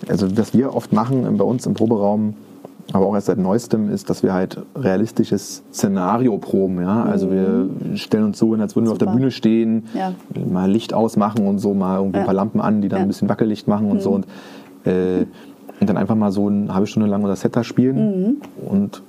[0.09, 2.35] also was wir oft machen bei uns im Proberaum,
[2.93, 6.81] aber auch erst seit neuestem, ist, dass wir halt realistisches Szenario proben.
[6.81, 7.03] Ja?
[7.03, 7.97] Also wir mhm.
[7.97, 10.13] stellen uns so hin, als würden wir auf der Bühne stehen, ja.
[10.49, 12.21] mal Licht ausmachen und so, mal irgendwie ja.
[12.21, 14.01] ein paar Lampen an, die dann ein bisschen Wackellicht machen und mhm.
[14.01, 14.11] so.
[14.11, 14.25] Und,
[14.85, 15.25] äh,
[15.79, 18.37] und dann einfach mal so eine halbe Stunde lang unser Set da spielen mhm.
[18.67, 19.03] und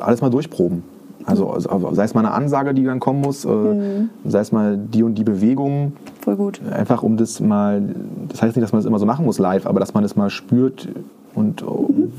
[0.00, 0.82] alles mal durchproben.
[1.26, 4.10] Also, also, sei es mal eine Ansage, die dann kommen muss, äh, mhm.
[4.26, 5.92] sei es mal die und die Bewegung.
[6.20, 6.60] Voll gut.
[6.70, 7.82] Einfach um das mal,
[8.28, 10.16] das heißt nicht, dass man das immer so machen muss live, aber dass man das
[10.16, 10.88] mal spürt
[11.34, 12.12] und mhm.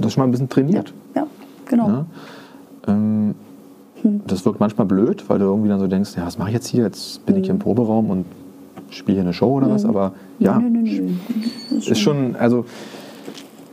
[0.00, 0.92] das schon mal ein bisschen trainiert.
[1.14, 1.26] Ja, ja
[1.66, 1.88] genau.
[1.88, 2.06] Ja?
[2.86, 3.34] Ähm,
[4.02, 4.20] mhm.
[4.26, 6.68] Das wirkt manchmal blöd, weil du irgendwie dann so denkst, ja, was mache ich jetzt
[6.68, 6.84] hier?
[6.84, 7.62] Jetzt bin ich hier im mhm.
[7.62, 8.26] Proberaum und
[8.90, 9.90] spiele hier eine Show oder was, mhm.
[9.90, 11.76] aber ja, nö, nö, nö.
[11.76, 12.64] Ist, schon, also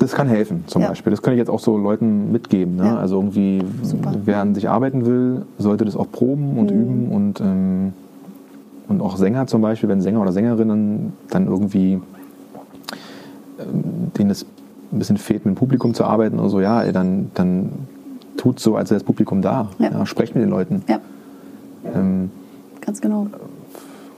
[0.01, 0.89] das kann helfen, zum ja.
[0.89, 1.11] Beispiel.
[1.11, 2.75] Das kann ich jetzt auch so Leuten mitgeben.
[2.75, 2.85] Ne?
[2.85, 2.97] Ja.
[2.97, 4.13] Also irgendwie, Super.
[4.25, 6.81] wer an sich arbeiten will, sollte das auch proben und mhm.
[6.81, 7.93] üben und, ähm,
[8.87, 11.99] und auch Sänger zum Beispiel, wenn Sänger oder Sängerinnen dann irgendwie
[13.59, 14.45] ähm, denen es
[14.91, 17.69] ein bisschen fehlt, mit dem Publikum zu arbeiten oder so, ja, dann, dann
[18.37, 19.69] tut so, als wäre das Publikum da.
[19.79, 20.83] Ja, sprecht mit den Leuten.
[20.87, 20.99] Ja.
[21.95, 22.31] Ähm,
[22.81, 23.27] Ganz genau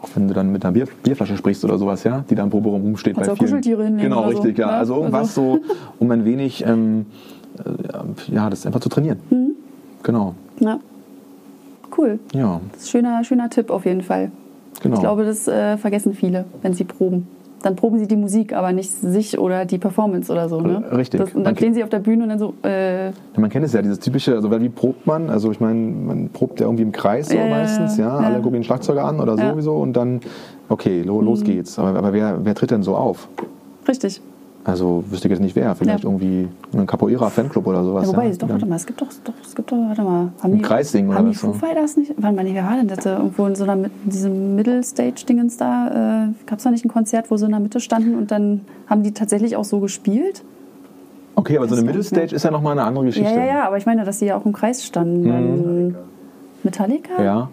[0.03, 2.49] auch wenn du dann mit einer Bier, Bierflasche sprichst oder sowas, ja, die da im
[2.49, 3.17] Proberaum rumsteht.
[3.17, 3.49] Also bei vielen.
[3.49, 4.67] Kuscheltiere hinnehmen Genau, richtig, so, ja.
[4.67, 4.73] Ne?
[4.73, 5.59] Also irgendwas also.
[5.63, 7.05] so, um ein wenig, ähm,
[7.57, 9.19] äh, ja, das einfach zu trainieren.
[9.29, 9.51] Mhm.
[10.03, 10.35] Genau.
[10.59, 10.79] Ja.
[11.97, 12.19] Cool.
[12.33, 12.59] Ja.
[12.71, 14.31] Das ist ein schöner, schöner Tipp auf jeden Fall.
[14.81, 14.95] Genau.
[14.95, 17.27] Ich glaube, das äh, vergessen viele, wenn sie proben
[17.63, 20.61] dann proben sie die Musik, aber nicht sich oder die Performance oder so.
[20.61, 20.83] Ne?
[20.91, 21.19] Richtig.
[21.19, 22.53] Das, und dann stehen sie auf der Bühne und dann so.
[22.63, 25.29] Äh man kennt es ja, dieses typische, also wie probt man?
[25.29, 28.19] Also ich meine, man probt ja irgendwie im Kreis so äh, meistens, ja?
[28.19, 28.27] ja.
[28.27, 30.19] Alle gucken den Schlagzeuger an oder sowieso und dann,
[30.69, 31.45] okay, lo, los mhm.
[31.45, 31.79] geht's.
[31.79, 33.29] Aber, aber wer, wer tritt denn so auf?
[33.87, 34.21] Richtig.
[34.65, 35.75] Also wüsste ich jetzt nicht wer.
[35.75, 36.09] Vielleicht ja.
[36.09, 38.07] irgendwie ein Capoeira-Fanclub oder sowas.
[38.07, 40.31] Ja, wobei, ja, doch, warte mal, es gibt doch, doch, es gibt doch, warte mal.
[40.41, 41.25] Haben ein Kreissing oder haben?
[41.25, 42.13] Haben die Foo Fighters nicht?
[42.17, 43.05] Warte mal, nee, wer war denn das?
[43.05, 47.35] Irgendwo in so einer, diesem Middle-Stage-Dingens da, äh, gab es da nicht ein Konzert, wo
[47.35, 50.43] sie in der Mitte standen und dann haben die tatsächlich auch so gespielt?
[51.35, 53.29] Okay, aber so eine Middle-Stage ist ja nochmal eine andere Geschichte.
[53.29, 55.87] Ja, ja, ja, aber ich meine, dass sie ja auch im Kreis standen.
[55.87, 55.95] Mhm.
[56.63, 57.21] Metallica?
[57.21, 57.49] Ja.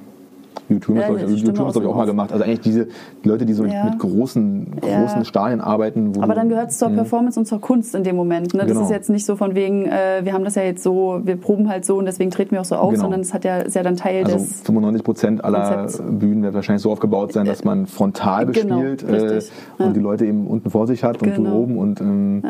[0.69, 2.33] YouTube ja, habe ich, YouTube ich auch mal gemacht.
[2.33, 2.89] Also eigentlich diese
[3.25, 3.85] Leute, die so ja.
[3.85, 5.25] mit großen, großen ja.
[5.25, 6.13] Stadien arbeiten.
[6.21, 6.97] Aber dann gehört es zur hm.
[6.97, 8.55] Performance und zur Kunst in dem Moment.
[8.55, 8.61] Ne?
[8.61, 8.83] Das genau.
[8.83, 11.69] ist jetzt nicht so von wegen, äh, wir haben das ja jetzt so, wir proben
[11.69, 13.03] halt so und deswegen treten wir auch so auf, genau.
[13.03, 16.03] sondern es hat ja, ist ja dann Teil also des 95 Prozent aller Konzepts.
[16.19, 19.43] Bühnen werden wahrscheinlich so aufgebaut sein, dass man frontal genau, bespielt genau, äh,
[19.79, 21.57] und die Leute eben unten vor sich hat und du genau.
[21.57, 22.43] oben und ähm,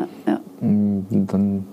[0.61, 1.65] mm, dann.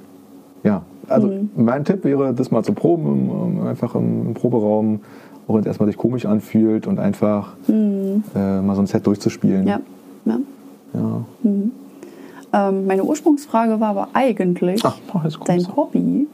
[1.08, 1.50] Also mhm.
[1.56, 5.00] mein Tipp wäre, das mal zu proben, einfach im, im Proberaum
[5.48, 8.22] auch wenn es erstmal sich komisch anfühlt und einfach mhm.
[8.34, 9.66] äh, mal so ein Set durchzuspielen.
[9.66, 9.80] Ja.
[10.26, 10.38] ja.
[10.92, 11.24] ja.
[11.42, 11.72] Mhm.
[12.52, 14.96] Ähm, meine Ursprungsfrage war aber eigentlich Ach,
[15.44, 16.26] dein Hobby.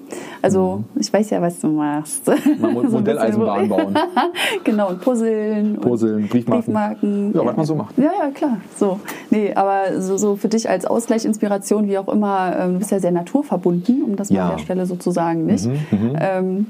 [0.45, 1.01] Also mhm.
[1.01, 2.31] ich weiß ja, was du machst.
[2.61, 3.95] Modelleisenbahn bauen.
[4.65, 5.77] genau, und Puzzeln.
[5.81, 6.65] Puzzeln, Briefmarken.
[6.67, 7.33] Briefmarken.
[7.35, 7.97] Ja, was man so macht.
[7.97, 8.59] Ja, ja, klar.
[8.77, 9.01] So.
[9.31, 12.91] Nee, aber so, so für dich als Ausgleich, Inspiration, wie auch immer, ähm, du bist
[12.91, 14.45] ja sehr naturverbunden, um das mal ja.
[14.51, 15.65] an der Stelle so zu sagen, nicht?
[15.65, 16.17] Mhm, mhm.
[16.21, 16.67] ähm,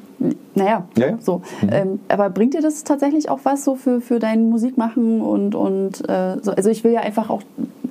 [0.55, 1.19] naja, ja, ja.
[1.21, 1.43] so.
[1.63, 1.69] Mhm.
[1.73, 6.09] Ähm, aber bringt dir das tatsächlich auch was so für, für dein Musikmachen und, und
[6.09, 6.53] äh, so?
[6.53, 7.43] Also ich will ja einfach auch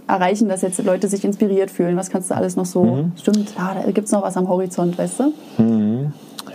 [0.07, 1.95] erreichen, dass jetzt Leute sich inspiriert fühlen.
[1.97, 2.83] Was kannst du alles noch so?
[2.83, 3.11] Mhm.
[3.17, 5.33] Stimmt, ja, da gibt es noch was am Horizont, weißt du?
[5.57, 5.82] Mhm.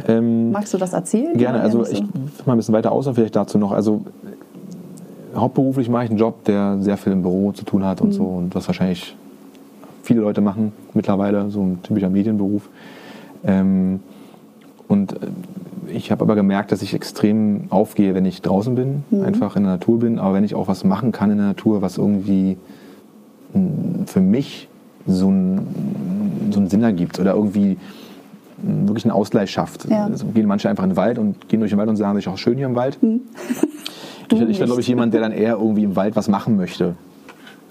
[0.08, 1.36] Ähm, Magst du das erzählen?
[1.36, 2.02] Gerne, also ich
[2.46, 3.72] mal ein bisschen weiter aus und vielleicht dazu noch.
[3.72, 4.04] Also
[5.34, 8.12] hauptberuflich mache ich einen Job, der sehr viel im Büro zu tun hat und mhm.
[8.12, 9.14] so und was wahrscheinlich
[10.02, 12.68] viele Leute machen mittlerweile, so ein typischer Medienberuf.
[13.44, 14.00] Ähm,
[14.88, 15.16] Und äh,
[15.92, 19.22] ich habe aber gemerkt, dass ich extrem aufgehe, wenn ich draußen bin, mhm.
[19.22, 20.18] einfach in der Natur bin.
[20.18, 22.56] Aber wenn ich auch was machen kann in der Natur, was irgendwie
[23.52, 24.68] hm, für mich
[25.06, 27.76] so einen, so einen Sinn ergibt oder irgendwie
[28.62, 29.88] wirklich einen Ausgleich schafft.
[29.88, 30.06] Ja.
[30.06, 32.28] Also gehen manche einfach in den Wald und gehen durch den Wald und sagen sich
[32.28, 33.02] auch schön hier im Wald.
[33.02, 33.20] Mhm.
[34.30, 36.94] ich, bin, glaube ich, jemand, der dann eher irgendwie im Wald was machen möchte.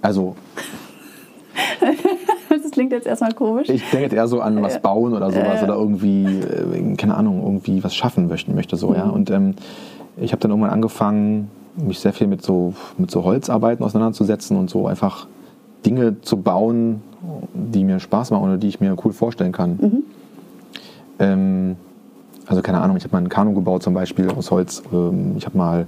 [0.01, 0.35] Also
[2.77, 3.69] klingt jetzt erstmal komisch.
[3.69, 5.63] Ich denke jetzt eher so an was bauen oder sowas äh.
[5.63, 8.95] oder irgendwie, äh, keine Ahnung, irgendwie was schaffen möchten möchte so, mhm.
[8.95, 9.09] ja.
[9.09, 9.55] Und ähm,
[10.15, 14.69] ich habe dann irgendwann angefangen, mich sehr viel mit so, mit so Holzarbeiten auseinanderzusetzen und
[14.69, 15.25] so einfach
[15.87, 17.01] Dinge zu bauen,
[17.55, 19.79] die mir Spaß machen oder die ich mir cool vorstellen kann.
[19.81, 20.03] Mhm.
[21.19, 21.75] Ähm,
[22.45, 24.83] also keine Ahnung, ich habe mal ein Kanu gebaut zum Beispiel aus Holz.
[24.93, 25.87] Ähm, ich habe mal,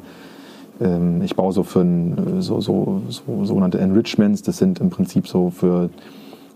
[0.81, 4.41] ähm, ich baue so für ein, so, so, so sogenannte Enrichments.
[4.41, 5.89] Das sind im Prinzip so für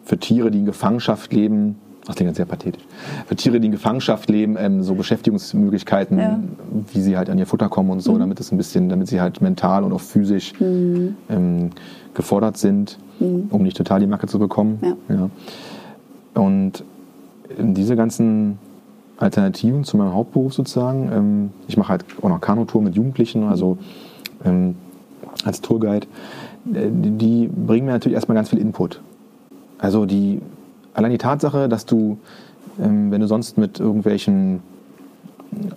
[0.04, 2.84] für Tiere, die in Gefangenschaft leben, das klingt jetzt sehr pathetisch,
[3.28, 6.40] für Tiere, die in Gefangenschaft leben, ähm, so Beschäftigungsmöglichkeiten, ja.
[6.92, 8.20] wie sie halt an ihr Futter kommen und so, mhm.
[8.20, 11.16] damit es ein bisschen, damit sie halt mental und auch physisch mhm.
[11.30, 11.70] ähm,
[12.14, 13.48] gefordert sind, mhm.
[13.50, 14.80] um nicht total die Macke zu bekommen.
[14.82, 15.16] Ja.
[15.16, 15.30] ja.
[16.42, 16.84] Und
[17.58, 18.58] diese ganzen
[19.24, 23.78] Alternativen zu meinem Hauptberuf sozusagen, ähm, ich mache halt auch noch Kanutour mit Jugendlichen, also
[24.46, 24.76] ähm,
[25.46, 26.08] als Tourguide,
[26.74, 29.02] äh, die bringen mir natürlich erstmal ganz viel Input.
[29.78, 30.42] Also die,
[30.94, 32.18] allein die Tatsache, dass du,
[32.82, 34.62] ähm, wenn du sonst mit irgendwelchen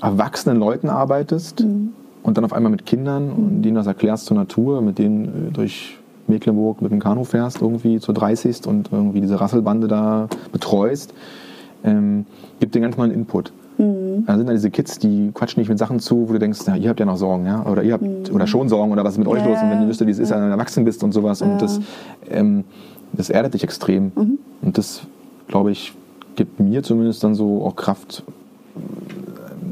[0.00, 1.90] erwachsenen Leuten arbeitest mhm.
[2.22, 5.52] und dann auf einmal mit Kindern und denen das erklärst zur Natur, mit denen äh,
[5.52, 5.98] durch
[6.28, 8.66] Mecklenburg mit dem Kanu fährst, irgendwie zur 30.
[8.66, 11.14] und irgendwie diese Rasselbande da betreust,
[11.86, 12.26] ähm,
[12.60, 13.52] gibt dir ganz neuen Input.
[13.78, 14.24] Mhm.
[14.26, 16.76] Da sind da diese Kids, die quatschen nicht mit Sachen zu, wo du denkst, ja,
[16.76, 18.34] ihr habt ja noch Sorgen, ja, oder ihr habt mhm.
[18.34, 19.48] oder schon Sorgen oder was ist mit euch ja.
[19.48, 21.46] los und wenn du wüsstest, wie es ist, wenn du erwachsen bist und sowas ja.
[21.46, 21.80] und das
[22.30, 22.64] ähm,
[23.12, 24.12] das erdet dich extrem.
[24.14, 24.38] Mhm.
[24.62, 25.02] Und das,
[25.48, 25.94] glaube ich,
[26.34, 28.22] gibt mir zumindest dann so auch Kraft,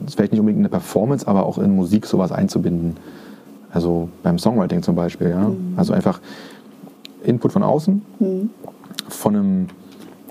[0.08, 2.96] vielleicht nicht unbedingt in eine Performance, aber auch in Musik sowas einzubinden.
[3.70, 5.48] Also beim Songwriting zum Beispiel, ja.
[5.48, 5.74] Mhm.
[5.76, 6.20] Also einfach
[7.24, 8.50] Input von außen, mhm.
[9.08, 9.66] von einem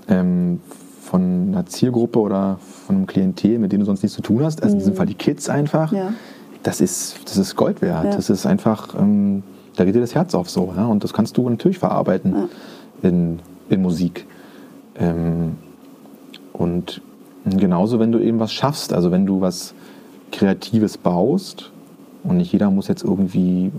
[0.07, 0.60] ähm,
[1.04, 4.64] von einer Zielgruppe oder von einem Klientel, mit dem du sonst nichts zu tun hast,
[4.64, 4.98] also in diesem mhm.
[4.98, 6.14] Fall die Kids einfach, ja.
[6.64, 8.06] das, ist, das ist Gold wert.
[8.06, 8.16] Ja.
[8.16, 9.44] Das ist einfach, ähm,
[9.76, 10.74] da geht dir das Herz auf so.
[10.76, 10.86] Ja?
[10.86, 12.50] Und das kannst du natürlich verarbeiten.
[13.02, 13.40] In,
[13.70, 14.26] in Musik.
[14.96, 15.58] Ähm,
[16.54, 17.02] und
[17.46, 19.74] genauso, wenn du eben was schaffst, also wenn du was
[20.32, 21.72] Kreatives baust,
[22.24, 23.70] und nicht jeder muss jetzt irgendwie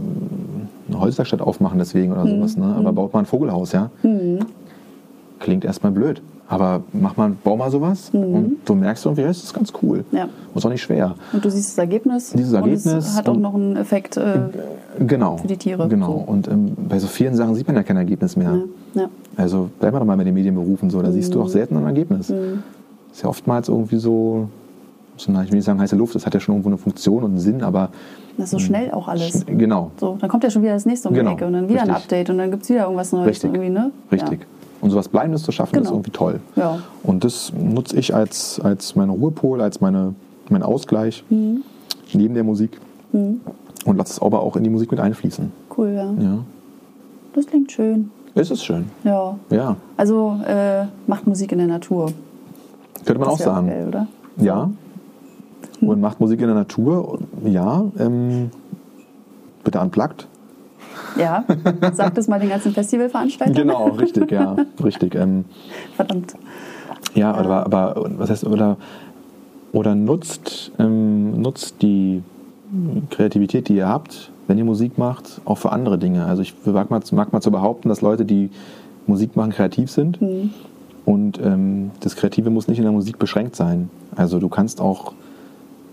[0.89, 2.37] eine Holzwerkstatt aufmachen deswegen oder mhm.
[2.37, 2.67] sowas, ne?
[2.67, 2.97] aber mhm.
[2.97, 3.91] baut mal ein Vogelhaus, ja?
[4.03, 4.41] Mhm.
[5.39, 6.21] Klingt erstmal blöd.
[6.47, 8.35] Aber mach mal, bau mal sowas mhm.
[8.35, 10.05] und du merkst irgendwie, es ist ganz cool.
[10.13, 10.29] Ja.
[10.55, 11.15] Ist auch nicht schwer.
[11.33, 12.33] Und du siehst das Ergebnis.
[12.33, 12.87] Dieses Ergebnis.
[12.87, 14.41] Und es hat auch noch einen Effekt äh,
[14.99, 15.89] genau, für die Tiere.
[15.89, 16.07] Genau.
[16.07, 16.33] So.
[16.33, 18.53] Und ähm, bei so vielen Sachen sieht man ja kein Ergebnis mehr.
[18.95, 19.03] Ja.
[19.03, 19.09] Ja.
[19.37, 21.13] Also bleib mal doch mal mit den Medienberufen so, da mhm.
[21.13, 22.29] siehst du auch selten ein Ergebnis.
[22.29, 22.63] Mhm.
[23.11, 24.49] Ist ja oftmals irgendwie so,
[25.17, 27.31] so ich will nicht sagen heiße Luft, das hat ja schon irgendwo eine Funktion und
[27.31, 27.91] einen Sinn, aber
[28.37, 29.47] das ist so schnell auch alles.
[29.47, 29.93] Genau.
[29.99, 31.31] So, dann kommt ja schon wieder das nächste um genau.
[31.31, 31.95] die Ecke und dann wieder Richtig.
[31.95, 33.29] ein Update und dann gibt es wieder irgendwas Neues.
[33.29, 33.55] Richtig.
[33.55, 33.93] Irgendwie, ne?
[34.11, 34.41] Richtig.
[34.41, 34.47] Ja.
[34.85, 35.85] Und sowas Bleibendes zu schaffen, genau.
[35.85, 36.41] ist irgendwie toll.
[36.57, 36.79] Ja.
[37.03, 40.15] Und das nutze ich als, als meine Ruhepol, als meine,
[40.51, 41.63] mein Ausgleich mhm.
[42.13, 42.79] neben der Musik.
[43.13, 43.41] Mhm.
[43.87, 45.51] Und lasse es aber auch in die Musik mit einfließen.
[45.75, 46.13] Cool, ja.
[46.23, 46.39] ja.
[47.33, 48.11] Das klingt schön.
[48.35, 48.91] Es ist schön.
[49.05, 49.39] Ja.
[49.49, 49.77] ja.
[49.97, 52.13] Also äh, macht Musik in der Natur.
[53.07, 53.69] Könnte man das auch sagen.
[53.69, 54.07] Geil, oder?
[54.37, 54.71] Ja.
[55.81, 55.89] Hm.
[55.89, 57.87] Und macht Musik in der Natur, ja.
[57.99, 58.51] Ähm,
[59.65, 60.27] bitte unplugged.
[61.19, 61.45] Ja,
[61.93, 63.55] sag das mal den ganzen Festivalveranstaltern.
[63.55, 65.15] Genau, richtig, ja, richtig.
[65.15, 65.45] Ähm,
[65.97, 66.35] Verdammt.
[67.15, 68.77] Ja, aber, aber was heißt, oder,
[69.73, 72.23] oder nutzt, ähm, nutzt die
[73.11, 76.27] Kreativität, die ihr habt, wenn ihr Musik macht, auch für andere Dinge.
[76.27, 78.51] Also ich mag mal, mag mal zu behaupten, dass Leute, die
[79.07, 80.21] Musik machen, kreativ sind.
[80.21, 80.51] Mhm.
[81.05, 83.91] Und ähm, das Kreative muss nicht in der Musik beschränkt sein.
[84.17, 85.13] Also du kannst auch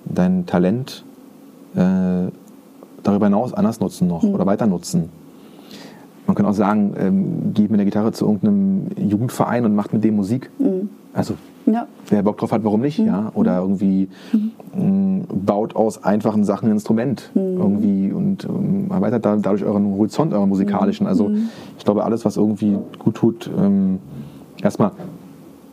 [0.05, 1.03] dein Talent
[1.75, 2.27] äh,
[3.03, 4.33] darüber hinaus anders nutzen noch mhm.
[4.33, 5.09] oder weiter nutzen.
[6.27, 10.03] Man kann auch sagen, ähm, geht mit der Gitarre zu irgendeinem Jugendverein und macht mit
[10.03, 10.49] dem Musik.
[10.59, 10.89] Mhm.
[11.13, 11.33] Also
[11.65, 11.87] ja.
[12.07, 12.99] wer Bock drauf hat, warum nicht?
[12.99, 13.05] Mhm.
[13.05, 13.31] Ja?
[13.33, 14.07] Oder irgendwie
[14.73, 17.57] mh, mm, baut aus einfachen Sachen ein Instrument mhm.
[17.57, 21.07] irgendwie und ähm, erweitert dadurch euren Horizont, euren musikalischen.
[21.07, 21.49] Also mhm.
[21.77, 23.99] ich glaube, alles, was irgendwie gut tut, ähm,
[24.61, 24.91] erstmal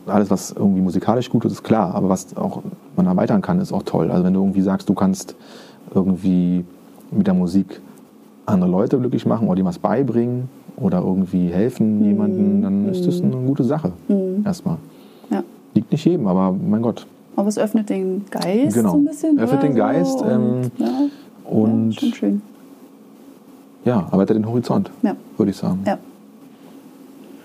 [0.07, 2.63] alles, was irgendwie musikalisch gut tut, ist klar, aber was auch
[2.95, 4.11] man erweitern kann, ist auch toll.
[4.11, 5.35] Also wenn du irgendwie sagst, du kannst
[5.93, 6.65] irgendwie
[7.11, 7.81] mit der Musik
[8.45, 12.05] andere Leute glücklich machen oder dem was beibringen oder irgendwie helfen mhm.
[12.05, 13.91] jemandem, dann ist das eine gute Sache.
[14.07, 14.43] Mhm.
[14.45, 14.77] Erstmal.
[15.29, 15.43] Ja.
[15.73, 17.05] Liegt nicht jedem, aber mein Gott.
[17.35, 18.91] Aber es öffnet den Geist genau.
[18.91, 19.39] so ein bisschen.
[19.39, 20.19] Öffnet den Geist.
[20.19, 20.25] So.
[20.25, 20.87] Ähm, und, ja.
[21.45, 22.41] und ja, schon schön.
[23.85, 25.15] Ja, erweitert den Horizont, ja.
[25.37, 25.79] würde ich sagen.
[25.85, 25.97] Ja.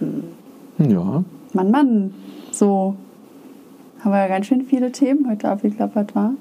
[0.01, 0.91] Hm.
[0.91, 1.23] Ja.
[1.53, 2.15] Mann, Mann.
[2.51, 2.97] So
[4.01, 6.33] haben wir ja ganz schön viele Themen heute abgeklappert, war?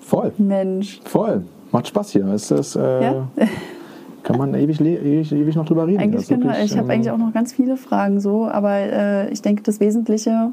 [0.00, 0.32] Voll.
[0.38, 1.00] Mensch.
[1.04, 1.42] Voll.
[1.74, 2.32] Macht Spaß hier.
[2.32, 3.28] Ist das, äh, ja?
[4.22, 5.98] kann man ewig, ewig, ewig noch drüber reden.
[5.98, 6.52] Eigentlich genau.
[6.52, 9.80] ich habe ähm, eigentlich auch noch ganz viele Fragen so, aber äh, ich denke, das
[9.80, 10.52] Wesentliche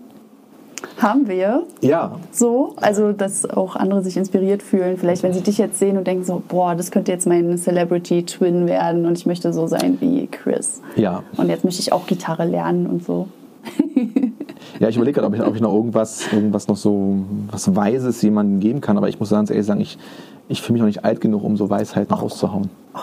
[0.98, 1.61] haben wir.
[1.81, 2.15] Ja.
[2.31, 4.98] So, also dass auch andere sich inspiriert fühlen.
[4.98, 8.23] Vielleicht, wenn sie dich jetzt sehen und denken so, boah, das könnte jetzt mein Celebrity
[8.26, 10.81] Twin werden und ich möchte so sein wie Chris.
[10.95, 11.22] Ja.
[11.38, 13.27] Und jetzt möchte ich auch Gitarre lernen und so.
[14.80, 17.18] ja, ich überlege gerade, ob ich, ob ich noch irgendwas, irgendwas noch so
[17.52, 19.99] was Weises jemandem geben kann, aber ich muss ganz ehrlich sagen, ich,
[20.52, 22.22] ich fühle mich noch nicht alt genug, um so Weisheiten oh.
[22.22, 22.69] rauszuhauen.
[22.94, 22.99] Oh.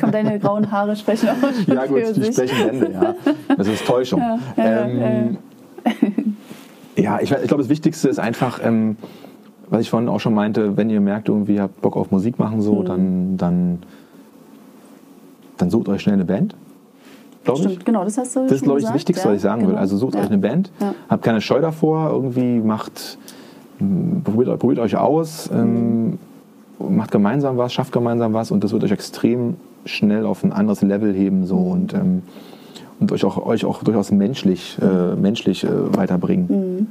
[0.00, 2.34] Komm, deine grauen Haare sprechen auch Ja gut, die sich.
[2.34, 3.14] sprechen Wände, ja.
[3.56, 4.20] Das ist Täuschung.
[4.56, 5.38] Ja, ja, ähm,
[6.96, 8.96] ja ich, ich glaube, das Wichtigste ist einfach, ähm,
[9.68, 12.38] was ich vorhin auch schon meinte, wenn ihr merkt, irgendwie ihr habt Bock auf Musik
[12.38, 12.84] machen, so, mhm.
[12.84, 13.78] dann, dann,
[15.56, 16.54] dann sucht euch schnell eine Band.
[17.56, 19.60] Stimmt, genau, das hast du Das ist, glaube ich, das Wichtigste, ja, was ich sagen
[19.60, 19.72] genau.
[19.72, 19.78] will.
[19.78, 20.20] Also sucht ja.
[20.20, 20.94] euch eine Band, ja.
[21.08, 23.18] habt keine Scheu davor, irgendwie macht,
[24.24, 26.18] probiert, probiert euch aus, ähm,
[26.78, 30.82] macht gemeinsam was, schafft gemeinsam was und das wird euch extrem schnell auf ein anderes
[30.82, 31.70] Level heben so mhm.
[31.70, 32.22] und, ähm,
[33.00, 36.46] und euch auch, euch auch durchaus menschlich, äh, menschlich äh, weiterbringen.
[36.48, 36.86] Mhm.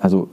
[0.00, 0.28] Also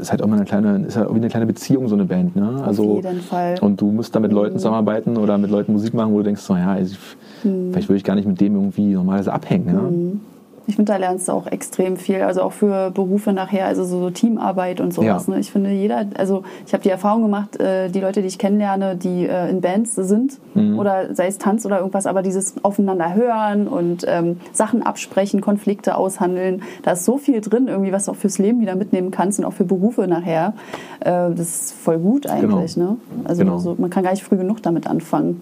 [0.00, 2.36] ist halt auch mal eine kleine, ist halt wie eine kleine Beziehung, so eine Band.
[2.36, 2.62] Ne?
[2.64, 3.56] Also, Auf jeden Fall.
[3.60, 4.58] Und du musst da mit Leuten mhm.
[4.58, 6.96] zusammenarbeiten oder mit Leuten Musik machen, wo du denkst, so, ja, ich,
[7.44, 7.70] mhm.
[7.70, 9.66] vielleicht würde ich gar nicht mit dem irgendwie normalerweise abhängen.
[9.66, 9.72] Ne?
[9.72, 10.20] Mhm.
[10.68, 14.10] Ich finde, da lernst du auch extrem viel, also auch für Berufe nachher, also so
[14.10, 15.26] Teamarbeit und sowas.
[15.26, 15.32] Ja.
[15.32, 15.40] Ne?
[15.40, 18.94] Ich finde, jeder, also ich habe die Erfahrung gemacht, äh, die Leute, die ich kennenlerne,
[18.94, 20.78] die äh, in Bands sind mhm.
[20.78, 25.96] oder sei es Tanz oder irgendwas, aber dieses aufeinander hören und ähm, Sachen absprechen, Konflikte
[25.96, 29.38] aushandeln, da ist so viel drin, irgendwie, was du auch fürs Leben wieder mitnehmen kannst
[29.38, 30.52] und auch für Berufe nachher.
[31.00, 32.74] Äh, das ist voll gut eigentlich.
[32.74, 32.90] Genau.
[32.90, 32.96] Ne?
[33.24, 33.58] Also genau.
[33.58, 35.40] so, man kann gar nicht früh genug damit anfangen.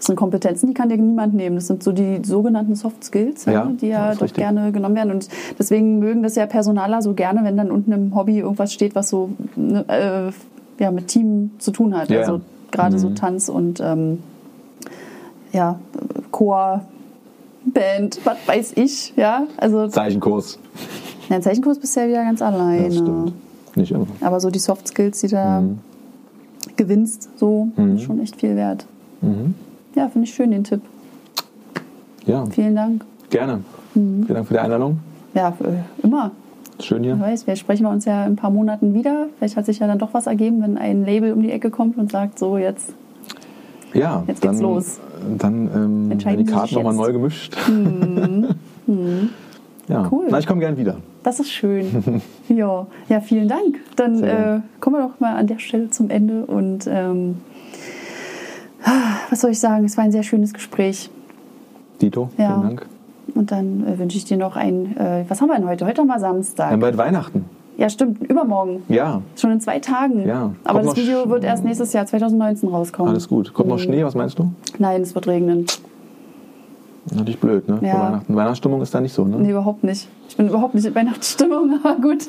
[0.00, 1.56] Das sind Kompetenzen, die kann dir niemand nehmen.
[1.56, 4.42] Das sind so die sogenannten Soft Skills, ja, die ja doch richtig.
[4.42, 5.12] gerne genommen werden.
[5.12, 5.28] Und
[5.58, 9.10] deswegen mögen das ja Personaler so gerne, wenn dann unten im Hobby irgendwas steht, was
[9.10, 12.08] so ne, äh, ja, mit Team zu tun hat.
[12.08, 12.40] Ja, also
[12.70, 12.98] gerade mhm.
[12.98, 14.20] so Tanz und ähm,
[15.52, 15.78] ja,
[16.30, 16.80] Chor,
[17.66, 19.44] Band, was weiß ich, ja.
[19.58, 20.58] Also, Zeichenkurs.
[21.28, 22.84] Ja, Zeichenkurs bist du ja wieder ganz alleine.
[22.84, 23.34] Ja, stimmt.
[23.76, 24.06] Nicht immer.
[24.22, 25.78] Aber so die Soft Skills, die da mhm.
[26.76, 27.98] gewinnst, so, mhm.
[27.98, 28.86] schon echt viel wert.
[29.20, 29.54] Mhm.
[29.94, 30.80] Ja, finde ich schön, den Tipp.
[32.26, 32.44] Ja.
[32.46, 33.04] Vielen Dank.
[33.30, 33.60] Gerne.
[33.94, 34.24] Mhm.
[34.24, 35.00] Vielen Dank für die Einladung.
[35.34, 36.32] Ja, äh, immer.
[36.80, 37.14] Schön hier.
[37.14, 39.26] Ich weiß, wir sprechen wir uns ja in ein paar Monaten wieder.
[39.38, 41.98] Vielleicht hat sich ja dann doch was ergeben, wenn ein Label um die Ecke kommt
[41.98, 42.94] und sagt, so jetzt,
[43.92, 45.00] ja, jetzt geht's dann, los.
[45.38, 47.56] Dann ähm, werden die Karten nochmal neu gemischt.
[47.68, 48.48] Mhm.
[48.86, 49.28] Mhm.
[49.86, 50.08] Ja.
[50.10, 50.26] Cool.
[50.30, 50.96] Na, ich komme gern wieder.
[51.22, 52.22] Das ist schön.
[52.48, 52.86] ja.
[53.08, 53.78] ja, vielen Dank.
[53.94, 57.36] Dann äh, kommen wir doch mal an der Stelle zum Ende und ähm,
[59.30, 59.84] was soll ich sagen?
[59.84, 61.10] Es war ein sehr schönes Gespräch.
[62.00, 62.48] Dito, ja.
[62.48, 62.86] vielen Dank.
[63.34, 64.96] Und dann äh, wünsche ich dir noch ein.
[64.96, 65.86] Äh, was haben wir denn heute?
[65.86, 66.68] Heute haben wir Samstag.
[66.68, 67.44] Wir haben bald Weihnachten.
[67.76, 68.22] Ja, stimmt.
[68.28, 68.82] Übermorgen.
[68.88, 69.22] Ja.
[69.36, 70.26] Schon in zwei Tagen.
[70.26, 70.52] Ja.
[70.64, 73.10] Aber das Video wird erst nächstes Jahr, 2019, rauskommen.
[73.10, 73.54] Alles gut.
[73.54, 73.74] Kommt mhm.
[73.74, 74.52] noch Schnee, was meinst du?
[74.78, 75.64] Nein, es wird regnen.
[77.10, 77.78] Natürlich blöd, ne?
[77.82, 77.94] Ja.
[77.94, 78.36] Weihnachten.
[78.36, 79.38] Weihnachtsstimmung ist da nicht so, ne?
[79.38, 80.08] Nee, überhaupt nicht.
[80.28, 82.28] Ich bin überhaupt nicht in Weihnachtsstimmung, aber gut.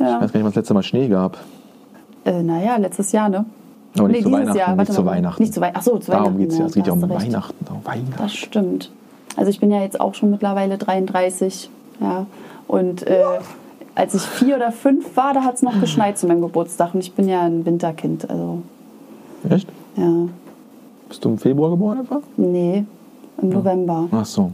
[0.00, 0.16] ja.
[0.16, 1.38] Ich weiß gar nicht, was das letzte Mal Schnee gab.
[2.24, 3.44] Äh, naja, letztes Jahr, ne?
[3.98, 4.58] Aber nicht nee, zu Weihnachten.
[4.58, 5.42] Jahr, nicht zu Weihnachten.
[5.42, 5.78] Nicht zu Weihnachten.
[5.78, 6.38] Achso, zu Darum Weihnachten.
[6.38, 6.66] Geht's ja.
[6.66, 7.66] Es geht ja um Weihnachten.
[7.70, 8.14] um Weihnachten.
[8.16, 8.90] Das stimmt.
[9.36, 11.70] Also ich bin ja jetzt auch schon mittlerweile 33.
[12.00, 12.26] Ja.
[12.68, 13.22] Und äh,
[13.94, 16.94] als ich vier oder fünf war, da hat es noch geschneit zu meinem Geburtstag.
[16.94, 18.28] Und ich bin ja ein Winterkind.
[18.30, 18.62] Also.
[19.48, 19.68] Echt?
[19.96, 20.28] Ja.
[21.08, 22.22] Bist du im Februar geboren etwa?
[22.36, 22.84] Nee,
[23.40, 23.58] im ja.
[23.58, 24.08] November.
[24.10, 24.52] Ach so.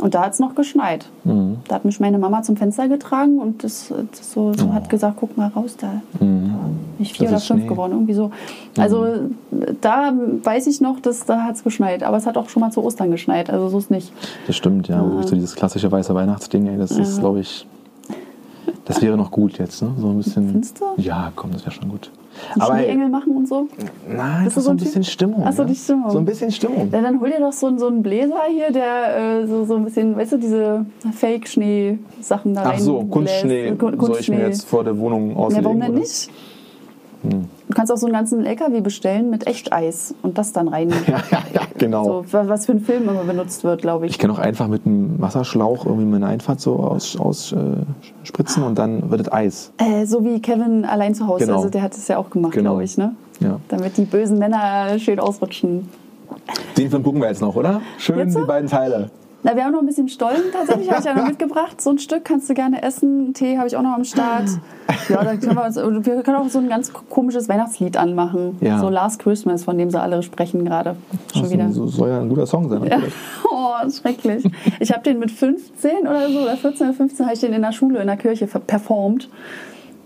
[0.00, 1.06] Und da hat es noch geschneit.
[1.24, 1.56] Mhm.
[1.66, 4.72] Da hat mich meine Mama zum Fenster getragen und das, das so, so oh.
[4.72, 6.02] hat gesagt, guck mal raus da.
[6.20, 6.54] Mhm.
[6.98, 7.68] Ich vier oder fünf Schnee.
[7.68, 8.30] geworden, irgendwie so.
[8.76, 9.36] Also mhm.
[9.80, 10.12] da
[10.42, 12.02] weiß ich noch, dass da hat es geschneit.
[12.02, 14.12] Aber es hat auch schon mal zu Ostern geschneit, also so ist nicht.
[14.46, 15.02] Das stimmt, ja.
[15.02, 15.22] ja.
[15.22, 17.02] So dieses klassische weiße Weihnachtsding, ey, das ja.
[17.02, 17.66] ist, glaube ich,
[18.84, 19.92] das wäre noch gut jetzt, ne?
[19.98, 20.50] So ein bisschen.
[20.50, 20.84] Findest du?
[20.96, 22.10] Ja, komm, das wäre schon gut.
[22.54, 23.68] Die Aber Schneeengel machen und so?
[24.08, 25.44] Nein, das ist so ein bisschen Stimmung.
[25.44, 26.10] Achso, die Stimmung.
[26.10, 26.88] So ein bisschen Stimmung.
[26.92, 29.84] Ja, dann hol dir doch so, so einen Bläser hier, der äh, so, so ein
[29.84, 32.74] bisschen, weißt du, diese Fake-Schnee-Sachen da rein.
[32.76, 33.72] Ach so, Kunstschnee.
[33.72, 34.06] Kunstschnee.
[34.06, 35.62] Soll ich mir jetzt vor der Wohnung auslegen?
[35.62, 36.00] Ja, warum denn oder?
[36.00, 36.30] nicht?
[37.22, 37.44] Hm.
[37.68, 40.88] Du kannst auch so einen ganzen LKW bestellen mit Echteis und das dann rein.
[41.06, 42.24] ja, ja, ja, genau.
[42.26, 44.12] So, was für ein Film immer benutzt wird, glaube ich.
[44.12, 48.78] Ich kann auch einfach mit einem Wasserschlauch irgendwie meine Einfahrt so ausspritzen aus, äh, und
[48.78, 49.72] dann wird es Eis.
[49.76, 51.44] Äh, so wie Kevin allein zu Hause.
[51.44, 51.58] Genau.
[51.58, 52.70] Also der hat es ja auch gemacht, genau.
[52.70, 52.96] glaube ich.
[52.96, 53.14] Ne?
[53.40, 53.60] Ja.
[53.68, 55.88] Damit die bösen Männer schön ausrutschen.
[56.78, 57.82] Den Film gucken wir jetzt noch, oder?
[57.98, 59.10] Schön die beiden Teile.
[59.44, 61.80] Na, wir haben noch ein bisschen Stollen tatsächlich, habe ich ja noch mitgebracht.
[61.80, 63.34] So ein Stück kannst du gerne essen.
[63.34, 64.48] Tee habe ich auch noch am Start.
[65.10, 68.56] Ja, dann können wir, uns, wir können auch so ein ganz komisches Weihnachtslied anmachen.
[68.60, 68.78] Ja.
[68.78, 70.96] So Last Christmas, von dem sie alle sprechen gerade.
[71.32, 71.70] Schon also, wieder.
[71.70, 72.84] So soll ja ein guter Song sein.
[72.84, 72.98] Ja.
[73.50, 74.48] Oh, schrecklich.
[74.80, 77.62] Ich habe den mit 15 oder so, oder 14 oder 15, habe ich den in
[77.62, 79.28] der Schule, in der Kirche performt.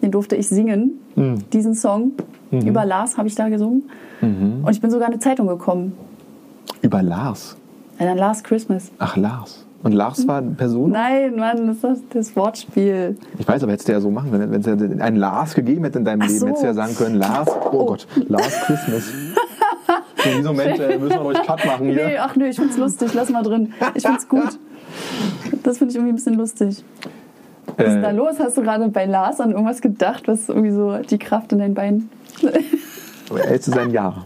[0.01, 1.39] Den durfte ich singen, mhm.
[1.53, 2.13] diesen Song.
[2.51, 2.67] Mhm.
[2.67, 3.89] Über Lars habe ich da gesungen.
[4.21, 4.65] Mhm.
[4.65, 5.93] Und ich bin sogar in eine Zeitung gekommen.
[6.81, 7.57] Über Lars?
[7.99, 8.91] Ja, dann Last Christmas.
[8.99, 9.65] Ach, Lars.
[9.83, 10.93] Und Lars war eine Person?
[10.93, 13.17] Nein, Mann, das ist das Wortspiel.
[13.39, 14.53] Ich weiß, aber hättest du ja so machen können.
[14.53, 16.47] Wenn es einen Lars gegeben hätte in deinem Ach Leben, so.
[16.47, 17.87] hättest du ja sagen können, Lars, oh, oh.
[17.87, 19.11] Gott, Last Christmas.
[20.25, 22.07] in diesem Moment äh, müssen wir euch Cut machen hier.
[22.07, 23.73] Nee, ach nö, ich find's lustig, lass mal drin.
[23.95, 24.59] Ich find's gut.
[25.65, 26.85] Das finde ich irgendwie ein bisschen lustig.
[27.77, 28.39] Was ist äh, da los?
[28.39, 31.75] Hast du gerade bei Lars an irgendwas gedacht, was irgendwie so die Kraft in deinen
[31.75, 32.09] Beinen...
[33.31, 34.25] ehrlich zu sein, ja.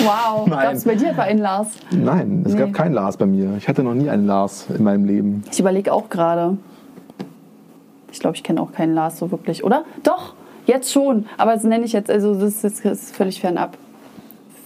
[0.00, 1.68] Wow, gab es bei dir bei einen Lars?
[1.90, 2.60] Nein, es nee.
[2.60, 3.54] gab keinen Lars bei mir.
[3.58, 5.44] Ich hatte noch nie einen Lars in meinem Leben.
[5.50, 6.58] Ich überlege auch gerade.
[8.12, 9.84] Ich glaube, ich kenne auch keinen Lars so wirklich, oder?
[10.02, 10.34] Doch,
[10.66, 11.26] jetzt schon.
[11.36, 13.76] Aber das nenne ich jetzt, also das ist, das ist völlig fernab.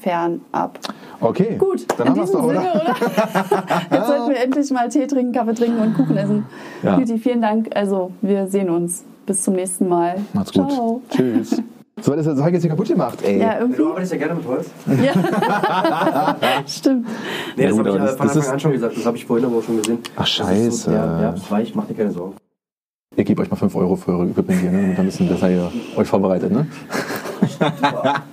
[0.00, 0.78] Fernab.
[1.20, 1.56] Okay.
[1.58, 2.94] Gut, dann in diesem doch, Sinne, oder?
[3.90, 6.46] Jetzt sollten wir endlich mal Tee trinken, Kaffee trinken und Kuchen essen.
[6.82, 6.96] Ja.
[6.96, 7.74] Beauty, vielen Dank.
[7.74, 9.04] Also, wir sehen uns.
[9.26, 10.20] Bis zum nächsten Mal.
[10.32, 10.70] Macht's gut.
[10.70, 11.02] Ciao.
[11.10, 11.62] Tschüss.
[12.00, 13.40] So, das Zeug jetzt hier kaputt gemacht, ey.
[13.40, 13.78] Ja, irgendwie.
[13.78, 14.70] Du arbeitest ja gerne mit Holz.
[14.86, 16.36] Ja.
[16.66, 17.06] Stimmt.
[17.56, 18.96] Nee, das ja, habe ich das, von Anfang an schon gesagt.
[18.96, 19.98] Das habe ich vorhin aber auch schon gesehen.
[20.16, 20.70] Ach, scheiße.
[20.70, 22.34] So, ja, ja, weich, mach dir keine Sorgen.
[23.16, 24.94] Ihr gebt euch mal 5 Euro für eure Equipment hier, ne?
[24.96, 26.66] ein bisschen besser ihr euch vorbereitet, ne?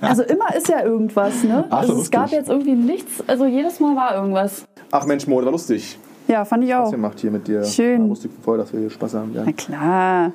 [0.00, 1.64] Also immer ist ja irgendwas, ne?
[1.70, 4.64] Ach, also es gab jetzt irgendwie nichts, also jedes Mal war irgendwas.
[4.92, 5.98] Ach Mensch, Mo, war lustig.
[6.28, 6.84] Ja, fand ich auch.
[6.84, 7.64] Was gemacht hier mit dir.
[7.64, 8.02] Schön.
[8.02, 9.34] War lustig voll, dass wir hier Spaß haben.
[9.34, 9.42] Ja.
[9.44, 10.32] Na klar.